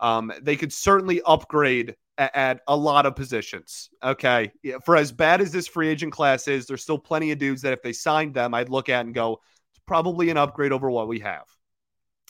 Um, 0.00 0.32
they 0.42 0.56
could 0.56 0.72
certainly 0.72 1.22
upgrade 1.22 1.94
at, 2.18 2.34
at, 2.34 2.60
a 2.66 2.76
lot 2.76 3.06
of 3.06 3.14
positions. 3.14 3.90
Okay. 4.02 4.52
For 4.84 4.96
as 4.96 5.12
bad 5.12 5.40
as 5.40 5.52
this 5.52 5.68
free 5.68 5.88
agent 5.88 6.12
class 6.12 6.48
is, 6.48 6.66
there's 6.66 6.82
still 6.82 6.98
plenty 6.98 7.30
of 7.30 7.38
dudes 7.38 7.62
that 7.62 7.72
if 7.72 7.82
they 7.82 7.92
signed 7.92 8.34
them, 8.34 8.54
I'd 8.54 8.68
look 8.68 8.88
at 8.88 9.06
and 9.06 9.14
go, 9.14 9.40
it's 9.70 9.80
probably 9.86 10.30
an 10.30 10.36
upgrade 10.36 10.72
over 10.72 10.90
what 10.90 11.06
we 11.06 11.20
have. 11.20 11.44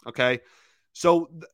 Okay. 0.07 0.41
So, 0.93 1.27
th- 1.27 1.45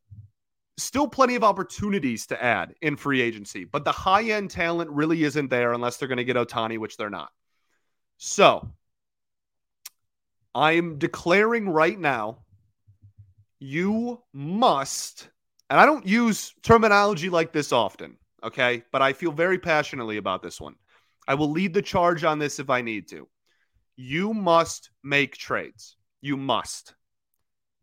still 0.76 1.06
plenty 1.06 1.34
of 1.34 1.44
opportunities 1.44 2.26
to 2.26 2.42
add 2.42 2.74
in 2.80 2.96
free 2.96 3.20
agency, 3.20 3.64
but 3.64 3.84
the 3.84 3.92
high 3.92 4.24
end 4.24 4.50
talent 4.50 4.90
really 4.90 5.22
isn't 5.24 5.50
there 5.50 5.72
unless 5.72 5.96
they're 5.96 6.08
going 6.08 6.18
to 6.18 6.24
get 6.24 6.36
Ohtani, 6.36 6.78
which 6.78 6.96
they're 6.96 7.10
not. 7.10 7.30
So, 8.16 8.70
I'm 10.54 10.98
declaring 10.98 11.68
right 11.68 11.98
now 11.98 12.38
you 13.58 14.22
must, 14.32 15.28
and 15.68 15.78
I 15.78 15.86
don't 15.86 16.06
use 16.06 16.54
terminology 16.62 17.30
like 17.30 17.52
this 17.52 17.72
often, 17.72 18.16
okay? 18.42 18.82
But 18.90 19.02
I 19.02 19.12
feel 19.12 19.32
very 19.32 19.58
passionately 19.58 20.16
about 20.16 20.42
this 20.42 20.60
one. 20.60 20.74
I 21.28 21.34
will 21.34 21.50
lead 21.50 21.74
the 21.74 21.82
charge 21.82 22.24
on 22.24 22.38
this 22.38 22.58
if 22.58 22.70
I 22.70 22.80
need 22.80 23.08
to. 23.08 23.28
You 23.96 24.34
must 24.34 24.90
make 25.04 25.36
trades. 25.36 25.96
You 26.20 26.36
must. 26.36 26.94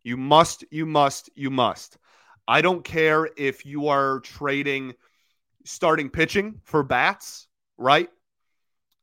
You 0.03 0.17
must, 0.17 0.65
you 0.71 0.85
must, 0.85 1.29
you 1.35 1.49
must. 1.49 1.97
I 2.47 2.61
don't 2.61 2.83
care 2.83 3.29
if 3.37 3.65
you 3.65 3.87
are 3.87 4.19
trading 4.21 4.93
starting 5.65 6.09
pitching 6.09 6.61
for 6.63 6.81
bats, 6.81 7.47
right? 7.77 8.09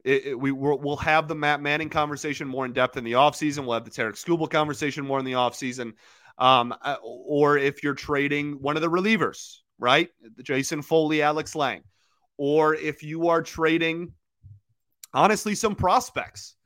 It, 0.04 0.26
it, 0.26 0.38
we 0.38 0.52
will 0.52 0.96
have 0.98 1.28
the 1.28 1.34
Matt 1.34 1.62
Manning 1.62 1.88
conversation 1.88 2.46
more 2.46 2.66
in 2.66 2.74
depth 2.74 2.96
in 2.98 3.04
the 3.04 3.12
offseason. 3.12 3.64
We'll 3.64 3.74
have 3.74 3.84
the 3.84 3.90
Tarik 3.90 4.16
Skubal 4.16 4.50
conversation 4.50 5.04
more 5.06 5.18
in 5.18 5.24
the 5.24 5.32
offseason. 5.32 5.94
Um, 6.36 6.74
uh, 6.82 6.96
or 7.02 7.56
if 7.56 7.82
you're 7.82 7.94
trading 7.94 8.60
one 8.60 8.76
of 8.76 8.82
the 8.82 8.90
relievers, 8.90 9.58
right? 9.78 10.10
Jason 10.42 10.82
Foley, 10.82 11.22
Alex 11.22 11.54
Lange. 11.54 11.84
Or 12.36 12.74
if 12.74 13.02
you 13.02 13.28
are 13.28 13.40
trading, 13.42 14.12
honestly, 15.14 15.54
some 15.54 15.74
prospects. 15.74 16.56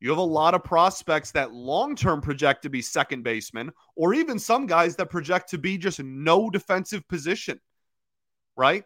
You 0.00 0.10
have 0.10 0.18
a 0.18 0.22
lot 0.22 0.54
of 0.54 0.62
prospects 0.62 1.32
that 1.32 1.52
long 1.52 1.96
term 1.96 2.20
project 2.20 2.62
to 2.62 2.70
be 2.70 2.82
second 2.82 3.24
baseman, 3.24 3.72
or 3.96 4.14
even 4.14 4.38
some 4.38 4.66
guys 4.66 4.96
that 4.96 5.10
project 5.10 5.50
to 5.50 5.58
be 5.58 5.78
just 5.78 6.02
no 6.02 6.50
defensive 6.50 7.06
position, 7.08 7.60
right? 8.56 8.84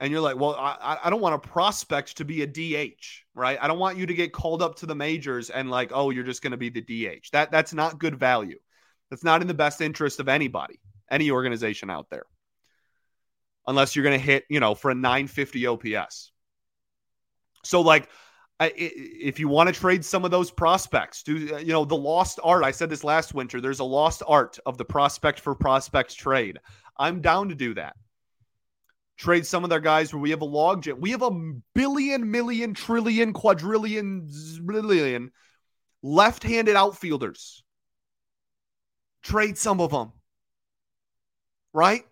And 0.00 0.12
you're 0.12 0.20
like, 0.20 0.36
well, 0.36 0.54
I, 0.54 0.98
I 1.02 1.10
don't 1.10 1.20
want 1.20 1.34
a 1.34 1.48
prospect 1.48 2.18
to 2.18 2.24
be 2.24 2.42
a 2.42 2.46
DH, 2.46 3.02
right? 3.34 3.58
I 3.60 3.66
don't 3.66 3.78
want 3.78 3.98
you 3.98 4.06
to 4.06 4.14
get 4.14 4.32
called 4.32 4.62
up 4.62 4.76
to 4.76 4.86
the 4.86 4.94
majors 4.94 5.50
and 5.50 5.70
like, 5.70 5.90
oh, 5.92 6.10
you're 6.10 6.24
just 6.24 6.42
going 6.42 6.52
to 6.52 6.56
be 6.56 6.70
the 6.70 6.82
DH. 6.82 7.30
That 7.32 7.50
that's 7.50 7.74
not 7.74 7.98
good 7.98 8.16
value. 8.16 8.58
That's 9.10 9.24
not 9.24 9.42
in 9.42 9.48
the 9.48 9.54
best 9.54 9.80
interest 9.80 10.20
of 10.20 10.28
anybody, 10.28 10.78
any 11.10 11.30
organization 11.30 11.90
out 11.90 12.10
there. 12.10 12.26
Unless 13.66 13.96
you're 13.96 14.04
going 14.04 14.18
to 14.18 14.24
hit, 14.24 14.44
you 14.48 14.60
know, 14.60 14.74
for 14.74 14.90
a 14.90 14.94
950 14.94 15.66
OPS. 15.66 16.32
So 17.64 17.80
like 17.80 18.08
if 18.60 19.38
you 19.38 19.48
want 19.48 19.68
to 19.68 19.78
trade 19.78 20.04
some 20.04 20.24
of 20.24 20.30
those 20.30 20.50
prospects, 20.50 21.22
do 21.22 21.54
uh, 21.54 21.58
you 21.58 21.72
know 21.72 21.84
the 21.84 21.96
lost 21.96 22.38
art? 22.42 22.64
I 22.64 22.70
said 22.70 22.90
this 22.90 23.04
last 23.04 23.34
winter. 23.34 23.60
There's 23.60 23.80
a 23.80 23.84
lost 23.84 24.22
art 24.26 24.58
of 24.64 24.78
the 24.78 24.84
prospect 24.84 25.40
for 25.40 25.54
prospects 25.54 26.14
trade. 26.14 26.58
I'm 26.96 27.20
down 27.20 27.48
to 27.48 27.54
do 27.54 27.74
that 27.74 27.94
trade 29.18 29.44
some 29.44 29.64
of 29.64 29.70
their 29.70 29.80
guys 29.80 30.12
where 30.12 30.22
we 30.22 30.30
have 30.30 30.42
a 30.42 30.46
logjam. 30.46 31.00
We 31.00 31.10
have 31.10 31.22
a 31.22 31.30
billion, 31.74 32.30
million, 32.30 32.72
trillion, 32.72 33.32
quadrillion, 33.32 34.28
zillion 34.28 35.30
left-handed 36.02 36.76
outfielders. 36.76 37.64
Trade 39.22 39.58
some 39.58 39.80
of 39.80 39.90
them. 39.90 40.12
Right? 41.74 42.06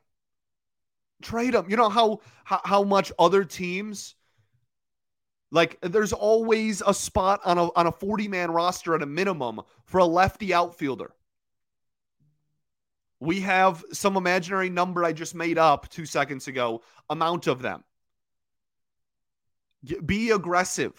Trade 1.22 1.54
them. 1.54 1.66
You 1.70 1.76
know 1.76 1.88
how 1.88 2.20
how, 2.44 2.60
how 2.64 2.82
much 2.82 3.10
other 3.18 3.44
teams 3.44 4.14
like 5.50 5.78
there's 5.80 6.12
always 6.12 6.82
a 6.86 6.92
spot 6.92 7.40
on 7.44 7.56
a 7.56 7.72
on 7.72 7.86
a 7.86 7.92
40 7.92 8.28
man 8.28 8.50
roster 8.50 8.94
at 8.94 9.02
a 9.02 9.06
minimum 9.06 9.60
for 9.86 9.98
a 9.98 10.04
lefty 10.04 10.52
outfielder. 10.52 11.15
We 13.20 13.40
have 13.40 13.82
some 13.92 14.16
imaginary 14.16 14.68
number 14.68 15.04
I 15.04 15.12
just 15.12 15.34
made 15.34 15.58
up 15.58 15.88
two 15.88 16.04
seconds 16.06 16.48
ago, 16.48 16.82
amount 17.08 17.46
of 17.46 17.62
them. 17.62 17.82
Be 20.04 20.30
aggressive. 20.30 20.92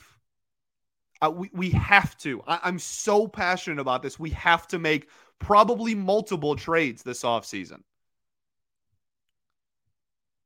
Uh, 1.22 1.32
we, 1.36 1.50
we 1.54 1.70
have 1.72 2.18
to. 2.20 2.42
I, 2.48 2.68
am 2.68 2.80
so 2.80 3.28
passionate 3.28 3.80
about 3.80 4.02
this. 4.02 4.20
We 4.20 4.30
have 4.32 4.68
to 4.70 4.80
make 4.80 5.10
probably 5.40 5.96
multiple 5.96 6.56
trades 6.56 7.04
this 7.04 7.24
offseason. 7.24 7.82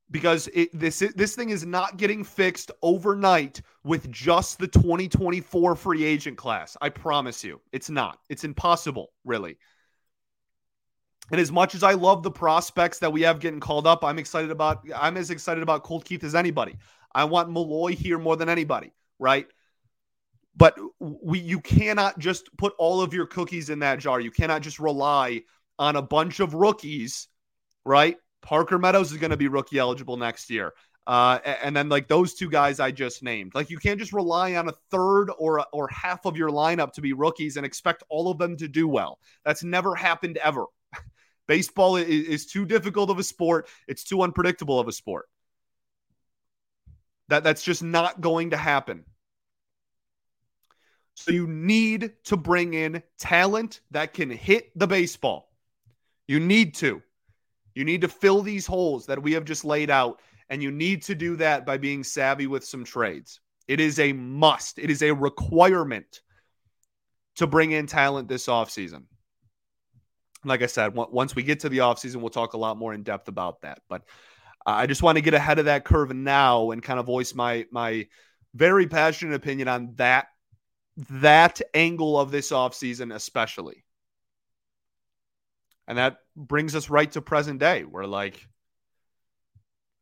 Because 0.09 0.49
it, 0.53 0.77
this 0.77 0.99
this 1.15 1.35
thing 1.35 1.51
is 1.51 1.65
not 1.65 1.95
getting 1.95 2.25
fixed 2.25 2.69
overnight 2.81 3.61
with 3.85 4.11
just 4.11 4.59
the 4.59 4.67
2024 4.67 5.75
free 5.75 6.03
agent 6.03 6.37
class. 6.37 6.75
I 6.81 6.89
promise 6.89 7.45
you, 7.45 7.61
it's 7.71 7.89
not. 7.89 8.19
It's 8.27 8.43
impossible, 8.43 9.13
really. 9.23 9.57
And 11.31 11.39
as 11.39 11.51
much 11.51 11.75
as 11.75 11.81
I 11.81 11.93
love 11.93 12.23
the 12.23 12.31
prospects 12.31 12.99
that 12.99 13.13
we 13.13 13.21
have 13.21 13.39
getting 13.39 13.61
called 13.61 13.87
up, 13.87 14.03
I'm 14.03 14.19
excited 14.19 14.51
about. 14.51 14.85
I'm 14.93 15.15
as 15.15 15.31
excited 15.31 15.63
about 15.63 15.83
Colt 15.83 16.03
Keith 16.03 16.23
as 16.25 16.35
anybody. 16.35 16.75
I 17.15 17.23
want 17.23 17.49
Malloy 17.49 17.95
here 17.95 18.19
more 18.19 18.35
than 18.35 18.49
anybody, 18.49 18.91
right? 19.17 19.47
But 20.55 20.77
we, 20.99 21.39
you 21.39 21.61
cannot 21.61 22.19
just 22.19 22.49
put 22.57 22.73
all 22.77 23.01
of 23.01 23.13
your 23.13 23.25
cookies 23.25 23.69
in 23.69 23.79
that 23.79 23.99
jar. 23.99 24.19
You 24.19 24.31
cannot 24.31 24.61
just 24.61 24.79
rely 24.79 25.43
on 25.79 25.95
a 25.95 26.01
bunch 26.01 26.41
of 26.41 26.53
rookies, 26.53 27.29
right? 27.85 28.17
Parker 28.41 28.77
Meadows 28.77 29.13
is 29.13 29.17
going 29.17 29.31
to 29.31 29.37
be 29.37 29.47
rookie 29.47 29.79
eligible 29.79 30.17
next 30.17 30.49
year. 30.49 30.73
Uh, 31.07 31.39
and 31.63 31.75
then 31.75 31.89
like 31.89 32.07
those 32.07 32.33
two 32.33 32.49
guys 32.49 32.79
I 32.79 32.91
just 32.91 33.23
named, 33.23 33.55
like 33.55 33.69
you 33.69 33.77
can't 33.77 33.99
just 33.99 34.13
rely 34.13 34.55
on 34.55 34.67
a 34.67 34.73
third 34.91 35.31
or 35.39 35.65
or 35.71 35.87
half 35.87 36.25
of 36.25 36.37
your 36.37 36.49
lineup 36.49 36.91
to 36.93 37.01
be 37.01 37.13
rookies 37.13 37.57
and 37.57 37.65
expect 37.65 38.03
all 38.09 38.29
of 38.29 38.37
them 38.37 38.57
to 38.57 38.67
do 38.67 38.87
well. 38.87 39.17
That's 39.45 39.63
never 39.63 39.95
happened 39.95 40.37
ever. 40.37 40.65
Baseball 41.47 41.97
is, 41.97 42.07
is 42.07 42.45
too 42.45 42.65
difficult 42.65 43.09
of 43.09 43.19
a 43.19 43.23
sport. 43.23 43.67
It's 43.87 44.03
too 44.03 44.21
unpredictable 44.21 44.79
of 44.79 44.87
a 44.87 44.91
sport. 44.91 45.27
That 47.29 47.43
that's 47.43 47.63
just 47.63 47.83
not 47.83 48.21
going 48.21 48.51
to 48.51 48.57
happen. 48.57 49.05
So 51.15 51.31
you 51.31 51.47
need 51.47 52.13
to 52.25 52.37
bring 52.37 52.73
in 52.73 53.03
talent 53.19 53.81
that 53.91 54.13
can 54.13 54.29
hit 54.29 54.71
the 54.77 54.87
baseball. 54.87 55.51
You 56.27 56.39
need 56.39 56.75
to. 56.75 57.01
You 57.75 57.85
need 57.85 58.01
to 58.01 58.07
fill 58.07 58.41
these 58.41 58.65
holes 58.65 59.05
that 59.05 59.21
we 59.21 59.33
have 59.33 59.45
just 59.45 59.63
laid 59.63 59.89
out, 59.89 60.19
and 60.49 60.61
you 60.61 60.71
need 60.71 61.03
to 61.03 61.15
do 61.15 61.35
that 61.37 61.65
by 61.65 61.77
being 61.77 62.03
savvy 62.03 62.47
with 62.47 62.65
some 62.65 62.83
trades. 62.83 63.39
It 63.67 63.79
is 63.79 63.99
a 63.99 64.13
must, 64.13 64.79
it 64.79 64.89
is 64.89 65.01
a 65.01 65.13
requirement 65.13 66.21
to 67.35 67.47
bring 67.47 67.71
in 67.71 67.87
talent 67.87 68.27
this 68.27 68.47
offseason. 68.47 69.03
Like 70.43 70.61
I 70.61 70.67
said, 70.67 70.95
once 70.95 71.35
we 71.35 71.43
get 71.43 71.59
to 71.61 71.69
the 71.69 71.79
offseason, 71.79 72.17
we'll 72.17 72.29
talk 72.29 72.53
a 72.53 72.57
lot 72.57 72.77
more 72.77 72.93
in 72.93 73.03
depth 73.03 73.27
about 73.27 73.61
that. 73.61 73.81
But 73.87 74.03
I 74.65 74.87
just 74.87 75.03
want 75.03 75.17
to 75.17 75.21
get 75.21 75.33
ahead 75.33 75.59
of 75.59 75.65
that 75.65 75.85
curve 75.85 76.13
now 76.13 76.71
and 76.71 76.81
kind 76.81 76.99
of 76.99 77.05
voice 77.05 77.33
my 77.35 77.65
my 77.71 78.07
very 78.53 78.87
passionate 78.87 79.35
opinion 79.35 79.67
on 79.67 79.93
that 79.95 80.27
that 81.09 81.61
angle 81.73 82.19
of 82.19 82.31
this 82.31 82.51
offseason, 82.51 83.13
especially. 83.13 83.85
And 85.87 85.97
that 85.97 86.17
brings 86.35 86.75
us 86.75 86.89
right 86.89 87.11
to 87.11 87.21
present 87.21 87.59
day, 87.59 87.83
where 87.83 88.07
like 88.07 88.47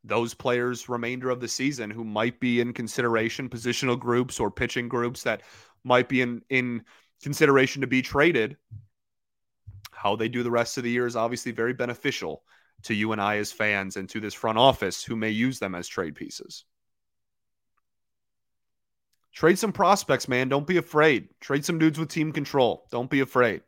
those 0.03 0.33
players 0.33 0.87
remainder 0.89 1.29
of 1.29 1.39
the 1.39 1.47
season 1.47 1.89
who 1.89 2.03
might 2.03 2.39
be 2.39 2.61
in 2.61 2.73
consideration, 2.73 3.49
positional 3.49 3.99
groups 3.99 4.39
or 4.39 4.49
pitching 4.49 4.87
groups 4.87 5.23
that 5.23 5.41
might 5.83 6.09
be 6.09 6.21
in 6.21 6.41
in 6.49 6.83
consideration 7.21 7.81
to 7.81 7.87
be 7.87 8.01
traded. 8.01 8.57
How 10.01 10.15
they 10.15 10.29
do 10.29 10.43
the 10.43 10.51
rest 10.51 10.77
of 10.77 10.83
the 10.83 10.91
year 10.91 11.05
is 11.05 11.15
obviously 11.15 11.51
very 11.51 11.73
beneficial 11.73 12.43
to 12.83 12.93
you 12.93 13.11
and 13.11 13.21
I 13.21 13.37
as 13.37 13.51
fans 13.51 13.97
and 13.97 14.07
to 14.09 14.19
this 14.19 14.33
front 14.33 14.57
office 14.57 15.03
who 15.03 15.15
may 15.15 15.29
use 15.29 15.59
them 15.59 15.75
as 15.75 15.87
trade 15.87 16.15
pieces. 16.15 16.63
Trade 19.33 19.59
some 19.59 19.73
prospects, 19.73 20.27
man. 20.27 20.49
Don't 20.49 20.67
be 20.67 20.77
afraid. 20.77 21.29
Trade 21.39 21.65
some 21.65 21.79
dudes 21.79 21.99
with 21.99 22.09
team 22.09 22.31
control. 22.31 22.87
Don't 22.91 23.09
be 23.09 23.19
afraid 23.19 23.61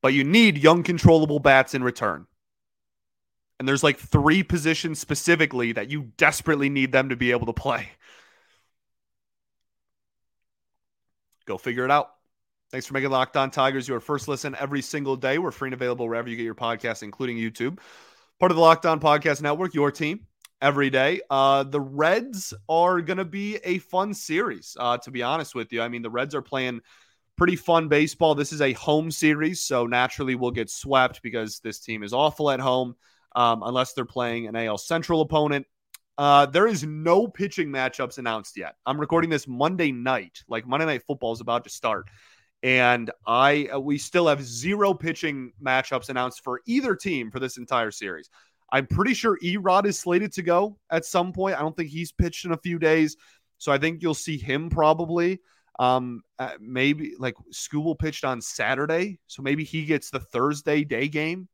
but 0.00 0.14
you 0.14 0.24
need 0.24 0.58
young, 0.58 0.82
controllable 0.82 1.38
bats 1.38 1.74
in 1.74 1.82
return. 1.82 2.26
And 3.58 3.68
there's 3.68 3.82
like 3.82 3.98
three 3.98 4.42
positions 4.42 5.00
specifically 5.00 5.72
that 5.72 5.90
you 5.90 6.12
desperately 6.16 6.68
need 6.68 6.92
them 6.92 7.08
to 7.08 7.16
be 7.16 7.32
able 7.32 7.46
to 7.46 7.52
play. 7.52 7.88
Go 11.46 11.58
figure 11.58 11.84
it 11.84 11.90
out. 11.90 12.10
Thanks 12.70 12.86
for 12.86 12.92
making 12.92 13.08
Locked 13.08 13.34
On 13.38 13.50
Tigers 13.50 13.88
your 13.88 13.98
first 13.98 14.28
listen 14.28 14.54
every 14.60 14.82
single 14.82 15.16
day. 15.16 15.38
We're 15.38 15.50
free 15.50 15.68
and 15.68 15.74
available 15.74 16.06
wherever 16.06 16.28
you 16.28 16.36
get 16.36 16.42
your 16.42 16.54
podcasts, 16.54 17.02
including 17.02 17.38
YouTube. 17.38 17.78
Part 18.38 18.52
of 18.52 18.56
the 18.56 18.62
Locked 18.62 18.84
On 18.84 19.00
Podcast 19.00 19.40
Network, 19.40 19.72
your 19.72 19.90
team 19.90 20.26
every 20.60 20.90
day. 20.90 21.22
Uh, 21.30 21.62
the 21.62 21.80
Reds 21.80 22.52
are 22.68 23.00
going 23.00 23.16
to 23.16 23.24
be 23.24 23.56
a 23.64 23.78
fun 23.78 24.12
series, 24.12 24.76
uh, 24.78 24.98
to 24.98 25.10
be 25.10 25.22
honest 25.22 25.54
with 25.54 25.72
you. 25.72 25.80
I 25.80 25.88
mean, 25.88 26.02
the 26.02 26.10
Reds 26.10 26.34
are 26.34 26.42
playing 26.42 26.82
pretty 27.38 27.56
fun 27.56 27.88
baseball. 27.88 28.34
This 28.34 28.52
is 28.52 28.60
a 28.60 28.74
home 28.74 29.10
series, 29.10 29.62
so 29.62 29.86
naturally 29.86 30.34
we'll 30.34 30.50
get 30.50 30.68
swept 30.68 31.22
because 31.22 31.60
this 31.60 31.78
team 31.78 32.02
is 32.02 32.12
awful 32.12 32.50
at 32.50 32.60
home, 32.60 32.96
um, 33.34 33.62
unless 33.64 33.94
they're 33.94 34.04
playing 34.04 34.46
an 34.46 34.56
AL 34.56 34.76
Central 34.76 35.22
opponent. 35.22 35.66
Uh, 36.18 36.44
there 36.44 36.66
is 36.66 36.84
no 36.84 37.26
pitching 37.28 37.68
matchups 37.68 38.18
announced 38.18 38.58
yet. 38.58 38.74
I'm 38.84 39.00
recording 39.00 39.30
this 39.30 39.48
Monday 39.48 39.90
night, 39.90 40.42
like 40.48 40.66
Monday 40.66 40.84
Night 40.84 41.04
Football 41.06 41.32
is 41.32 41.40
about 41.40 41.64
to 41.64 41.70
start, 41.70 42.08
and 42.62 43.10
I 43.26 43.68
uh, 43.72 43.78
we 43.78 43.98
still 43.98 44.26
have 44.26 44.42
zero 44.42 44.94
pitching 44.94 45.52
matchups 45.62 46.08
announced 46.08 46.42
for 46.42 46.60
either 46.66 46.96
team 46.96 47.30
for 47.30 47.40
this 47.40 47.56
entire 47.56 47.90
series. 47.90 48.30
I'm 48.70 48.86
pretty 48.86 49.14
sure 49.14 49.38
E-Rod 49.40 49.86
is 49.86 49.98
slated 49.98 50.32
to 50.34 50.42
go 50.42 50.78
at 50.90 51.04
some 51.04 51.32
point. 51.32 51.56
I 51.56 51.60
don't 51.60 51.76
think 51.76 51.88
he's 51.88 52.12
pitched 52.12 52.44
in 52.44 52.52
a 52.52 52.58
few 52.58 52.78
days, 52.78 53.16
so 53.56 53.72
I 53.72 53.78
think 53.78 54.02
you'll 54.02 54.14
see 54.14 54.36
him 54.36 54.68
probably. 54.70 55.40
Um, 55.78 56.22
uh, 56.40 56.54
maybe 56.60 57.14
like 57.18 57.36
Skubal 57.52 57.98
pitched 57.98 58.24
on 58.24 58.40
Saturday, 58.40 59.20
so 59.28 59.42
maybe 59.42 59.64
he 59.64 59.84
gets 59.84 60.10
the 60.10 60.20
Thursday 60.20 60.84
day 60.84 61.08
game. 61.08 61.48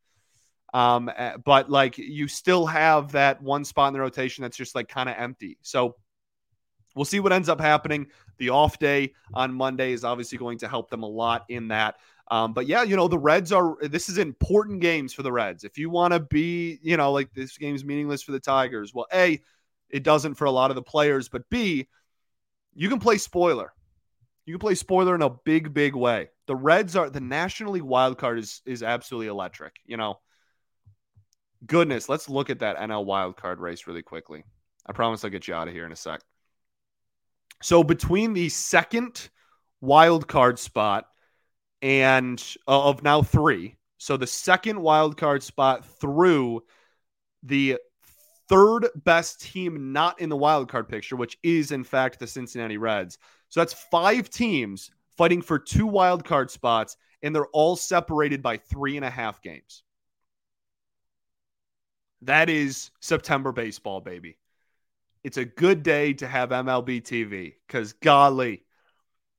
Um, 0.72 1.10
uh, 1.16 1.36
but 1.44 1.70
like 1.70 1.98
you 1.98 2.26
still 2.26 2.66
have 2.66 3.12
that 3.12 3.40
one 3.40 3.64
spot 3.64 3.88
in 3.88 3.92
the 3.94 4.00
rotation 4.00 4.42
that's 4.42 4.56
just 4.56 4.74
like 4.74 4.88
kind 4.88 5.08
of 5.08 5.14
empty. 5.16 5.58
So 5.62 5.94
we'll 6.94 7.04
see 7.04 7.20
what 7.20 7.32
ends 7.32 7.48
up 7.48 7.60
happening. 7.60 8.06
The 8.38 8.50
off 8.50 8.78
day 8.78 9.14
on 9.32 9.52
Monday 9.52 9.92
is 9.92 10.04
obviously 10.04 10.38
going 10.38 10.58
to 10.58 10.68
help 10.68 10.90
them 10.90 11.02
a 11.02 11.08
lot 11.08 11.44
in 11.48 11.68
that. 11.68 11.96
Um, 12.30 12.54
but 12.54 12.66
yeah, 12.66 12.82
you 12.82 12.96
know, 12.96 13.08
the 13.08 13.18
Reds 13.18 13.52
are 13.52 13.76
this 13.82 14.08
is 14.08 14.18
important 14.18 14.80
games 14.80 15.12
for 15.12 15.22
the 15.22 15.32
Reds. 15.32 15.64
If 15.64 15.76
you 15.76 15.90
want 15.90 16.14
to 16.14 16.20
be, 16.20 16.78
you 16.82 16.96
know, 16.96 17.12
like 17.12 17.32
this 17.34 17.58
game's 17.58 17.84
meaningless 17.84 18.22
for 18.22 18.32
the 18.32 18.40
Tigers, 18.40 18.94
well, 18.94 19.06
A, 19.12 19.40
it 19.90 20.02
doesn't 20.02 20.34
for 20.34 20.46
a 20.46 20.50
lot 20.50 20.70
of 20.70 20.74
the 20.74 20.82
players, 20.82 21.28
but 21.28 21.48
B, 21.50 21.88
you 22.74 22.88
can 22.88 22.98
play 22.98 23.18
spoiler. 23.18 23.72
You 24.46 24.54
can 24.54 24.60
play 24.60 24.74
spoiler 24.74 25.14
in 25.14 25.22
a 25.22 25.30
big, 25.30 25.72
big 25.72 25.94
way. 25.94 26.30
The 26.46 26.56
Reds 26.56 26.96
are 26.96 27.08
the 27.10 27.20
National 27.20 27.72
League 27.72 27.82
wild 27.82 28.18
card 28.18 28.38
is 28.38 28.62
is 28.64 28.82
absolutely 28.82 29.28
electric. 29.28 29.76
You 29.84 29.98
know, 29.98 30.18
goodness, 31.66 32.08
let's 32.08 32.28
look 32.28 32.48
at 32.48 32.60
that 32.60 32.78
NL 32.78 33.04
wild 33.04 33.36
card 33.36 33.60
race 33.60 33.86
really 33.86 34.02
quickly. 34.02 34.44
I 34.86 34.92
promise 34.92 35.24
I'll 35.24 35.30
get 35.30 35.48
you 35.48 35.54
out 35.54 35.68
of 35.68 35.74
here 35.74 35.86
in 35.86 35.92
a 35.92 35.96
sec. 35.96 36.20
So 37.64 37.82
between 37.82 38.34
the 38.34 38.50
second 38.50 39.30
wild 39.80 40.28
card 40.28 40.58
spot 40.58 41.06
and 41.80 42.38
uh, 42.68 42.88
of 42.90 43.02
now 43.02 43.22
three, 43.22 43.76
so 43.96 44.18
the 44.18 44.26
second 44.26 44.82
wild 44.82 45.16
card 45.16 45.42
spot 45.42 45.82
through 45.98 46.62
the 47.42 47.78
third 48.50 48.88
best 48.94 49.40
team 49.40 49.94
not 49.94 50.20
in 50.20 50.28
the 50.28 50.36
wild 50.36 50.68
card 50.68 50.90
picture, 50.90 51.16
which 51.16 51.38
is 51.42 51.72
in 51.72 51.84
fact 51.84 52.18
the 52.18 52.26
Cincinnati 52.26 52.76
Reds. 52.76 53.16
So 53.48 53.60
that's 53.60 53.72
five 53.72 54.28
teams 54.28 54.90
fighting 55.16 55.40
for 55.40 55.58
two 55.58 55.86
wild 55.86 56.22
card 56.22 56.50
spots, 56.50 56.98
and 57.22 57.34
they're 57.34 57.46
all 57.46 57.76
separated 57.76 58.42
by 58.42 58.58
three 58.58 58.96
and 58.96 59.06
a 59.06 59.10
half 59.10 59.40
games. 59.40 59.84
That 62.20 62.50
is 62.50 62.90
September 63.00 63.52
baseball, 63.52 64.02
baby. 64.02 64.36
It's 65.24 65.38
a 65.38 65.44
good 65.44 65.82
day 65.82 66.12
to 66.14 66.28
have 66.28 66.50
MLB 66.50 67.02
TV 67.02 67.54
because, 67.66 67.94
golly, 67.94 68.64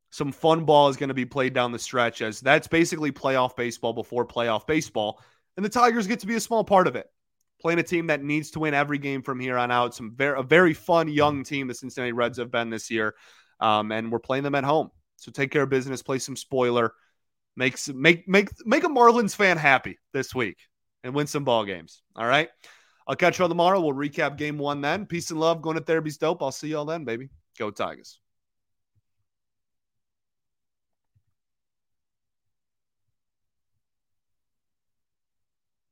some 0.09 0.31
fun 0.31 0.65
ball 0.65 0.89
is 0.89 0.97
going 0.97 1.09
to 1.09 1.13
be 1.13 1.25
played 1.25 1.53
down 1.53 1.71
the 1.71 1.79
stretch 1.79 2.21
as 2.21 2.41
that's 2.41 2.67
basically 2.67 3.11
playoff 3.11 3.55
baseball 3.55 3.93
before 3.93 4.25
playoff 4.25 4.65
baseball. 4.67 5.21
And 5.55 5.65
the 5.65 5.69
Tigers 5.69 6.07
get 6.07 6.19
to 6.21 6.27
be 6.27 6.36
a 6.36 6.39
small 6.39 6.63
part 6.63 6.88
of 6.88 6.95
it. 6.95 7.07
Playing 7.61 7.79
a 7.79 7.83
team 7.83 8.07
that 8.07 8.23
needs 8.23 8.51
to 8.51 8.59
win 8.59 8.73
every 8.73 8.97
game 8.97 9.21
from 9.21 9.39
here 9.39 9.57
on 9.57 9.71
out. 9.71 9.95
Some 9.95 10.13
very, 10.15 10.38
a 10.38 10.43
very 10.43 10.73
fun 10.73 11.07
young 11.07 11.43
team 11.43 11.67
the 11.67 11.73
Cincinnati 11.73 12.11
Reds 12.11 12.38
have 12.38 12.51
been 12.51 12.69
this 12.69 12.91
year 12.91 13.15
um, 13.59 13.91
and 13.91 14.11
we're 14.11 14.19
playing 14.19 14.43
them 14.43 14.55
at 14.55 14.63
home. 14.63 14.89
So 15.17 15.31
take 15.31 15.51
care 15.51 15.63
of 15.63 15.69
business, 15.69 16.01
play 16.01 16.19
some 16.19 16.36
spoiler, 16.36 16.93
make 17.55 17.77
make 17.93 18.27
make 18.27 18.49
make 18.65 18.83
a 18.83 18.88
Marlins 18.88 19.36
fan 19.36 19.57
happy 19.57 19.97
this 20.13 20.36
week, 20.36 20.57
and 21.03 21.13
win 21.13 21.27
some 21.27 21.45
ball 21.45 21.65
games. 21.65 22.01
All 22.15 22.25
right. 22.25 22.49
I'll 23.07 23.15
catch 23.15 23.37
you 23.37 23.43
all 23.43 23.49
tomorrow. 23.49 23.79
We'll 23.79 23.93
recap 23.93 24.37
game 24.37 24.57
one 24.57 24.81
then. 24.81 25.05
Peace 25.05 25.29
and 25.29 25.39
love. 25.39 25.61
Going 25.61 25.77
to 25.77 25.83
therapy's 25.83 26.17
dope. 26.17 26.41
I'll 26.41 26.51
see 26.51 26.69
y'all 26.69 26.85
then, 26.85 27.05
baby. 27.05 27.29
Go 27.57 27.71
Tigers. 27.71 28.19